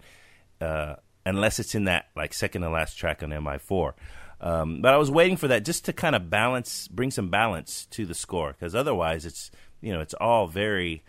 uh, 0.61 0.95
unless 1.25 1.59
it's 1.59 1.75
in 1.75 1.85
that 1.85 2.05
like 2.15 2.33
second 2.33 2.61
to 2.61 2.69
last 2.69 2.95
track 2.95 3.23
on 3.23 3.29
MI4. 3.29 3.91
Um, 4.39 4.81
but 4.81 4.93
I 4.93 4.97
was 4.97 5.11
waiting 5.11 5.37
for 5.37 5.49
that 5.49 5.65
just 5.65 5.85
to 5.85 5.93
kind 5.93 6.15
of 6.15 6.29
balance, 6.29 6.87
bring 6.87 7.11
some 7.11 7.29
balance 7.29 7.87
to 7.91 8.05
the 8.05 8.13
score, 8.13 8.51
because 8.51 8.75
otherwise 8.75 9.25
it's 9.25 9.51
you 9.83 9.93
know 9.93 9.99
it's 9.99 10.15
all 10.15 10.47
very 10.47 11.03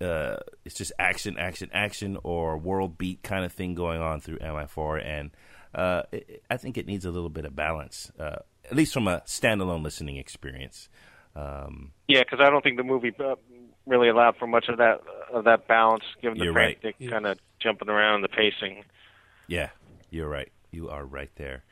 uh, 0.00 0.36
it's 0.64 0.74
just 0.74 0.92
action, 0.98 1.38
action, 1.38 1.70
action, 1.72 2.18
or 2.24 2.58
world 2.58 2.98
beat 2.98 3.22
kind 3.22 3.44
of 3.44 3.52
thing 3.52 3.74
going 3.74 4.00
on 4.00 4.20
through 4.20 4.38
MI4, 4.38 5.04
and 5.04 5.30
uh, 5.74 6.02
it, 6.10 6.42
I 6.50 6.56
think 6.56 6.76
it 6.76 6.86
needs 6.86 7.04
a 7.04 7.10
little 7.10 7.28
bit 7.28 7.44
of 7.44 7.54
balance, 7.54 8.10
uh, 8.18 8.36
at 8.68 8.76
least 8.76 8.92
from 8.92 9.06
a 9.08 9.20
standalone 9.26 9.82
listening 9.82 10.16
experience. 10.16 10.88
Um, 11.36 11.92
yeah, 12.08 12.20
because 12.20 12.40
I 12.40 12.50
don't 12.50 12.62
think 12.62 12.76
the 12.76 12.82
movie 12.82 13.12
uh, 13.18 13.36
really 13.86 14.08
allowed 14.08 14.36
for 14.36 14.46
much 14.46 14.68
of 14.68 14.78
that 14.78 15.00
of 15.32 15.44
that 15.44 15.68
balance, 15.68 16.04
given 16.20 16.38
the 16.38 16.44
You're 16.44 16.52
right. 16.52 16.78
frantic 16.80 17.10
kind 17.10 17.26
of 17.26 17.38
jumping 17.60 17.88
around, 17.88 18.22
the 18.22 18.28
pacing. 18.28 18.84
Yeah, 19.46 19.70
you're 20.10 20.28
right. 20.28 20.50
You 20.70 20.90
are 20.90 21.04
right 21.04 21.30
there. 21.36 21.64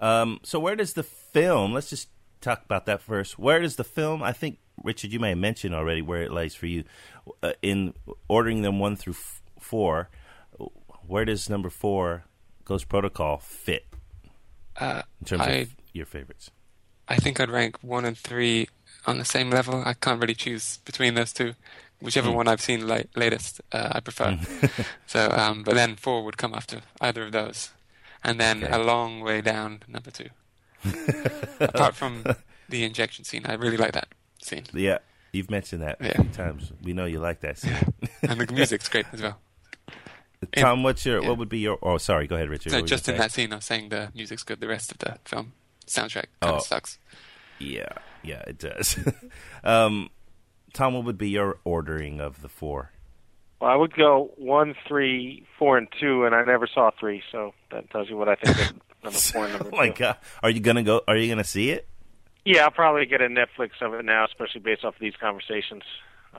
Um, 0.00 0.40
so 0.42 0.58
where 0.58 0.76
does 0.76 0.94
the 0.94 1.02
film? 1.02 1.72
Let's 1.72 1.90
just 1.90 2.08
talk 2.40 2.64
about 2.64 2.86
that 2.86 3.00
first. 3.00 3.38
Where 3.38 3.60
does 3.60 3.76
the 3.76 3.84
film? 3.84 4.22
I 4.22 4.32
think 4.32 4.58
Richard, 4.82 5.12
you 5.12 5.20
may 5.20 5.30
have 5.30 5.38
mentioned 5.38 5.74
already 5.74 6.02
where 6.02 6.22
it 6.22 6.32
lays 6.32 6.54
for 6.54 6.66
you 6.66 6.84
uh, 7.42 7.52
in 7.62 7.94
ordering 8.28 8.62
them 8.62 8.78
one 8.78 8.96
through 8.96 9.14
f- 9.14 9.42
four. 9.60 10.08
Where 11.06 11.24
does 11.24 11.48
number 11.50 11.70
four, 11.70 12.24
Ghost 12.64 12.88
Protocol, 12.88 13.38
fit 13.38 13.86
Uh, 14.80 15.02
in 15.20 15.26
terms 15.26 15.42
I 15.42 15.50
of 15.50 15.74
your 15.92 16.06
favorites? 16.06 16.50
I 17.08 17.16
think 17.16 17.38
I'd 17.38 17.50
rank 17.50 17.82
one 17.82 18.04
and 18.04 18.16
three 18.16 18.68
on 19.06 19.18
the 19.18 19.24
same 19.24 19.50
level. 19.50 19.82
I 19.84 19.92
can't 19.94 20.20
really 20.20 20.34
choose 20.34 20.78
between 20.84 21.14
those 21.14 21.32
two. 21.32 21.54
Whichever 22.00 22.30
Hmm. 22.30 22.36
one 22.36 22.48
I've 22.48 22.60
seen 22.60 22.86
la- 22.88 23.02
latest, 23.14 23.60
uh, 23.72 23.90
I 23.92 24.00
prefer. 24.00 24.38
so, 25.06 25.30
um, 25.30 25.62
but 25.62 25.74
then 25.74 25.96
four 25.96 26.24
would 26.24 26.36
come 26.36 26.54
after 26.54 26.80
either 27.00 27.24
of 27.24 27.32
those, 27.32 27.70
and 28.22 28.40
then 28.40 28.64
Okay. 28.64 28.72
a 28.74 28.78
long 28.78 29.20
way 29.20 29.40
down 29.40 29.82
number 29.86 30.10
two. 30.10 30.28
Apart 31.60 31.94
from 31.94 32.24
the 32.68 32.84
injection 32.84 33.24
scene, 33.24 33.46
I 33.46 33.54
really 33.54 33.76
like 33.76 33.92
that 33.92 34.08
scene, 34.44 34.64
Yeah, 34.72 34.98
you've 35.32 35.50
mentioned 35.50 35.82
that 35.82 35.96
a 36.00 36.14
few 36.14 36.30
times. 36.30 36.72
We 36.82 36.92
know 36.92 37.04
you 37.06 37.18
like 37.20 37.40
that. 37.40 37.58
scene. 37.58 37.72
and 38.22 38.40
the 38.40 38.52
music's 38.52 38.88
great 38.88 39.06
as 39.12 39.22
well. 39.22 39.38
Tom, 40.56 40.82
what's 40.82 41.06
your 41.06 41.22
yeah. 41.22 41.28
what 41.28 41.38
would 41.38 41.48
be 41.48 41.58
your? 41.60 41.78
Oh, 41.82 41.96
sorry. 41.98 42.26
Go 42.26 42.36
ahead, 42.36 42.50
Richard. 42.50 42.70
So 42.70 42.76
What 42.76 42.82
were 42.82 42.84
you 42.84 42.88
just 42.88 43.08
in 43.08 43.14
gonna 43.14 43.24
that 43.24 43.32
scene, 43.32 43.52
I 43.52 43.56
was 43.56 43.64
saying 43.64 43.88
the 43.88 44.10
music's 44.14 44.42
good. 44.42 44.60
The 44.60 44.68
rest 44.68 44.92
of 44.92 44.98
the 44.98 45.18
film 45.24 45.52
soundtrack 45.86 46.26
Oh. 46.42 46.46
kind 46.46 46.56
of 46.56 46.62
sucks. 46.62 46.98
Yeah, 47.58 47.88
yeah, 48.22 48.42
it 48.46 48.58
does. 48.58 48.98
um, 49.64 50.10
Tom, 50.74 50.94
what 50.94 51.04
would 51.04 51.16
be 51.18 51.30
your 51.30 51.58
ordering 51.64 52.20
of 52.20 52.42
the 52.42 52.48
four? 52.48 52.90
Well, 53.60 53.70
I 53.70 53.76
would 53.76 53.94
go 53.94 54.32
one, 54.36 54.74
three, 54.86 55.46
four, 55.58 55.78
and 55.78 55.88
two, 55.98 56.24
and 56.26 56.34
I 56.34 56.44
never 56.44 56.66
saw 56.66 56.90
three, 56.98 57.22
so 57.32 57.54
that 57.70 57.88
tells 57.90 58.10
you 58.10 58.16
what 58.18 58.28
I 58.28 58.34
think 58.34 58.58
of 58.58 58.72
number 59.04 59.18
four 59.18 59.44
and 59.44 59.52
number 59.54 59.70
oh 59.72 59.76
my 59.76 59.88
two. 59.90 59.94
god, 60.00 60.16
are 60.42 60.50
you 60.50 60.60
gonna 60.60 60.82
go? 60.82 61.00
Are 61.08 61.16
you 61.16 61.28
gonna 61.30 61.44
see 61.44 61.70
it? 61.70 61.88
Yeah, 62.44 62.64
I'll 62.64 62.70
probably 62.70 63.06
get 63.06 63.20
a 63.22 63.26
Netflix 63.28 63.70
of 63.80 63.94
it 63.94 64.04
now, 64.04 64.24
especially 64.26 64.60
based 64.60 64.84
off 64.84 64.94
of 64.94 65.00
these 65.00 65.16
conversations. 65.20 65.82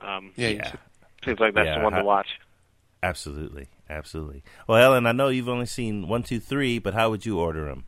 Um, 0.00 0.32
Yeah, 0.36 0.48
Yeah. 0.50 0.72
seems 1.24 1.40
like 1.40 1.54
that's 1.54 1.66
Yeah, 1.66 1.78
the 1.78 1.84
one 1.84 1.94
I- 1.94 1.98
to 1.98 2.04
watch. 2.04 2.28
Absolutely, 3.02 3.68
absolutely. 3.90 4.42
Well, 4.66 4.78
Ellen, 4.82 5.06
I 5.06 5.12
know 5.12 5.28
you've 5.28 5.48
only 5.48 5.66
seen 5.66 6.08
one, 6.08 6.22
two, 6.22 6.40
three, 6.40 6.78
but 6.78 6.94
how 6.94 7.10
would 7.10 7.24
you 7.26 7.38
order 7.38 7.66
them? 7.66 7.84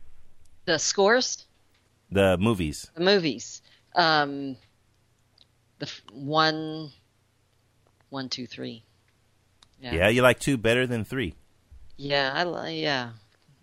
The 0.65 0.77
scores, 0.79 1.45
The 2.11 2.37
movies. 2.37 2.91
the 2.95 3.01
movies, 3.01 3.61
um, 3.95 4.55
the 5.79 5.85
f- 5.87 6.01
one, 6.11 6.91
one, 8.09 8.29
two, 8.29 8.45
three. 8.47 8.83
Yeah. 9.81 10.09
you 10.09 10.21
like 10.21 10.39
two 10.39 10.57
better 10.57 10.85
than 10.85 11.05
three. 11.05 11.35
Yeah, 11.95 12.31
I 12.33 12.43
li- 12.43 12.81
yeah. 12.81 13.11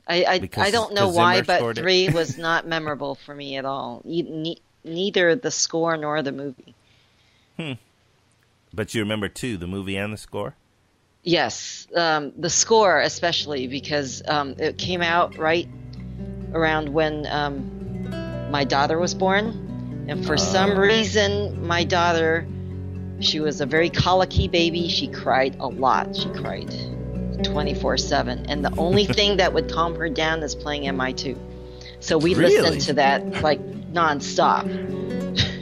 I 0.07 0.25
I, 0.25 0.51
I 0.57 0.71
don't 0.71 0.95
know 0.95 1.09
why, 1.09 1.43
but 1.43 1.77
three 1.77 2.09
was 2.09 2.39
not 2.49 2.67
memorable 2.67 3.15
for 3.15 3.35
me 3.35 3.57
at 3.57 3.65
all. 3.65 4.03
Ne- 4.05 4.61
neither 4.85 5.35
the 5.35 5.51
score 5.51 5.97
nor 5.97 6.23
the 6.23 6.33
movie. 6.33 6.75
Hmm. 7.57 7.73
But 8.73 8.95
you 8.95 9.01
remember 9.01 9.29
two, 9.29 9.57
the 9.57 9.67
movie 9.67 9.97
and 9.97 10.13
the 10.13 10.19
score. 10.19 10.55
Yes, 11.23 11.89
um, 11.97 12.33
the 12.37 12.51
score 12.51 13.01
especially 13.01 13.67
because 13.67 14.23
um, 14.29 14.55
it 14.59 14.79
came 14.79 15.03
out 15.03 15.37
right 15.39 15.69
around 16.53 16.91
when 16.91 17.27
um, 17.27 18.49
my 18.51 18.63
daughter 18.63 18.99
was 18.99 19.13
born, 19.13 20.07
and 20.09 20.25
for 20.25 20.37
some 20.37 20.79
reason, 20.79 21.67
my 21.67 21.83
daughter, 21.83 22.47
she 23.19 23.41
was 23.41 23.61
a 23.61 23.67
very 23.67 23.91
colicky 23.91 24.47
baby. 24.47 24.89
She 24.89 25.09
cried 25.09 25.57
a 25.59 25.67
lot. 25.67 26.15
She 26.15 26.29
cried 26.29 26.71
twenty 27.45 27.75
four 27.75 27.97
seven, 27.97 28.47
and 28.49 28.65
the 28.65 28.75
only 28.79 29.07
thing 29.19 29.37
that 29.39 29.53
would 29.53 29.71
calm 29.71 29.95
her 29.97 30.09
down 30.09 30.43
is 30.43 30.55
playing 30.55 30.95
MI 30.97 31.13
two. 31.13 31.39
So 32.01 32.19
we 32.19 32.35
Really? 32.35 32.59
listened 32.61 32.81
to 32.83 32.93
that 32.95 33.43
like 33.43 33.61
nonstop. 33.93 34.65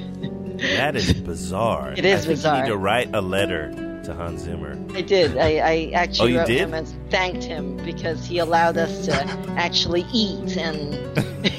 That 0.76 0.96
is 0.96 1.12
bizarre. 1.12 1.92
It 1.94 2.06
is 2.06 2.24
I 2.26 2.34
think 2.34 2.44
You 2.44 2.62
need 2.62 2.68
to 2.68 2.76
write 2.78 3.14
a 3.14 3.20
letter 3.20 3.70
to 4.04 4.14
Hans 4.14 4.42
Zimmer. 4.42 4.78
I 4.94 5.02
did. 5.02 5.36
I, 5.36 5.56
I 5.58 5.90
Oh, 5.92 5.96
actually 5.96 6.32
you 6.32 6.38
wrote 6.38 6.46
did? 6.46 6.58
him 6.60 6.72
and 6.74 6.88
thanked 7.10 7.44
him 7.44 7.76
because 7.78 8.24
he 8.24 8.38
allowed 8.38 8.78
us 8.78 9.04
to 9.06 9.12
actually 9.58 10.06
eat 10.12 10.56
and 10.56 10.94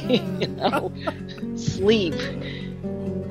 you 0.41 0.47
know 0.47 0.91
sleep. 1.55 2.16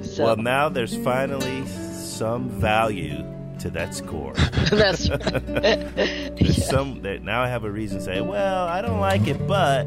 So 0.02 0.24
Well, 0.24 0.36
now 0.36 0.68
there's 0.68 0.94
finally 0.98 1.66
some 1.66 2.48
value 2.50 3.24
to 3.64 3.70
that 3.70 3.94
score. 3.94 4.34
that's 4.70 5.08
There's 5.08 6.66
some 6.66 7.00
that 7.00 7.22
now 7.22 7.42
I 7.42 7.48
have 7.48 7.64
a 7.64 7.70
reason 7.70 7.98
to 7.98 8.04
say, 8.04 8.20
well, 8.20 8.66
I 8.66 8.82
don't 8.82 9.00
like 9.00 9.26
it, 9.26 9.48
but 9.48 9.86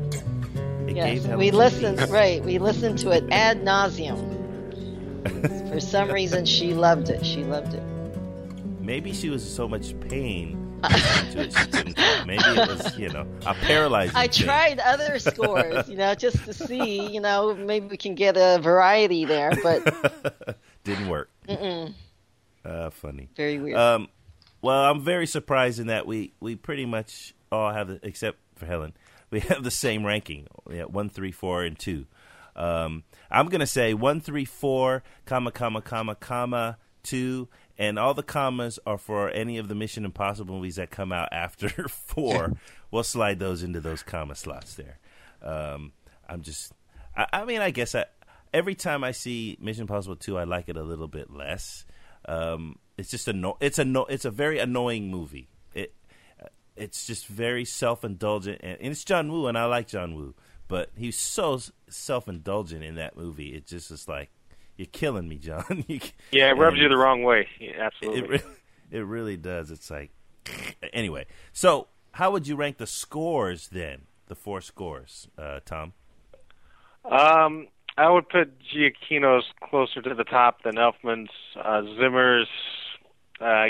it 0.87 0.95
yes. 0.95 1.27
We 1.27 1.51
listened 1.51 2.01
right. 2.09 2.43
We 2.43 2.57
listened 2.57 2.97
to 2.99 3.11
it 3.11 3.23
ad 3.31 3.61
nauseum. 3.61 4.33
For 5.69 5.79
some 5.79 6.09
reason, 6.09 6.45
she 6.45 6.73
loved 6.73 7.09
it. 7.09 7.23
She 7.23 7.43
loved 7.43 7.75
it. 7.75 7.83
Maybe 8.79 9.13
she 9.13 9.29
was 9.29 9.47
so 9.47 9.67
much 9.67 9.93
pain 10.09 10.79
to 10.81 11.41
it. 11.41 12.25
Maybe 12.25 12.43
it 12.43 12.67
was, 12.67 12.97
you 12.97 13.09
know, 13.09 13.27
a 13.45 13.53
paralyzing. 13.53 14.15
I 14.15 14.27
thing. 14.27 14.45
tried 14.45 14.79
other 14.79 15.19
scores, 15.19 15.87
you 15.87 15.97
know, 15.97 16.15
just 16.15 16.43
to 16.45 16.53
see, 16.53 17.13
you 17.13 17.21
know, 17.21 17.53
maybe 17.53 17.85
we 17.87 17.97
can 17.97 18.15
get 18.15 18.37
a 18.37 18.59
variety 18.59 19.25
there, 19.25 19.51
but 19.61 20.57
Didn't 20.83 21.09
work. 21.09 21.29
Uh, 22.67 22.89
funny. 22.89 23.29
very 23.35 23.59
weird. 23.59 23.77
Um, 23.77 24.09
well, 24.61 24.83
I'm 24.91 25.01
very 25.01 25.27
surprised 25.27 25.79
in 25.79 25.87
that 25.87 26.05
we, 26.05 26.33
we 26.39 26.55
pretty 26.55 26.85
much 26.85 27.33
all 27.51 27.71
have, 27.71 27.87
the, 27.87 27.99
except 28.03 28.37
for 28.55 28.65
Helen, 28.65 28.93
we 29.31 29.39
have 29.41 29.63
the 29.63 29.71
same 29.71 30.05
ranking. 30.05 30.47
Yeah, 30.69 30.83
one, 30.83 31.09
three, 31.09 31.31
four, 31.31 31.63
and 31.63 31.77
two. 31.77 32.05
Um, 32.55 33.03
I'm 33.29 33.47
gonna 33.47 33.67
say 33.67 33.93
one, 33.93 34.19
three, 34.19 34.45
four, 34.45 35.03
comma, 35.25 35.51
comma, 35.51 35.81
comma, 35.81 36.15
comma, 36.15 36.77
two, 37.03 37.47
and 37.77 37.99
all 37.99 38.13
the 38.15 38.23
commas 38.23 38.79
are 38.85 38.97
for 38.97 39.29
any 39.29 39.59
of 39.59 39.67
the 39.67 39.75
Mission 39.75 40.05
Impossible 40.05 40.55
movies 40.55 40.77
that 40.77 40.89
come 40.89 41.11
out 41.11 41.29
after 41.31 41.69
four. 41.87 42.53
we'll 42.91 43.03
slide 43.03 43.39
those 43.39 43.61
into 43.63 43.79
those 43.79 44.01
comma 44.01 44.35
slots 44.35 44.73
there. 44.73 44.97
Um, 45.43 45.93
I'm 46.27 46.41
just, 46.41 46.73
I, 47.15 47.27
I 47.31 47.45
mean, 47.45 47.61
I 47.61 47.69
guess 47.69 47.93
I, 47.93 48.05
every 48.53 48.75
time 48.75 49.03
I 49.03 49.11
see 49.11 49.57
Mission 49.61 49.83
Impossible 49.83 50.15
two, 50.15 50.37
I 50.37 50.43
like 50.43 50.67
it 50.67 50.77
a 50.77 50.83
little 50.83 51.07
bit 51.07 51.31
less. 51.31 51.85
Um, 52.27 52.77
it's 52.97 53.09
just 53.11 53.27
a 53.27 53.33
no, 53.33 53.57
it's 53.59 53.79
a 53.79 53.85
no, 53.85 54.05
it's 54.05 54.25
a 54.25 54.31
very 54.31 54.59
annoying 54.59 55.09
movie. 55.09 55.49
It, 55.73 55.93
it's 56.75 57.07
just 57.07 57.27
very 57.27 57.65
self 57.65 58.03
indulgent, 58.03 58.59
and, 58.63 58.77
and 58.79 58.91
it's 58.91 59.03
John 59.03 59.31
Woo, 59.31 59.47
and 59.47 59.57
I 59.57 59.65
like 59.65 59.87
John 59.87 60.15
Woo, 60.15 60.35
but 60.67 60.89
he's 60.97 61.17
so 61.17 61.59
self 61.89 62.27
indulgent 62.27 62.83
in 62.83 62.95
that 62.95 63.15
movie. 63.17 63.53
It 63.55 63.65
just 63.67 63.91
is 63.91 64.07
like 64.07 64.29
you're 64.77 64.87
killing 64.87 65.27
me, 65.27 65.37
John. 65.37 65.85
You- 65.87 65.99
Yeah, 66.31 66.49
it 66.51 66.57
rubs 66.57 66.77
you 66.77 66.87
the 66.89 66.97
wrong 66.97 67.23
way. 67.23 67.47
Yeah, 67.59 67.87
absolutely. 67.87 68.19
it, 68.19 68.29
really, 68.29 68.55
it 68.91 69.05
really 69.05 69.37
does. 69.37 69.71
It's 69.71 69.89
like 69.89 70.11
anyway. 70.93 71.25
So, 71.53 71.87
how 72.11 72.31
would 72.31 72.47
you 72.47 72.55
rank 72.55 72.77
the 72.77 72.87
scores 72.87 73.69
then? 73.69 74.03
The 74.27 74.35
four 74.35 74.59
scores, 74.59 75.27
uh, 75.37 75.61
Tom. 75.65 75.93
Um, 77.05 77.67
I 77.97 78.09
would 78.09 78.29
put 78.29 78.51
Giacchino's 78.61 79.45
closer 79.69 80.01
to 80.01 80.13
the 80.13 80.23
top 80.23 80.63
than 80.63 80.75
Elfman's. 80.75 81.29
Uh, 81.55 81.81
Zimmer's, 81.99 82.47
uh, 83.41 83.69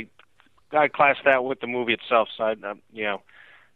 I 0.73 0.87
class 0.93 1.15
that 1.23 1.45
with 1.45 1.61
the 1.61 1.67
movie 1.67 1.93
itself. 1.93 2.27
So 2.37 2.43
I, 2.43 2.51
um, 2.51 2.81
you 2.91 3.03
know, 3.05 3.21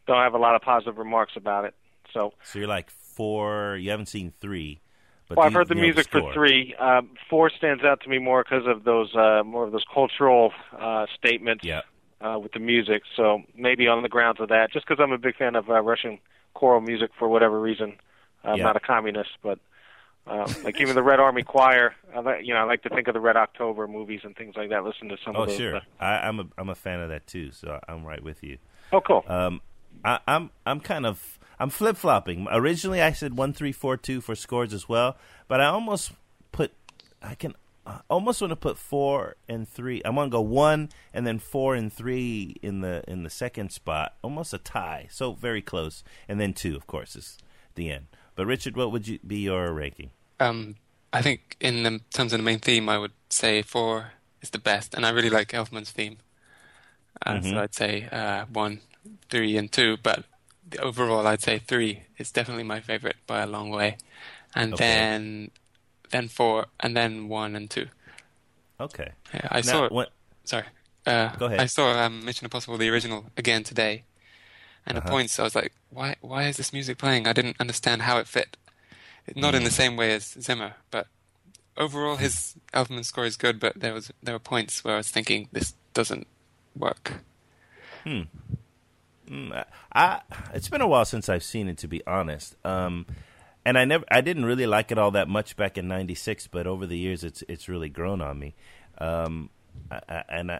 don't 0.07 0.17
have 0.21 0.33
a 0.33 0.37
lot 0.37 0.55
of 0.55 0.61
positive 0.61 0.97
remarks 0.97 1.33
about 1.37 1.63
it. 1.65 1.73
So, 2.13 2.33
So 2.43 2.59
you're 2.59 2.67
like 2.67 2.89
four. 2.89 3.77
You 3.77 3.91
haven't 3.91 4.07
seen 4.07 4.33
three, 4.41 4.81
but 5.29 5.37
well, 5.37 5.47
I've 5.47 5.53
heard 5.53 5.69
the 5.69 5.75
music 5.75 6.07
for 6.11 6.33
three. 6.33 6.75
Um, 6.75 7.11
four 7.29 7.49
stands 7.49 7.83
out 7.85 8.01
to 8.01 8.09
me 8.09 8.17
more 8.19 8.43
because 8.43 8.67
of 8.67 8.83
those 8.83 9.15
uh, 9.15 9.43
more 9.45 9.63
of 9.63 9.71
those 9.71 9.85
cultural 9.93 10.51
uh, 10.77 11.05
statements 11.17 11.63
Yeah. 11.63 11.81
uh, 12.19 12.37
with 12.39 12.51
the 12.51 12.59
music. 12.59 13.03
So 13.15 13.43
maybe 13.55 13.87
on 13.87 14.03
the 14.03 14.09
grounds 14.09 14.41
of 14.41 14.49
that, 14.49 14.73
just 14.73 14.85
because 14.85 15.01
I'm 15.01 15.13
a 15.13 15.17
big 15.17 15.37
fan 15.37 15.55
of 15.55 15.69
uh, 15.69 15.81
Russian 15.81 16.19
choral 16.53 16.81
music 16.81 17.11
for 17.17 17.29
whatever 17.29 17.61
reason. 17.61 17.95
I'm 18.43 18.57
Yeah. 18.57 18.63
not 18.65 18.75
a 18.75 18.81
communist, 18.81 19.29
but 19.41 19.59
uh, 20.27 20.47
like 20.63 20.79
even 20.79 20.95
the 20.95 21.03
Red 21.03 21.19
Army 21.19 21.43
Choir. 21.43 21.95
I 22.15 22.19
like, 22.19 22.45
you 22.45 22.53
know, 22.53 22.59
I 22.59 22.63
like 22.63 22.83
to 22.83 22.89
think 22.89 23.07
of 23.07 23.13
the 23.13 23.19
Red 23.19 23.37
October 23.37 23.87
movies 23.87 24.21
and 24.23 24.35
things 24.35 24.55
like 24.55 24.69
that. 24.69 24.83
Listen 24.83 25.09
to 25.09 25.17
some 25.25 25.35
Oh 25.35 25.43
of 25.43 25.47
those. 25.49 25.57
sure, 25.57 25.75
uh, 25.77 25.81
I, 25.99 26.27
I'm 26.27 26.39
a 26.39 26.45
I'm 26.57 26.69
a 26.69 26.75
fan 26.75 26.99
of 27.01 27.09
that 27.09 27.27
too. 27.27 27.51
So 27.51 27.79
I'm 27.87 28.03
right 28.05 28.23
with 28.23 28.43
you. 28.43 28.57
oh, 28.91 29.01
cool. 29.01 29.23
Um, 29.27 29.61
I, 30.05 30.19
I'm 30.27 30.51
I'm 30.65 30.79
kind 30.79 31.05
of 31.05 31.39
I'm 31.59 31.69
flip 31.69 31.97
flopping. 31.97 32.47
Originally, 32.51 33.01
I 33.01 33.11
said 33.11 33.35
one 33.37 33.53
three 33.53 33.71
four 33.71 33.97
two 33.97 34.21
for 34.21 34.35
scores 34.35 34.73
as 34.73 34.87
well, 34.87 35.17
but 35.47 35.59
I 35.61 35.65
almost 35.65 36.11
put 36.51 36.71
I 37.21 37.35
can 37.35 37.55
I 37.85 38.01
almost 38.09 38.41
want 38.41 38.51
to 38.51 38.55
put 38.55 38.77
four 38.77 39.35
and 39.49 39.67
three. 39.67 40.03
I 40.03 40.11
want 40.11 40.31
to 40.31 40.35
go 40.37 40.41
one 40.41 40.89
and 41.13 41.25
then 41.25 41.39
four 41.39 41.73
and 41.75 41.91
three 41.91 42.57
in 42.61 42.81
the 42.81 43.03
in 43.07 43.23
the 43.23 43.29
second 43.29 43.71
spot, 43.71 44.13
almost 44.21 44.53
a 44.53 44.59
tie. 44.59 45.07
So 45.09 45.33
very 45.33 45.61
close, 45.63 46.03
and 46.29 46.39
then 46.39 46.53
two, 46.53 46.75
of 46.75 46.85
course, 46.87 47.15
is 47.15 47.37
the 47.75 47.89
end. 47.91 48.05
But 48.35 48.45
Richard, 48.45 48.75
what 48.75 48.91
would 48.91 49.07
you 49.07 49.19
be 49.25 49.39
your 49.39 49.71
ranking? 49.73 50.11
Um, 50.39 50.75
I 51.13 51.21
think 51.21 51.57
in 51.59 51.83
the, 51.83 51.99
terms 52.13 52.33
of 52.33 52.39
the 52.39 52.43
main 52.43 52.59
theme, 52.59 52.89
I 52.89 52.97
would 52.97 53.11
say 53.29 53.61
four 53.61 54.13
is 54.41 54.49
the 54.51 54.59
best, 54.59 54.93
and 54.93 55.05
I 55.05 55.09
really 55.09 55.29
like 55.29 55.49
Elfman's 55.49 55.91
theme. 55.91 56.17
Uh, 57.25 57.33
Mhm. 57.35 57.49
So 57.51 57.59
I'd 57.59 57.75
say 57.75 58.07
uh, 58.11 58.45
one, 58.51 58.79
three, 59.29 59.57
and 59.57 59.71
two. 59.71 59.97
But 60.01 60.23
overall, 60.79 61.27
I'd 61.27 61.41
say 61.41 61.59
three 61.59 62.03
is 62.17 62.31
definitely 62.31 62.63
my 62.63 62.79
favorite 62.79 63.17
by 63.27 63.41
a 63.41 63.47
long 63.47 63.69
way, 63.69 63.97
and 64.55 64.73
Okay. 64.73 64.83
then 64.85 65.51
then 66.09 66.27
four, 66.27 66.65
and 66.79 66.95
then 66.95 67.27
one 67.29 67.55
and 67.55 67.69
two. 67.69 67.87
Okay, 68.79 69.11
Yeah, 69.33 69.47
I 69.51 69.57
Now, 69.57 69.61
saw. 69.61 69.87
what- 69.89 70.11
Sorry. 70.43 70.65
Uh, 71.05 71.29
Go 71.37 71.45
ahead. 71.45 71.59
I 71.61 71.67
saw 71.67 71.93
um, 72.03 72.25
Mission 72.25 72.45
Impossible, 72.45 72.77
the 72.77 72.89
original, 72.89 73.27
again 73.37 73.63
today, 73.63 74.03
and 74.85 74.97
Uh-huh. 74.97 75.07
at 75.07 75.11
points 75.11 75.39
I 75.39 75.43
was 75.43 75.55
like, 75.55 75.73
"Why? 75.89 76.15
Why 76.21 76.43
is 76.47 76.57
this 76.57 76.73
music 76.73 76.97
playing?" 76.97 77.27
I 77.27 77.33
didn't 77.33 77.57
understand 77.59 78.01
how 78.03 78.17
it 78.17 78.27
fit. 78.27 78.57
Not 79.35 79.53
Mm. 79.53 79.57
in 79.57 79.63
the 79.63 79.71
same 79.71 79.95
way 79.97 80.13
as 80.13 80.25
Zimmer, 80.41 80.75
but 80.89 81.07
overall 81.77 82.17
his 82.17 82.55
Elfman 82.73 83.05
score 83.05 83.25
is 83.25 83.37
good. 83.37 83.59
But 83.59 83.79
there 83.79 83.93
was 83.93 84.11
there 84.23 84.33
were 84.35 84.39
points 84.39 84.83
where 84.83 84.95
I 84.95 84.97
was 84.97 85.09
thinking 85.11 85.47
this 85.51 85.73
doesn't 85.93 86.27
work. 86.75 87.21
Mm, 88.05 88.27
I, 89.53 89.65
I 89.93 90.21
it's 90.53 90.67
been 90.69 90.81
a 90.81 90.87
while 90.87 91.05
since 91.05 91.29
I've 91.29 91.43
seen 91.43 91.67
it 91.69 91.77
to 91.79 91.87
be 91.87 92.01
honest. 92.05 92.55
Um, 92.65 93.05
and 93.63 93.77
I 93.77 93.85
never 93.85 94.03
I 94.11 94.21
didn't 94.21 94.45
really 94.45 94.65
like 94.65 94.91
it 94.91 94.97
all 94.97 95.11
that 95.11 95.27
much 95.29 95.55
back 95.55 95.77
in 95.77 95.87
'96, 95.87 96.47
but 96.47 96.65
over 96.67 96.85
the 96.85 96.97
years 96.97 97.23
it's 97.23 97.43
it's 97.47 97.69
really 97.69 97.89
grown 97.89 98.21
on 98.21 98.39
me. 98.39 98.55
Um, 98.97 99.49
I, 99.89 100.01
I, 100.09 100.23
and 100.29 100.51
I, 100.51 100.59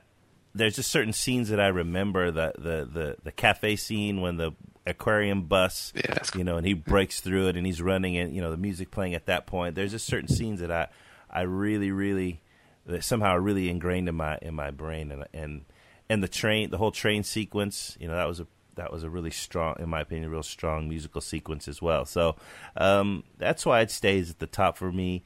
there's 0.53 0.75
just 0.75 0.91
certain 0.91 1.13
scenes 1.13 1.49
that 1.49 1.59
I 1.59 1.67
remember 1.67 2.31
the 2.31 2.53
the 2.57 2.89
the 2.91 3.15
the 3.23 3.31
cafe 3.31 3.75
scene 3.75 4.21
when 4.21 4.37
the 4.37 4.51
aquarium 4.85 5.43
bus, 5.43 5.93
Yeah, 5.95 6.17
you 6.35 6.43
know, 6.43 6.57
and 6.57 6.65
he 6.65 6.73
breaks 6.73 7.21
through 7.21 7.47
it 7.49 7.57
and 7.57 7.65
he's 7.65 7.81
running 7.81 8.17
and 8.17 8.35
you 8.35 8.41
know 8.41 8.51
the 8.51 8.57
music 8.57 8.91
playing 8.91 9.13
at 9.15 9.25
that 9.27 9.47
point. 9.47 9.75
There's 9.75 9.91
just 9.91 10.05
certain 10.05 10.27
scenes 10.27 10.59
that 10.59 10.71
I 10.71 10.87
I 11.29 11.41
really 11.41 11.91
really 11.91 12.41
that 12.85 13.03
somehow 13.03 13.37
really 13.37 13.69
ingrained 13.69 14.09
in 14.09 14.15
my 14.15 14.37
in 14.41 14.53
my 14.53 14.71
brain. 14.71 15.11
And 15.11 15.25
and 15.33 15.65
and 16.09 16.23
the 16.23 16.27
train 16.27 16.71
the 16.71 16.77
whole 16.77 16.91
train 16.91 17.23
sequence 17.23 17.97
you 17.99 18.07
know 18.07 18.15
that 18.15 18.27
was 18.27 18.39
a 18.39 18.47
that 18.75 18.91
was 18.91 19.03
a 19.03 19.09
really 19.09 19.31
strong 19.31 19.75
in 19.79 19.89
my 19.89 20.01
opinion 20.01 20.31
real 20.31 20.43
strong 20.43 20.89
musical 20.89 21.21
sequence 21.21 21.67
as 21.67 21.81
well. 21.81 22.05
So 22.05 22.35
um, 22.75 23.23
that's 23.37 23.65
why 23.65 23.81
it 23.81 23.91
stays 23.91 24.29
at 24.29 24.39
the 24.39 24.47
top 24.47 24.77
for 24.77 24.91
me. 24.91 25.23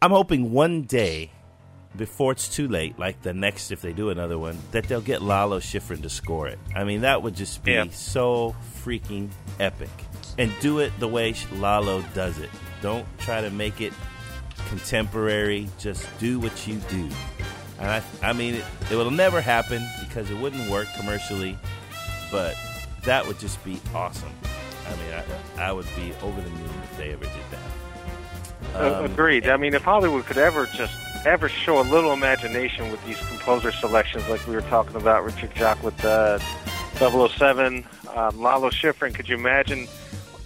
I'm 0.00 0.10
hoping 0.10 0.52
one 0.52 0.82
day 0.82 1.32
before 1.96 2.32
it's 2.32 2.48
too 2.48 2.68
late 2.68 2.98
like 2.98 3.20
the 3.22 3.32
next 3.32 3.70
if 3.70 3.80
they 3.82 3.92
do 3.92 4.10
another 4.10 4.38
one 4.38 4.56
that 4.72 4.84
they'll 4.88 5.00
get 5.00 5.22
lalo 5.22 5.58
schifrin 5.60 6.02
to 6.02 6.08
score 6.10 6.46
it 6.48 6.58
i 6.74 6.84
mean 6.84 7.00
that 7.02 7.22
would 7.22 7.34
just 7.34 7.62
be 7.64 7.72
Yeah. 7.72 7.86
so 7.90 8.54
freaking 8.84 9.28
epic 9.60 9.88
and 10.38 10.52
do 10.60 10.78
it 10.80 10.92
the 11.00 11.08
way 11.08 11.34
lalo 11.54 12.02
does 12.14 12.38
it 12.38 12.50
don't 12.82 13.06
try 13.18 13.40
to 13.40 13.50
make 13.50 13.80
it 13.80 13.92
contemporary. 14.68 15.68
Just 15.78 16.06
do 16.18 16.38
what 16.40 16.66
you 16.66 16.76
do. 16.88 17.08
And 17.78 17.90
I, 17.90 18.02
I 18.22 18.32
mean, 18.32 18.54
it, 18.56 18.64
it 18.90 18.96
will 18.96 19.10
never 19.10 19.40
happen 19.40 19.86
because 20.00 20.30
it 20.30 20.36
wouldn't 20.38 20.70
work 20.70 20.88
commercially, 20.98 21.56
but 22.30 22.56
that 23.04 23.26
would 23.26 23.38
just 23.38 23.62
be 23.64 23.78
awesome. 23.94 24.30
I 24.86 24.90
mean, 24.96 25.24
I, 25.58 25.68
I 25.68 25.72
would 25.72 25.86
be 25.96 26.12
over 26.22 26.40
the 26.40 26.50
moon 26.50 26.70
if 26.84 26.96
they 26.98 27.12
ever 27.12 27.24
did 27.24 27.32
that. 27.52 28.80
Um, 28.98 29.04
Agreed. 29.04 29.48
I 29.48 29.56
mean, 29.56 29.74
if 29.74 29.82
Hollywood 29.82 30.24
could 30.26 30.38
ever 30.38 30.66
just 30.66 30.94
ever 31.26 31.48
show 31.48 31.80
a 31.80 31.82
little 31.82 32.12
imagination 32.12 32.90
with 32.90 33.04
these 33.06 33.18
composer 33.28 33.72
selections, 33.72 34.28
like 34.28 34.46
we 34.46 34.54
were 34.54 34.60
talking 34.62 34.96
about, 34.96 35.24
Richard 35.24 35.50
Jacques 35.56 35.82
with 35.82 36.02
uh, 36.04 36.38
007, 36.98 37.84
um, 38.14 38.40
Lalo 38.40 38.70
Schifrin, 38.70 39.14
could 39.14 39.28
you 39.28 39.36
imagine? 39.36 39.86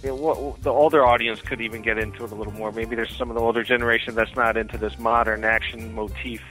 You 0.03 0.09
know, 0.09 0.15
what, 0.15 0.61
the 0.63 0.71
older 0.71 1.05
audience 1.05 1.41
could 1.41 1.61
even 1.61 1.81
get 1.83 1.97
into 1.99 2.25
it 2.25 2.31
a 2.31 2.35
little 2.35 2.53
more. 2.53 2.71
Maybe 2.71 2.95
there's 2.95 3.15
some 3.15 3.29
of 3.29 3.35
the 3.35 3.41
older 3.41 3.63
generation 3.63 4.15
that's 4.15 4.35
not 4.35 4.57
into 4.57 4.77
this 4.77 4.97
modern 4.97 5.43
action 5.45 5.93
motif 5.93 6.41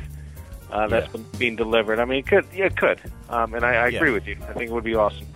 uh, 0.70 0.87
that's 0.87 1.07
Yeah. 1.07 1.12
been 1.12 1.26
being 1.39 1.57
delivered. 1.57 1.99
I 1.99 2.05
mean, 2.05 2.20
it 2.20 2.26
could. 2.28 2.47
Yeah, 2.55 2.66
it 2.66 2.76
could. 2.76 3.01
Um, 3.28 3.55
and 3.55 3.64
I, 3.64 3.74
I 3.74 3.89
Yeah. 3.89 3.97
agree 3.99 4.12
with 4.12 4.26
you. 4.28 4.37
I 4.49 4.53
think 4.53 4.70
it 4.70 4.72
would 4.72 4.85
be 4.85 4.95
awesome. 4.95 5.26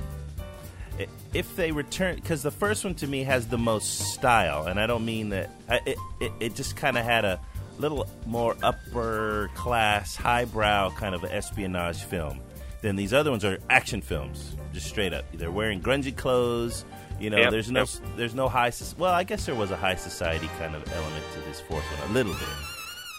if 1.33 1.57
they 1.57 1.73
return 1.73 2.15
because 2.15 2.45
the 2.45 2.51
first 2.53 2.85
one 2.85 2.95
to 2.95 3.09
me 3.09 3.25
has 3.25 3.49
the 3.49 3.59
most 3.59 3.99
style 4.13 4.67
and 4.67 4.79
i 4.79 4.87
don't 4.87 5.05
mean 5.05 5.31
that 5.31 5.51
I, 5.69 5.81
it, 5.85 5.99
it, 6.21 6.33
it 6.39 6.55
just 6.55 6.77
kind 6.77 6.97
of 6.97 7.05
had 7.05 7.25
a 7.25 7.41
little 7.79 8.07
more 8.27 8.57
upper 8.63 9.51
class 9.55 10.15
highbrow 10.17 10.91
kind 10.91 11.15
of 11.15 11.25
espionage 11.25 12.03
film 12.03 12.41
than 12.83 12.97
these 12.97 13.13
other 13.13 13.31
ones 13.31 13.45
are 13.45 13.59
action 13.71 14.01
films 14.01 14.57
just 14.73 14.87
straight 14.87 15.13
up 15.13 15.25
they're 15.35 15.51
wearing 15.51 15.81
grungy 15.81 16.15
clothes 16.17 16.85
you 17.21 17.31
know 17.31 17.39
Yep, 17.39 17.51
there's 17.51 17.71
no 17.71 17.81
yep. 17.81 17.89
there's 18.17 18.35
no 18.35 18.49
high 18.49 18.73
well 18.99 19.13
i 19.13 19.25
guess 19.25 19.47
there 19.47 19.55
was 19.55 19.71
a 19.71 19.77
high 19.77 19.95
society 19.95 20.49
kind 20.59 20.75
of 20.75 20.83
element 20.93 21.25
to 21.33 21.41
this 21.49 21.61
fourth 21.61 21.85
one 22.01 22.11
a 22.11 22.13
little 22.13 22.33
bit 22.35 22.49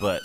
but 0.01 0.21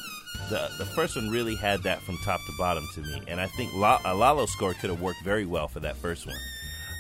the 0.48 0.68
the 0.78 0.84
first 0.84 1.16
one 1.16 1.28
really 1.30 1.54
had 1.56 1.82
that 1.84 2.00
from 2.02 2.16
top 2.24 2.40
to 2.46 2.52
bottom 2.58 2.86
to 2.94 3.00
me, 3.02 3.22
and 3.28 3.40
I 3.40 3.46
think 3.46 3.72
La- 3.74 4.00
a 4.04 4.14
Lalo 4.14 4.46
score 4.46 4.74
could 4.74 4.90
have 4.90 5.00
worked 5.00 5.22
very 5.22 5.44
well 5.46 5.68
for 5.68 5.78
that 5.80 5.96
first 5.96 6.26
one. 6.26 6.36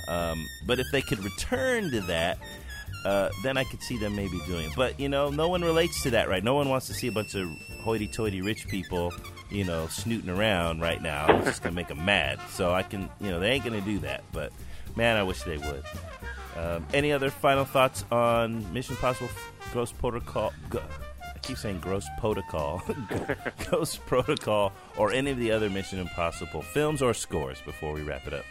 Um, 0.08 0.46
but 0.66 0.78
if 0.78 0.86
they 0.92 1.00
could 1.02 1.18
return 1.24 1.90
to 1.90 2.00
that, 2.02 2.38
uh, 3.04 3.30
then 3.42 3.56
I 3.56 3.64
could 3.64 3.82
see 3.82 3.98
them 3.98 4.14
maybe 4.14 4.40
doing 4.46 4.66
it. 4.66 4.72
But 4.76 4.98
you 5.00 5.08
know, 5.08 5.30
no 5.30 5.48
one 5.48 5.62
relates 5.62 6.02
to 6.02 6.10
that, 6.10 6.28
right? 6.28 6.42
No 6.42 6.54
one 6.54 6.68
wants 6.68 6.86
to 6.88 6.94
see 6.94 7.06
a 7.06 7.12
bunch 7.12 7.34
of 7.34 7.48
hoity-toity 7.82 8.42
rich 8.42 8.68
people, 8.68 9.12
you 9.50 9.64
know, 9.64 9.86
snooting 9.88 10.30
around 10.30 10.80
right 10.80 11.00
now. 11.00 11.38
It's 11.38 11.46
just 11.46 11.62
gonna 11.62 11.74
make 11.74 11.88
them 11.88 12.04
mad. 12.04 12.38
So 12.50 12.72
I 12.72 12.82
can, 12.82 13.08
you 13.20 13.30
know, 13.30 13.40
they 13.40 13.50
ain't 13.52 13.64
gonna 13.64 13.80
do 13.80 13.98
that. 14.00 14.22
But 14.32 14.52
man, 14.96 15.16
I 15.16 15.22
wish 15.22 15.42
they 15.42 15.56
would. 15.58 15.82
Um, 16.56 16.86
any 16.92 17.12
other 17.12 17.30
final 17.30 17.64
thoughts 17.64 18.04
on 18.10 18.70
Mission 18.72 18.94
Impossible 18.96 19.30
Ghost 19.72 19.96
Protocol? 19.98 20.52
Go- 20.68 20.82
I 21.22 21.38
keep 21.38 21.56
saying 21.56 21.80
Gross 21.80 22.06
Protocol, 22.18 22.82
Ghost 23.70 24.04
Protocol, 24.04 24.72
or 24.98 25.12
any 25.12 25.30
of 25.30 25.38
the 25.38 25.52
other 25.52 25.70
Mission 25.70 25.98
Impossible 25.98 26.60
films 26.60 27.00
or 27.00 27.14
scores 27.14 27.62
before 27.64 27.92
we 27.94 28.02
wrap 28.02 28.26
it 28.26 28.34
up. 28.34 28.44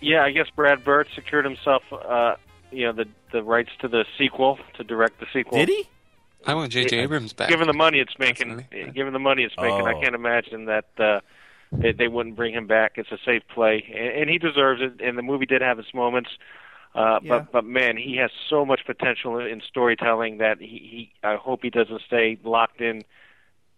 Yeah, 0.00 0.24
I 0.24 0.30
guess 0.30 0.46
Brad 0.56 0.82
Bird 0.82 1.08
secured 1.14 1.44
himself, 1.44 1.82
uh, 1.92 2.36
you 2.72 2.86
know, 2.86 2.92
the 2.92 3.06
the 3.32 3.42
rights 3.42 3.70
to 3.80 3.88
the 3.88 4.04
sequel 4.18 4.58
to 4.74 4.84
direct 4.84 5.20
the 5.20 5.26
sequel. 5.32 5.58
Did 5.58 5.68
he? 5.68 5.84
I 6.46 6.54
want 6.54 6.72
J.J. 6.72 6.98
Abrams 7.00 7.32
back. 7.34 7.50
Given 7.50 7.66
the 7.66 7.74
money 7.74 7.98
it's 8.00 8.18
making, 8.18 8.62
Personally, 8.62 8.92
given 8.92 9.12
the 9.12 9.18
money 9.18 9.42
it's 9.44 9.54
making, 9.58 9.82
Oh. 9.82 9.86
I 9.86 10.00
can't 10.00 10.14
imagine 10.14 10.64
that 10.66 10.86
uh, 10.98 11.20
they, 11.70 11.92
they 11.92 12.08
wouldn't 12.08 12.34
bring 12.34 12.54
him 12.54 12.66
back. 12.66 12.92
It's 12.96 13.12
a 13.12 13.18
safe 13.26 13.42
play, 13.54 13.84
and, 13.94 14.22
and 14.22 14.30
he 14.30 14.38
deserves 14.38 14.80
it. 14.80 15.00
And 15.06 15.18
the 15.18 15.22
movie 15.22 15.44
did 15.46 15.60
have 15.60 15.78
its 15.78 15.92
moments, 15.92 16.30
uh, 16.94 17.20
Yeah. 17.22 17.28
but 17.40 17.52
but 17.52 17.64
man, 17.66 17.98
he 17.98 18.16
has 18.16 18.30
so 18.48 18.64
much 18.64 18.80
potential 18.86 19.38
in, 19.38 19.48
in 19.48 19.60
storytelling 19.68 20.38
that 20.38 20.60
he, 20.60 20.66
he. 20.66 21.12
I 21.22 21.36
hope 21.36 21.60
he 21.62 21.68
doesn't 21.70 22.00
stay 22.06 22.38
locked 22.42 22.80
in 22.80 23.02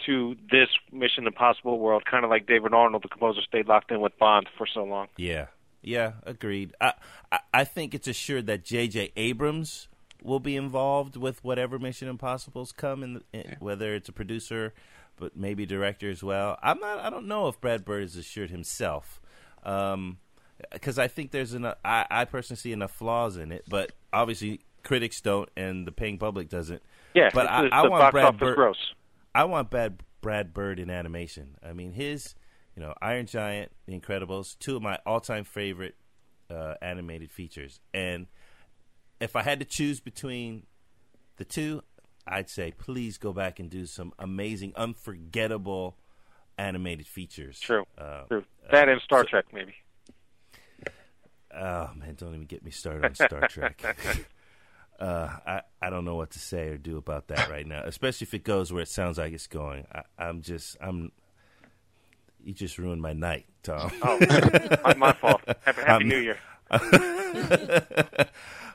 to 0.07 0.37
this 0.51 0.69
Mission 0.93 1.27
Impossible 1.27 1.79
world, 1.81 2.05
kind 2.05 2.25
of 2.25 2.31
like 2.31 2.47
David 2.47 2.73
Arnold, 2.75 3.03
the 3.05 3.09
composer, 3.09 3.41
stayed 3.43 3.67
locked 3.69 3.91
in 3.91 4.01
with 4.01 4.17
Bond 4.19 4.49
for 4.57 4.67
so 4.73 4.85
long. 4.85 5.09
Yeah, 5.17 5.47
yeah, 5.83 6.13
agreed. 6.25 6.75
I, 6.81 6.95
I 7.31 7.39
I 7.55 7.65
think 7.65 7.95
it's 7.95 8.09
assured 8.09 8.47
that 8.47 8.65
J.J. 8.65 9.13
Abrams 9.17 9.89
will 10.23 10.41
be 10.41 10.57
involved 10.57 11.17
with 11.17 11.43
whatever 11.45 11.79
Mission 11.79 12.09
Impossible's 12.09 12.71
come 12.73 13.03
in, 13.03 13.15
the, 13.15 13.23
in 13.33 13.57
whether 13.59 13.95
it's 13.95 14.09
a 14.09 14.13
producer, 14.13 14.73
but 15.17 15.37
maybe 15.37 15.67
director 15.67 16.09
as 16.11 16.23
well. 16.23 16.59
I'm 16.63 16.79
not. 16.79 17.01
I 17.01 17.11
don't 17.11 17.27
know 17.27 17.49
if 17.49 17.61
Brad 17.61 17.85
Bird 17.85 18.05
is 18.05 18.17
assured 18.17 18.51
himself, 18.51 19.21
um, 19.65 20.19
because 20.73 20.99
I 20.99 21.09
think 21.09 21.31
there's 21.33 21.55
enough. 21.55 21.77
I, 21.85 22.07
I 22.11 22.25
personally 22.25 22.59
see 22.59 22.73
enough 22.73 22.93
flaws 22.93 23.37
in 23.37 23.51
it, 23.53 23.65
but 23.69 23.93
obviously 24.13 24.61
critics 24.85 25.21
don't, 25.21 25.49
and 25.57 25.87
the 25.87 25.93
paying 25.93 26.19
public 26.19 26.49
doesn't. 26.49 26.83
Yeah, 27.15 27.31
But 27.35 27.47
I- 27.49 27.69
I 27.69 27.87
want 27.89 28.11
Brad 28.13 28.39
Bird- 28.39 28.57
gross. 28.57 28.95
I 29.35 29.45
want 29.45 29.71
Brad 29.71 30.03
Brad 30.21 30.55
Bird 30.55 30.79
in 30.81 30.89
animation. 30.91 31.57
I 31.65 31.73
mean, 31.73 31.93
his, 31.93 32.35
you 32.77 32.83
know, 32.83 32.95
Iron 33.03 33.27
Giant, 33.27 33.73
The 33.87 33.99
Incredibles, 33.99 34.59
two 34.59 34.77
of 34.77 34.83
my 34.83 34.99
all-time 35.05 35.45
favorite 35.45 35.95
uh, 36.51 36.75
animated 36.81 37.31
features. 37.31 37.81
And 37.93 38.27
if 39.21 39.37
I 39.37 39.43
had 39.43 39.61
to 39.61 39.65
choose 39.65 40.01
between 40.01 40.65
the 41.37 41.45
two, 41.45 41.83
I'd 42.27 42.49
say 42.49 42.73
please 42.73 43.19
go 43.19 43.33
back 43.33 43.59
and 43.59 43.69
do 43.69 43.87
some 43.87 44.13
amazing, 44.19 44.73
unforgettable 44.77 45.97
animated 46.59 47.07
features. 47.07 47.59
True. 47.59 47.85
Uh, 47.99 48.23
True. 48.29 48.45
That 48.71 48.89
and 48.89 49.01
Star 49.03 49.25
Trek, 49.25 49.47
maybe. 49.53 49.75
Oh 51.55 51.91
man, 51.97 52.15
don't 52.17 52.35
even 52.35 52.47
get 52.47 52.65
me 52.65 52.71
started 52.71 53.05
on 53.05 53.15
Star 53.15 53.49
Trek. 53.49 53.83
Uh, 55.01 55.37
I 55.45 55.61
I 55.81 55.91
don't 55.91 56.05
know 56.05 56.15
what 56.15 56.31
to 56.31 56.39
say 56.39 56.69
or 56.69 56.79
do 56.79 56.97
about 56.97 57.27
that 57.27 57.51
right 57.51 57.67
now, 57.67 57.83
especially 57.85 58.25
if 58.25 58.35
it 58.35 58.45
goes 58.45 58.73
where 58.73 58.83
it 58.83 58.89
sounds 58.89 59.19
like 59.19 59.33
it's 59.33 59.49
going. 59.49 59.85
I, 59.93 60.03
I'm 60.17 60.43
just 60.43 60.77
I'm. 60.81 61.11
You 62.45 62.53
just 62.55 62.79
ruined 62.79 63.01
my 63.03 63.13
night, 63.13 63.47
Tom. 63.63 63.91
Oh, 64.03 64.19
my, 64.85 64.95
my 64.95 65.13
fault. 65.13 65.41
Happy, 65.63 65.83
happy 65.83 66.05
Um, 66.05 66.09
New 66.09 66.19
Year. 66.19 66.39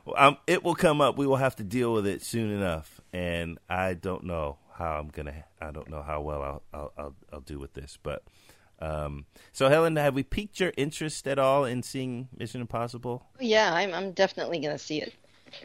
Well, 0.05 0.15
um, 0.17 0.37
it 0.47 0.63
will 0.63 0.75
come 0.75 1.01
up. 1.01 1.17
We 1.17 1.27
will 1.27 1.35
have 1.35 1.57
to 1.57 1.63
deal 1.65 1.91
with 1.91 2.07
it 2.07 2.21
soon 2.21 2.49
enough, 2.49 3.01
and 3.11 3.59
I 3.69 3.93
don't 3.93 4.23
know 4.23 4.57
how 4.73 4.97
I'm 4.97 5.09
gonna. 5.09 5.43
I 5.59 5.71
don't 5.71 5.89
know 5.89 6.01
how 6.01 6.21
well 6.21 6.41
I'll 6.41 6.63
I'll 6.73 6.93
I'll, 6.97 7.15
I'll 7.33 7.41
do 7.41 7.59
with 7.59 7.73
this, 7.73 7.97
but. 8.01 8.23
Um, 8.79 9.25
so 9.53 9.69
Helen, 9.69 9.95
have 9.95 10.13
we 10.13 10.21
piqued 10.21 10.59
your 10.59 10.71
interest 10.77 11.27
at 11.27 11.39
all 11.39 11.65
in 11.65 11.81
seeing 11.81 12.27
Mission 12.37 12.61
Impossible? 12.61 13.25
Yeah, 13.39 13.73
I'm 13.73 13.91
I'm 13.93 14.11
definitely 14.11 14.59
going 14.59 14.77
to 14.77 14.77
see 14.77 15.01
it. 15.01 15.13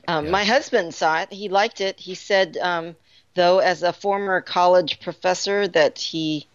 Um, 0.08 0.30
My 0.30 0.44
husband 0.44 0.94
saw 0.94 1.20
it. 1.20 1.30
He 1.30 1.50
liked 1.50 1.82
it. 1.82 2.00
He 2.00 2.14
said, 2.14 2.56
um, 2.56 2.96
though, 3.34 3.58
as 3.58 3.82
a 3.82 3.92
former 3.92 4.40
college 4.40 4.98
professor, 5.00 5.68
that 5.68 5.98
he 5.98 6.46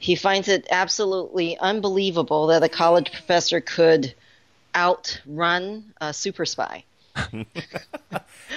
he 0.00 0.16
finds 0.16 0.48
it 0.48 0.66
absolutely 0.72 1.56
unbelievable 1.58 2.48
that 2.48 2.62
a 2.64 2.68
college 2.68 3.12
professor 3.12 3.60
could 3.60 4.12
outrun 4.74 5.92
a 6.00 6.12
super 6.12 6.44
spy. 6.44 6.82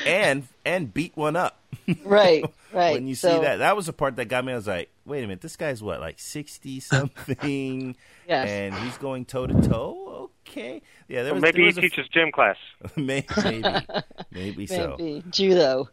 and 0.05 0.47
and 0.65 0.93
beat 0.93 1.15
one 1.15 1.35
up. 1.35 1.59
Right, 2.05 2.45
right. 2.73 2.93
when 2.93 3.07
you 3.07 3.15
So- 3.15 3.35
see 3.37 3.41
that, 3.43 3.57
that 3.57 3.75
was 3.75 3.87
the 3.87 3.93
part 3.93 4.15
that 4.15 4.25
got 4.25 4.45
me. 4.45 4.53
I 4.53 4.55
was 4.55 4.67
like, 4.67 4.89
wait 5.05 5.19
a 5.19 5.27
minute, 5.27 5.41
this 5.41 5.55
guy's 5.55 5.81
what, 5.83 5.99
like 5.99 6.19
sixty 6.19 6.79
something, 6.79 7.95
Yes. 8.27 8.49
and 8.49 8.73
he's 8.75 8.97
going 8.97 9.25
toe 9.25 9.47
to 9.47 9.67
toe. 9.67 10.29
Okay, 10.47 10.81
yeah, 11.07 11.23
there 11.23 11.33
Well, 11.33 11.35
was 11.35 11.41
maybe 11.41 11.63
there 11.63 11.71
he 11.71 11.77
a- 11.77 11.81
teaches 11.81 12.07
gym 12.09 12.31
class. 12.31 12.57
maybe, 12.95 13.27
maybe, 13.43 13.85
maybe 14.31 14.67
so. 14.67 14.95
maybe 14.99 15.23
judo. 15.29 15.89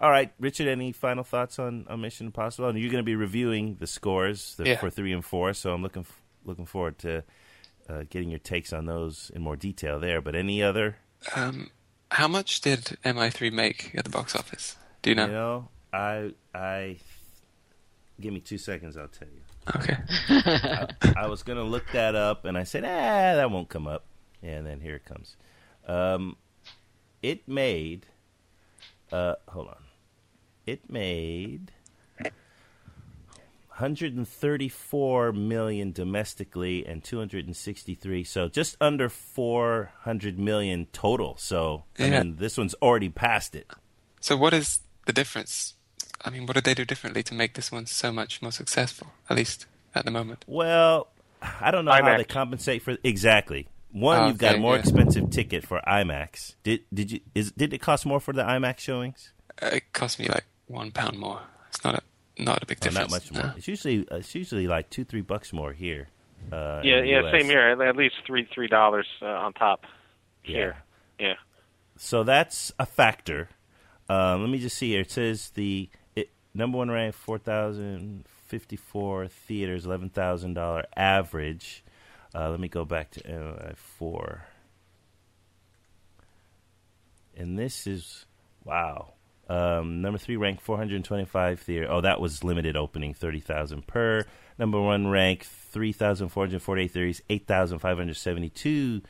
All 0.00 0.10
right, 0.10 0.32
Richard, 0.40 0.66
any 0.68 0.92
final 0.92 1.22
thoughts 1.24 1.58
on, 1.58 1.86
on 1.88 2.00
Mission 2.00 2.26
Impossible? 2.26 2.68
And 2.68 2.78
you're 2.78 2.90
going 2.90 3.02
to 3.02 3.06
be 3.06 3.14
reviewing 3.16 3.76
the 3.78 3.86
scores 3.86 4.56
the, 4.56 4.64
Yeah. 4.68 4.76
for 4.80 4.90
three 4.90 5.12
and 5.12 5.24
four, 5.24 5.54
so 5.54 5.72
I'm 5.72 5.82
looking 5.82 6.02
f- 6.02 6.20
looking 6.44 6.66
forward 6.66 6.98
to 7.00 7.22
uh, 7.88 8.02
getting 8.10 8.28
your 8.28 8.38
takes 8.40 8.72
on 8.72 8.86
those 8.86 9.30
in 9.34 9.42
more 9.42 9.56
detail 9.56 10.00
there. 10.00 10.20
But 10.20 10.34
any 10.34 10.62
other, 10.62 10.96
Um, 11.36 11.70
how 12.10 12.28
much 12.28 12.60
did 12.60 12.96
MI3 13.04 13.52
make 13.52 13.92
at 13.94 14.04
the 14.04 14.10
box 14.10 14.34
office? 14.34 14.76
Do 15.02 15.10
you 15.10 15.16
know? 15.16 15.26
you 15.26 15.32
know, 15.32 15.68
I 15.92 16.32
I 16.54 16.96
give 18.20 18.32
me 18.32 18.40
two 18.40 18.58
seconds, 18.58 18.96
I'll 18.96 19.08
tell 19.08 19.28
you. 19.28 19.42
Okay. 19.76 19.96
I 21.16 21.26
was 21.28 21.42
going 21.42 21.56
to 21.58 21.64
look 21.64 21.84
that 21.92 22.14
up, 22.14 22.44
and 22.44 22.58
I 22.58 22.64
said, 22.64 22.84
ah, 22.84 23.36
that 23.36 23.50
won't 23.50 23.68
come 23.68 23.86
up. 23.86 24.04
And 24.42 24.66
then 24.66 24.80
here 24.80 24.96
it 24.96 25.04
comes. 25.06 25.36
Um, 25.86 26.36
it 27.22 27.48
made, 27.48 28.04
uh, 29.10 29.36
hold 29.48 29.68
on. 29.68 29.76
It 30.66 30.88
made 30.90 31.72
134 33.76 35.32
million 35.32 35.90
domestically 35.92 36.86
and 36.86 37.02
263, 37.02 38.24
so 38.24 38.48
just 38.48 38.76
under 38.80 39.08
400 39.08 40.38
million 40.38 40.86
total. 40.92 41.36
So, 41.38 41.84
I 41.98 42.10
mean, 42.10 42.36
this 42.36 42.56
one's 42.56 42.74
already 42.74 43.08
past 43.08 43.54
it. 43.56 43.70
So 44.20 44.36
what 44.36 44.54
is 44.54 44.80
the 45.06 45.12
difference? 45.12 45.74
I 46.24 46.30
mean, 46.30 46.46
what 46.46 46.54
did 46.54 46.64
they 46.64 46.74
do 46.74 46.84
differently 46.84 47.22
to 47.24 47.34
make 47.34 47.54
this 47.54 47.72
one 47.72 47.86
so 47.86 48.12
much 48.12 48.40
more 48.40 48.52
successful? 48.52 49.08
At 49.28 49.36
least 49.36 49.66
at 49.94 50.04
the 50.04 50.10
moment. 50.10 50.44
Well, 50.46 51.08
I 51.42 51.70
don't 51.70 51.84
know 51.84 51.90
how 51.92 52.00
IMAX. 52.00 52.16
they 52.18 52.24
compensate 52.24 52.82
for 52.82 52.96
exactly. 53.02 53.68
One, 53.90 54.20
Oh, 54.20 54.26
you've 54.28 54.38
got 54.38 54.54
a 54.54 54.58
more 54.58 54.74
yeah. 54.74 54.80
expensive 54.80 55.30
ticket 55.30 55.66
for 55.66 55.80
IMAX. 55.86 56.54
Did 56.62 56.80
did 56.92 57.10
you 57.12 57.20
is 57.34 57.52
did 57.52 57.72
it 57.74 57.78
cost 57.78 58.06
more 58.06 58.18
for 58.20 58.32
the 58.32 58.42
IMAX 58.42 58.78
showings? 58.78 59.32
Uh, 59.60 59.66
It 59.74 59.92
cost 59.92 60.18
me 60.18 60.26
like 60.26 60.44
one 60.66 60.90
pound 60.90 61.18
more. 61.18 61.40
It's 61.68 61.84
not 61.84 61.94
a 61.96 62.02
not 62.42 62.62
a 62.62 62.66
big 62.66 62.78
Oh, 62.82 62.84
difference. 62.88 63.10
not 63.10 63.10
much 63.10 63.32
more. 63.32 63.42
No. 63.42 63.52
It's 63.56 63.68
usually 63.68 64.08
uh, 64.10 64.16
it's 64.16 64.34
usually 64.34 64.66
like 64.66 64.90
two 64.90 65.04
three 65.04 65.20
bucks 65.20 65.52
more 65.52 65.72
here. 65.72 66.08
Uh, 66.52 66.80
Yeah, 66.84 67.02
yeah, 67.02 67.20
US. 67.26 67.32
same 67.32 67.46
here. 67.46 67.60
At- 67.70 67.80
At 67.80 67.96
least 67.96 68.16
three 68.26 68.46
three 68.54 68.68
dollars 68.68 69.06
uh, 69.22 69.26
on 69.26 69.52
top 69.54 69.84
here. 70.42 70.76
Yeah. 71.18 71.34
So 71.96 72.24
that's 72.24 72.72
a 72.78 72.86
factor. 72.86 73.48
Um, 74.08 74.40
let 74.42 74.50
me 74.50 74.58
just 74.58 74.76
see 74.76 74.90
here. 74.90 75.00
It 75.02 75.10
says 75.10 75.50
the 75.50 75.88
it, 76.16 76.30
number 76.52 76.76
one 76.78 76.90
ranked 76.90 77.16
four 77.16 77.38
thousand 77.38 78.24
fifty 78.48 78.76
four 78.76 79.28
theaters, 79.28 79.86
eleven 79.86 80.10
thousand 80.10 80.54
dollar 80.54 80.84
average. 80.96 81.82
Uh, 82.34 82.50
let 82.50 82.58
me 82.58 82.68
go 82.68 82.84
back 82.84 83.12
to 83.12 83.48
uh, 83.48 83.72
four. 83.76 84.44
And 87.36 87.58
this 87.58 87.86
is 87.86 88.26
wow. 88.64 89.13
Um, 89.48 90.00
number 90.00 90.18
three 90.18 90.36
ranked 90.36 90.62
425 90.62 91.60
theater. 91.60 91.86
Oh, 91.90 92.00
that 92.00 92.20
was 92.20 92.42
limited 92.42 92.76
opening, 92.76 93.12
30,000 93.14 93.86
per. 93.86 94.24
Number 94.58 94.80
one 94.80 95.08
ranked 95.08 95.46
3,448 95.46 96.90
theaters, 96.90 97.22
8,572 97.28 99.02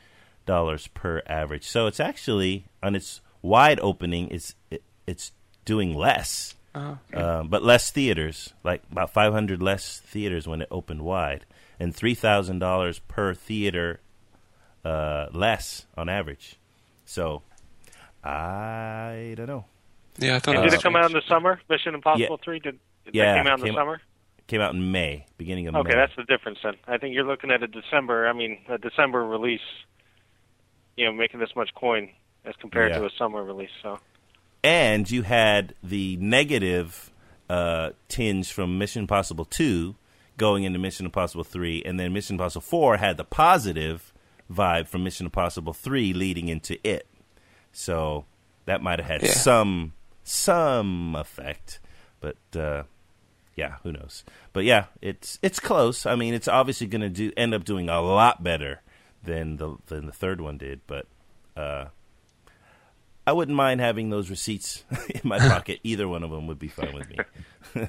dollars 0.45 0.87
per 0.89 1.21
average. 1.25 1.65
So 1.67 1.87
it's 1.87 1.99
actually 1.99 2.65
on 2.83 2.95
its 2.95 3.21
wide 3.41 3.79
opening, 3.81 4.29
it's 4.29 4.55
it, 4.69 4.83
it's 5.07 5.31
doing 5.65 5.95
less, 5.95 6.53
Oh, 6.75 6.97
um, 7.13 7.47
but 7.47 7.63
less 7.63 7.89
theaters, 7.89 8.53
like 8.63 8.83
about 8.91 9.11
500 9.11 9.61
less 9.61 9.99
theaters 9.99 10.47
when 10.47 10.61
it 10.61 10.67
opened 10.69 11.01
wide, 11.03 11.45
and 11.79 11.95
three 11.95 12.13
thousand 12.15 12.59
dollars 12.59 12.99
per 12.99 13.33
theater 13.33 14.01
uh, 14.83 15.27
less 15.31 15.85
on 15.97 16.09
average. 16.09 16.57
So 17.05 17.43
I 18.23 19.33
don't 19.37 19.47
know. 19.47 19.65
Yeah, 20.17 20.35
I 20.35 20.39
thought 20.39 20.55
And 20.55 20.63
did 20.63 20.73
it 20.73 20.81
come 20.83 20.95
out 20.95 21.05
in 21.05 21.13
the 21.13 21.21
summer? 21.27 21.59
Mission 21.69 21.93
Impossible 21.95 22.39
Three. 22.43 22.59
Did, 22.59 22.79
did 23.05 23.15
Yeah, 23.15 23.33
that 23.33 23.37
came 23.43 23.47
out 23.47 23.59
in 23.59 23.61
the 23.61 23.65
came- 23.67 23.75
summer? 23.75 24.01
Came 24.47 24.61
out 24.61 24.75
in 24.75 24.91
May, 24.91 25.25
beginning 25.39 25.67
of 25.67 25.75
Okay, 25.75 25.83
May. 25.83 25.89
Okay, 25.89 25.99
that's 25.99 26.15
the 26.15 26.23
difference 26.23 26.59
then. 26.63 26.75
I 26.87 26.99
think 26.99 27.15
you're 27.15 27.23
looking 27.25 27.49
at 27.49 27.63
a 27.63 27.67
December. 27.67 28.27
I 28.27 28.33
mean, 28.33 28.59
a 28.69 28.77
December 28.77 29.25
release. 29.25 29.59
You 30.97 31.05
know, 31.05 31.11
making 31.13 31.39
this 31.39 31.49
much 31.55 31.73
coin 31.73 32.09
as 32.45 32.53
compared 32.61 32.91
Yeah. 32.91 32.99
to 32.99 33.05
a 33.05 33.09
summer 33.17 33.43
release. 33.43 33.71
So 33.81 33.99
and 34.63 35.09
you 35.09 35.23
had 35.23 35.73
the 35.83 36.15
negative 36.17 37.11
uh, 37.49 37.91
tinge 38.07 38.51
from 38.51 38.77
Mission 38.77 39.01
Impossible 39.01 39.45
2 39.45 39.95
going 40.37 40.63
into 40.63 40.79
Mission 40.79 41.05
Impossible 41.05 41.43
3, 41.43 41.83
and 41.85 41.99
then 41.99 42.13
Mission 42.13 42.35
Impossible 42.35 42.61
4 42.61 42.97
had 42.97 43.17
the 43.17 43.23
positive 43.23 44.11
vibe 44.51 44.87
from 44.87 45.03
Mission 45.03 45.25
Impossible 45.27 45.73
3 45.73 46.13
leading 46.13 46.47
into 46.49 46.77
it. 46.87 47.07
So 47.71 48.25
that 48.65 48.81
might 48.81 48.99
have 48.99 49.07
had 49.07 49.21
Yeah. 49.23 49.29
some 49.31 49.93
some 50.25 51.15
effect, 51.15 51.79
but 52.19 52.37
uh, 52.59 52.83
yeah, 53.55 53.75
who 53.83 53.91
knows? 53.91 54.25
But 54.51 54.65
yeah, 54.65 54.85
it's 55.01 55.39
it's 55.41 55.59
close. 55.59 56.05
I 56.05 56.15
mean, 56.15 56.33
it's 56.33 56.47
obviously 56.47 56.87
going 56.87 57.01
to 57.01 57.09
do 57.09 57.31
end 57.37 57.53
up 57.53 57.63
doing 57.63 57.89
a 57.89 58.01
lot 58.01 58.43
better 58.43 58.81
than 59.23 59.57
the 59.57 59.77
than 59.87 60.07
the 60.07 60.11
third 60.11 60.41
one 60.41 60.57
did, 60.57 60.81
but 60.87 61.05
uh, 61.55 61.85
I 63.27 63.33
wouldn't 63.33 63.55
mind 63.55 63.81
having 63.81 64.09
those 64.09 64.29
receipts 64.29 64.83
in 65.09 65.21
my 65.23 65.39
pocket. 65.39 65.79
Either 65.83 66.07
one 66.07 66.23
of 66.23 66.31
them 66.31 66.47
would 66.47 66.59
be 66.59 66.67
fine 66.67 66.93
with 66.93 67.09
me. 67.09 67.87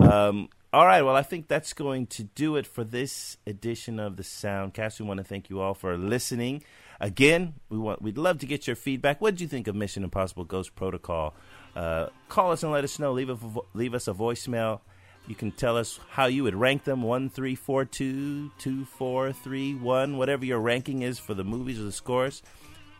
um, 0.06 0.48
all 0.72 0.86
right. 0.86 1.02
Well, 1.02 1.16
I 1.16 1.22
think 1.22 1.48
that's 1.48 1.72
going 1.72 2.06
to 2.08 2.24
do 2.24 2.56
it 2.56 2.66
for 2.66 2.84
this 2.84 3.36
edition 3.46 4.00
of 4.00 4.16
the 4.16 4.22
Soundcast. 4.22 5.00
We 5.00 5.06
want 5.06 5.18
to 5.18 5.24
thank 5.24 5.50
you 5.50 5.60
all 5.60 5.74
for 5.74 5.96
listening. 5.96 6.62
Again, 7.00 7.54
we 7.70 7.78
want 7.78 8.02
we'd 8.02 8.18
love 8.18 8.38
to 8.40 8.46
get 8.46 8.66
your 8.66 8.76
feedback. 8.76 9.20
What 9.20 9.30
did 9.32 9.40
you 9.40 9.48
think 9.48 9.66
of 9.68 9.74
Mission 9.74 10.04
Impossible 10.04 10.44
Ghost 10.44 10.74
Protocol? 10.74 11.34
Uh, 11.74 12.08
call 12.28 12.52
us 12.52 12.62
and 12.62 12.72
let 12.72 12.84
us 12.84 12.98
know. 12.98 13.12
Leave 13.12 13.30
a 13.30 13.34
vo- 13.34 13.66
leave 13.72 13.94
us 13.94 14.06
a 14.06 14.12
voicemail. 14.12 14.80
You 15.26 15.34
can 15.34 15.50
tell 15.52 15.76
us 15.76 15.98
how 16.10 16.26
you 16.26 16.42
would 16.42 16.54
rank 16.54 16.84
them 16.84 17.02
one, 17.02 17.30
three, 17.30 17.54
four, 17.54 17.84
two, 17.84 18.50
two, 18.58 18.84
four, 18.84 19.32
three, 19.32 19.74
one, 19.74 20.18
whatever 20.18 20.44
your 20.44 20.58
ranking 20.58 21.02
is 21.02 21.18
for 21.18 21.34
the 21.34 21.44
movies 21.44 21.78
or 21.78 21.84
the 21.84 21.92
scores. 21.92 22.42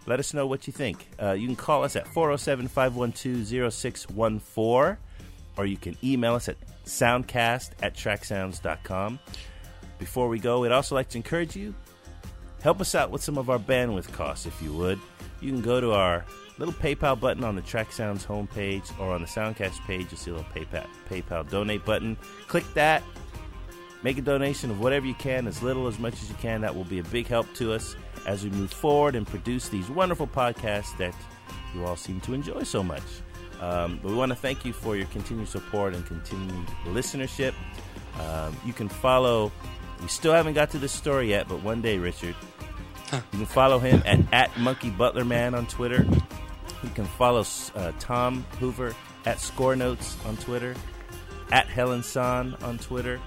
Let 0.06 0.18
us 0.18 0.32
know 0.32 0.46
what 0.46 0.66
you 0.66 0.72
think. 0.72 1.06
Uh, 1.20 1.32
you 1.32 1.46
can 1.46 1.56
call 1.56 1.84
us 1.84 1.94
at 1.94 2.06
407 2.08 2.68
512 2.68 3.72
0614, 3.72 4.96
or 5.56 5.66
you 5.66 5.76
can 5.76 5.96
email 6.02 6.34
us 6.34 6.48
at 6.48 6.56
soundcast 6.86 7.70
at 7.82 7.94
tracksounds.com. 7.94 9.18
Before 9.98 10.28
we 10.28 10.38
go, 10.38 10.60
we'd 10.60 10.72
also 10.72 10.94
like 10.94 11.10
to 11.10 11.18
encourage 11.18 11.54
you 11.54 11.74
help 12.62 12.80
us 12.80 12.94
out 12.94 13.10
with 13.10 13.22
some 13.22 13.38
of 13.38 13.50
our 13.50 13.58
bandwidth 13.58 14.12
costs, 14.12 14.46
if 14.46 14.60
you 14.62 14.72
would. 14.72 14.98
You 15.40 15.50
can 15.50 15.62
go 15.62 15.80
to 15.80 15.92
our 15.92 16.24
little 16.58 16.74
PayPal 16.74 17.18
button 17.18 17.42
on 17.44 17.56
the 17.56 17.62
Track 17.62 17.90
Sounds 17.92 18.26
homepage 18.26 18.98
or 19.00 19.12
on 19.12 19.22
the 19.22 19.26
Soundcast 19.26 19.80
page. 19.86 20.08
You'll 20.10 20.18
see 20.18 20.30
a 20.30 20.34
little 20.34 20.50
PayPal, 20.50 20.86
PayPal 21.08 21.48
donate 21.48 21.84
button. 21.84 22.16
Click 22.48 22.64
that. 22.74 23.02
make 24.02 24.18
a 24.18 24.22
donation 24.22 24.70
of 24.70 24.80
whatever 24.80 25.06
you 25.06 25.14
can, 25.14 25.46
as 25.46 25.62
little 25.62 25.86
as 25.86 25.98
much 25.98 26.14
as 26.14 26.28
you 26.28 26.34
can. 26.36 26.60
That 26.60 26.74
will 26.74 26.84
be 26.84 26.98
a 26.98 27.04
big 27.04 27.26
help 27.26 27.52
to 27.54 27.72
us 27.72 27.96
as 28.26 28.44
we 28.44 28.50
move 28.50 28.72
forward 28.72 29.14
and 29.14 29.26
produce 29.26 29.68
these 29.68 29.88
wonderful 29.88 30.26
podcasts 30.26 30.96
that 30.98 31.14
you 31.74 31.84
all 31.84 31.96
seem 31.96 32.20
to 32.22 32.34
enjoy 32.34 32.62
so 32.62 32.82
much. 32.82 33.02
Um, 33.60 34.00
but 34.02 34.10
we 34.10 34.16
want 34.16 34.30
to 34.30 34.36
thank 34.36 34.64
you 34.64 34.72
for 34.72 34.96
your 34.96 35.06
continued 35.06 35.48
support 35.48 35.94
and 35.94 36.04
continued 36.06 36.66
listenership. 36.86 37.54
Um, 38.18 38.56
you 38.64 38.72
can 38.72 38.88
follow. 38.88 39.52
We 40.00 40.08
still 40.08 40.32
haven't 40.32 40.54
got 40.54 40.70
to 40.70 40.78
this 40.78 40.92
story 40.92 41.28
yet, 41.28 41.46
but 41.46 41.62
one 41.62 41.82
day, 41.82 41.98
Richard, 41.98 42.34
you 43.32 43.38
can 43.38 43.46
follow 43.46 43.78
him 43.78 44.02
at, 44.06 44.20
at 44.32 44.58
Monkey 44.58 44.90
Butler 44.90 45.24
Man 45.24 45.54
on 45.54 45.66
Twitter. 45.66 46.06
You 46.82 46.90
can 46.94 47.04
follow 47.04 47.44
uh, 47.74 47.92
Tom 47.98 48.44
Hoover 48.58 48.94
at 49.26 49.40
Score 49.40 49.76
Notes 49.76 50.16
on 50.24 50.36
Twitter, 50.38 50.74
at 51.52 51.66
Helen 51.66 52.02
San 52.02 52.54
on 52.62 52.78
Twitter. 52.78 53.20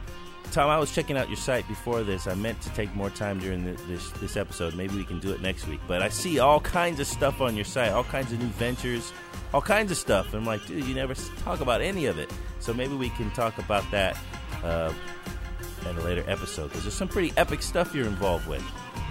Tom, 0.51 0.69
I 0.69 0.77
was 0.77 0.93
checking 0.93 1.17
out 1.17 1.29
your 1.29 1.37
site 1.37 1.67
before 1.67 2.03
this. 2.03 2.27
I 2.27 2.35
meant 2.35 2.61
to 2.61 2.69
take 2.71 2.93
more 2.95 3.09
time 3.09 3.39
during 3.39 3.65
the, 3.65 3.71
this 3.87 4.11
this 4.11 4.37
episode. 4.37 4.75
Maybe 4.75 4.95
we 4.95 5.03
can 5.03 5.19
do 5.19 5.31
it 5.31 5.41
next 5.41 5.67
week. 5.67 5.79
But 5.87 6.01
I 6.03 6.09
see 6.09 6.39
all 6.39 6.59
kinds 6.59 6.99
of 6.99 7.07
stuff 7.07 7.41
on 7.41 7.55
your 7.55 7.65
site, 7.65 7.91
all 7.91 8.03
kinds 8.03 8.31
of 8.31 8.39
new 8.39 8.47
ventures, 8.47 9.11
all 9.53 9.61
kinds 9.61 9.91
of 9.91 9.97
stuff. 9.97 10.27
And 10.33 10.41
I'm 10.41 10.45
like, 10.45 10.65
dude, 10.67 10.85
you 10.85 10.93
never 10.93 11.15
talk 11.43 11.61
about 11.61 11.81
any 11.81 12.05
of 12.05 12.19
it. 12.19 12.31
So 12.59 12.73
maybe 12.73 12.95
we 12.95 13.09
can 13.09 13.31
talk 13.31 13.57
about 13.57 13.89
that 13.91 14.17
uh, 14.63 14.93
a 15.85 15.91
later 16.01 16.23
episode 16.27 16.69
because 16.69 16.83
there's 16.83 16.93
some 16.93 17.07
pretty 17.07 17.33
epic 17.37 17.61
stuff 17.61 17.93
you're 17.93 18.07
involved 18.07 18.47
with, 18.47 18.63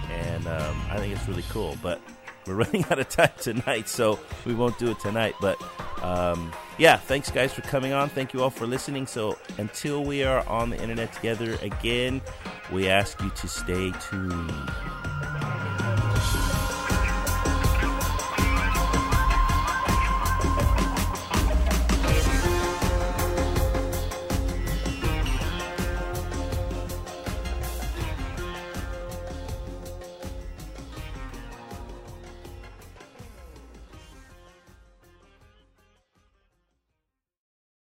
and 0.09 0.47
um, 0.47 0.81
I 0.89 0.97
think 0.97 1.15
it's 1.15 1.27
really 1.27 1.45
cool. 1.49 1.77
But 1.81 2.01
we're 2.45 2.55
running 2.63 2.85
out 2.85 2.99
of 2.99 3.09
time 3.09 3.31
tonight, 3.39 3.87
so 3.89 4.19
we 4.45 4.53
won't 4.53 4.77
do 4.77 4.91
it 4.91 4.99
tonight. 4.99 5.35
But 5.41 5.61
um, 6.01 6.51
yeah, 6.77 6.97
thanks 6.97 7.31
guys 7.31 7.53
for 7.53 7.61
coming 7.61 7.93
on. 7.93 8.09
Thank 8.09 8.33
you 8.33 8.43
all 8.43 8.49
for 8.49 8.67
listening. 8.67 9.07
So 9.07 9.37
until 9.57 10.03
we 10.03 10.23
are 10.23 10.47
on 10.47 10.69
the 10.69 10.81
internet 10.81 11.13
together 11.13 11.57
again, 11.61 12.21
we 12.71 12.89
ask 12.89 13.21
you 13.21 13.29
to 13.29 13.47
stay 13.47 13.91
tuned. 14.09 14.51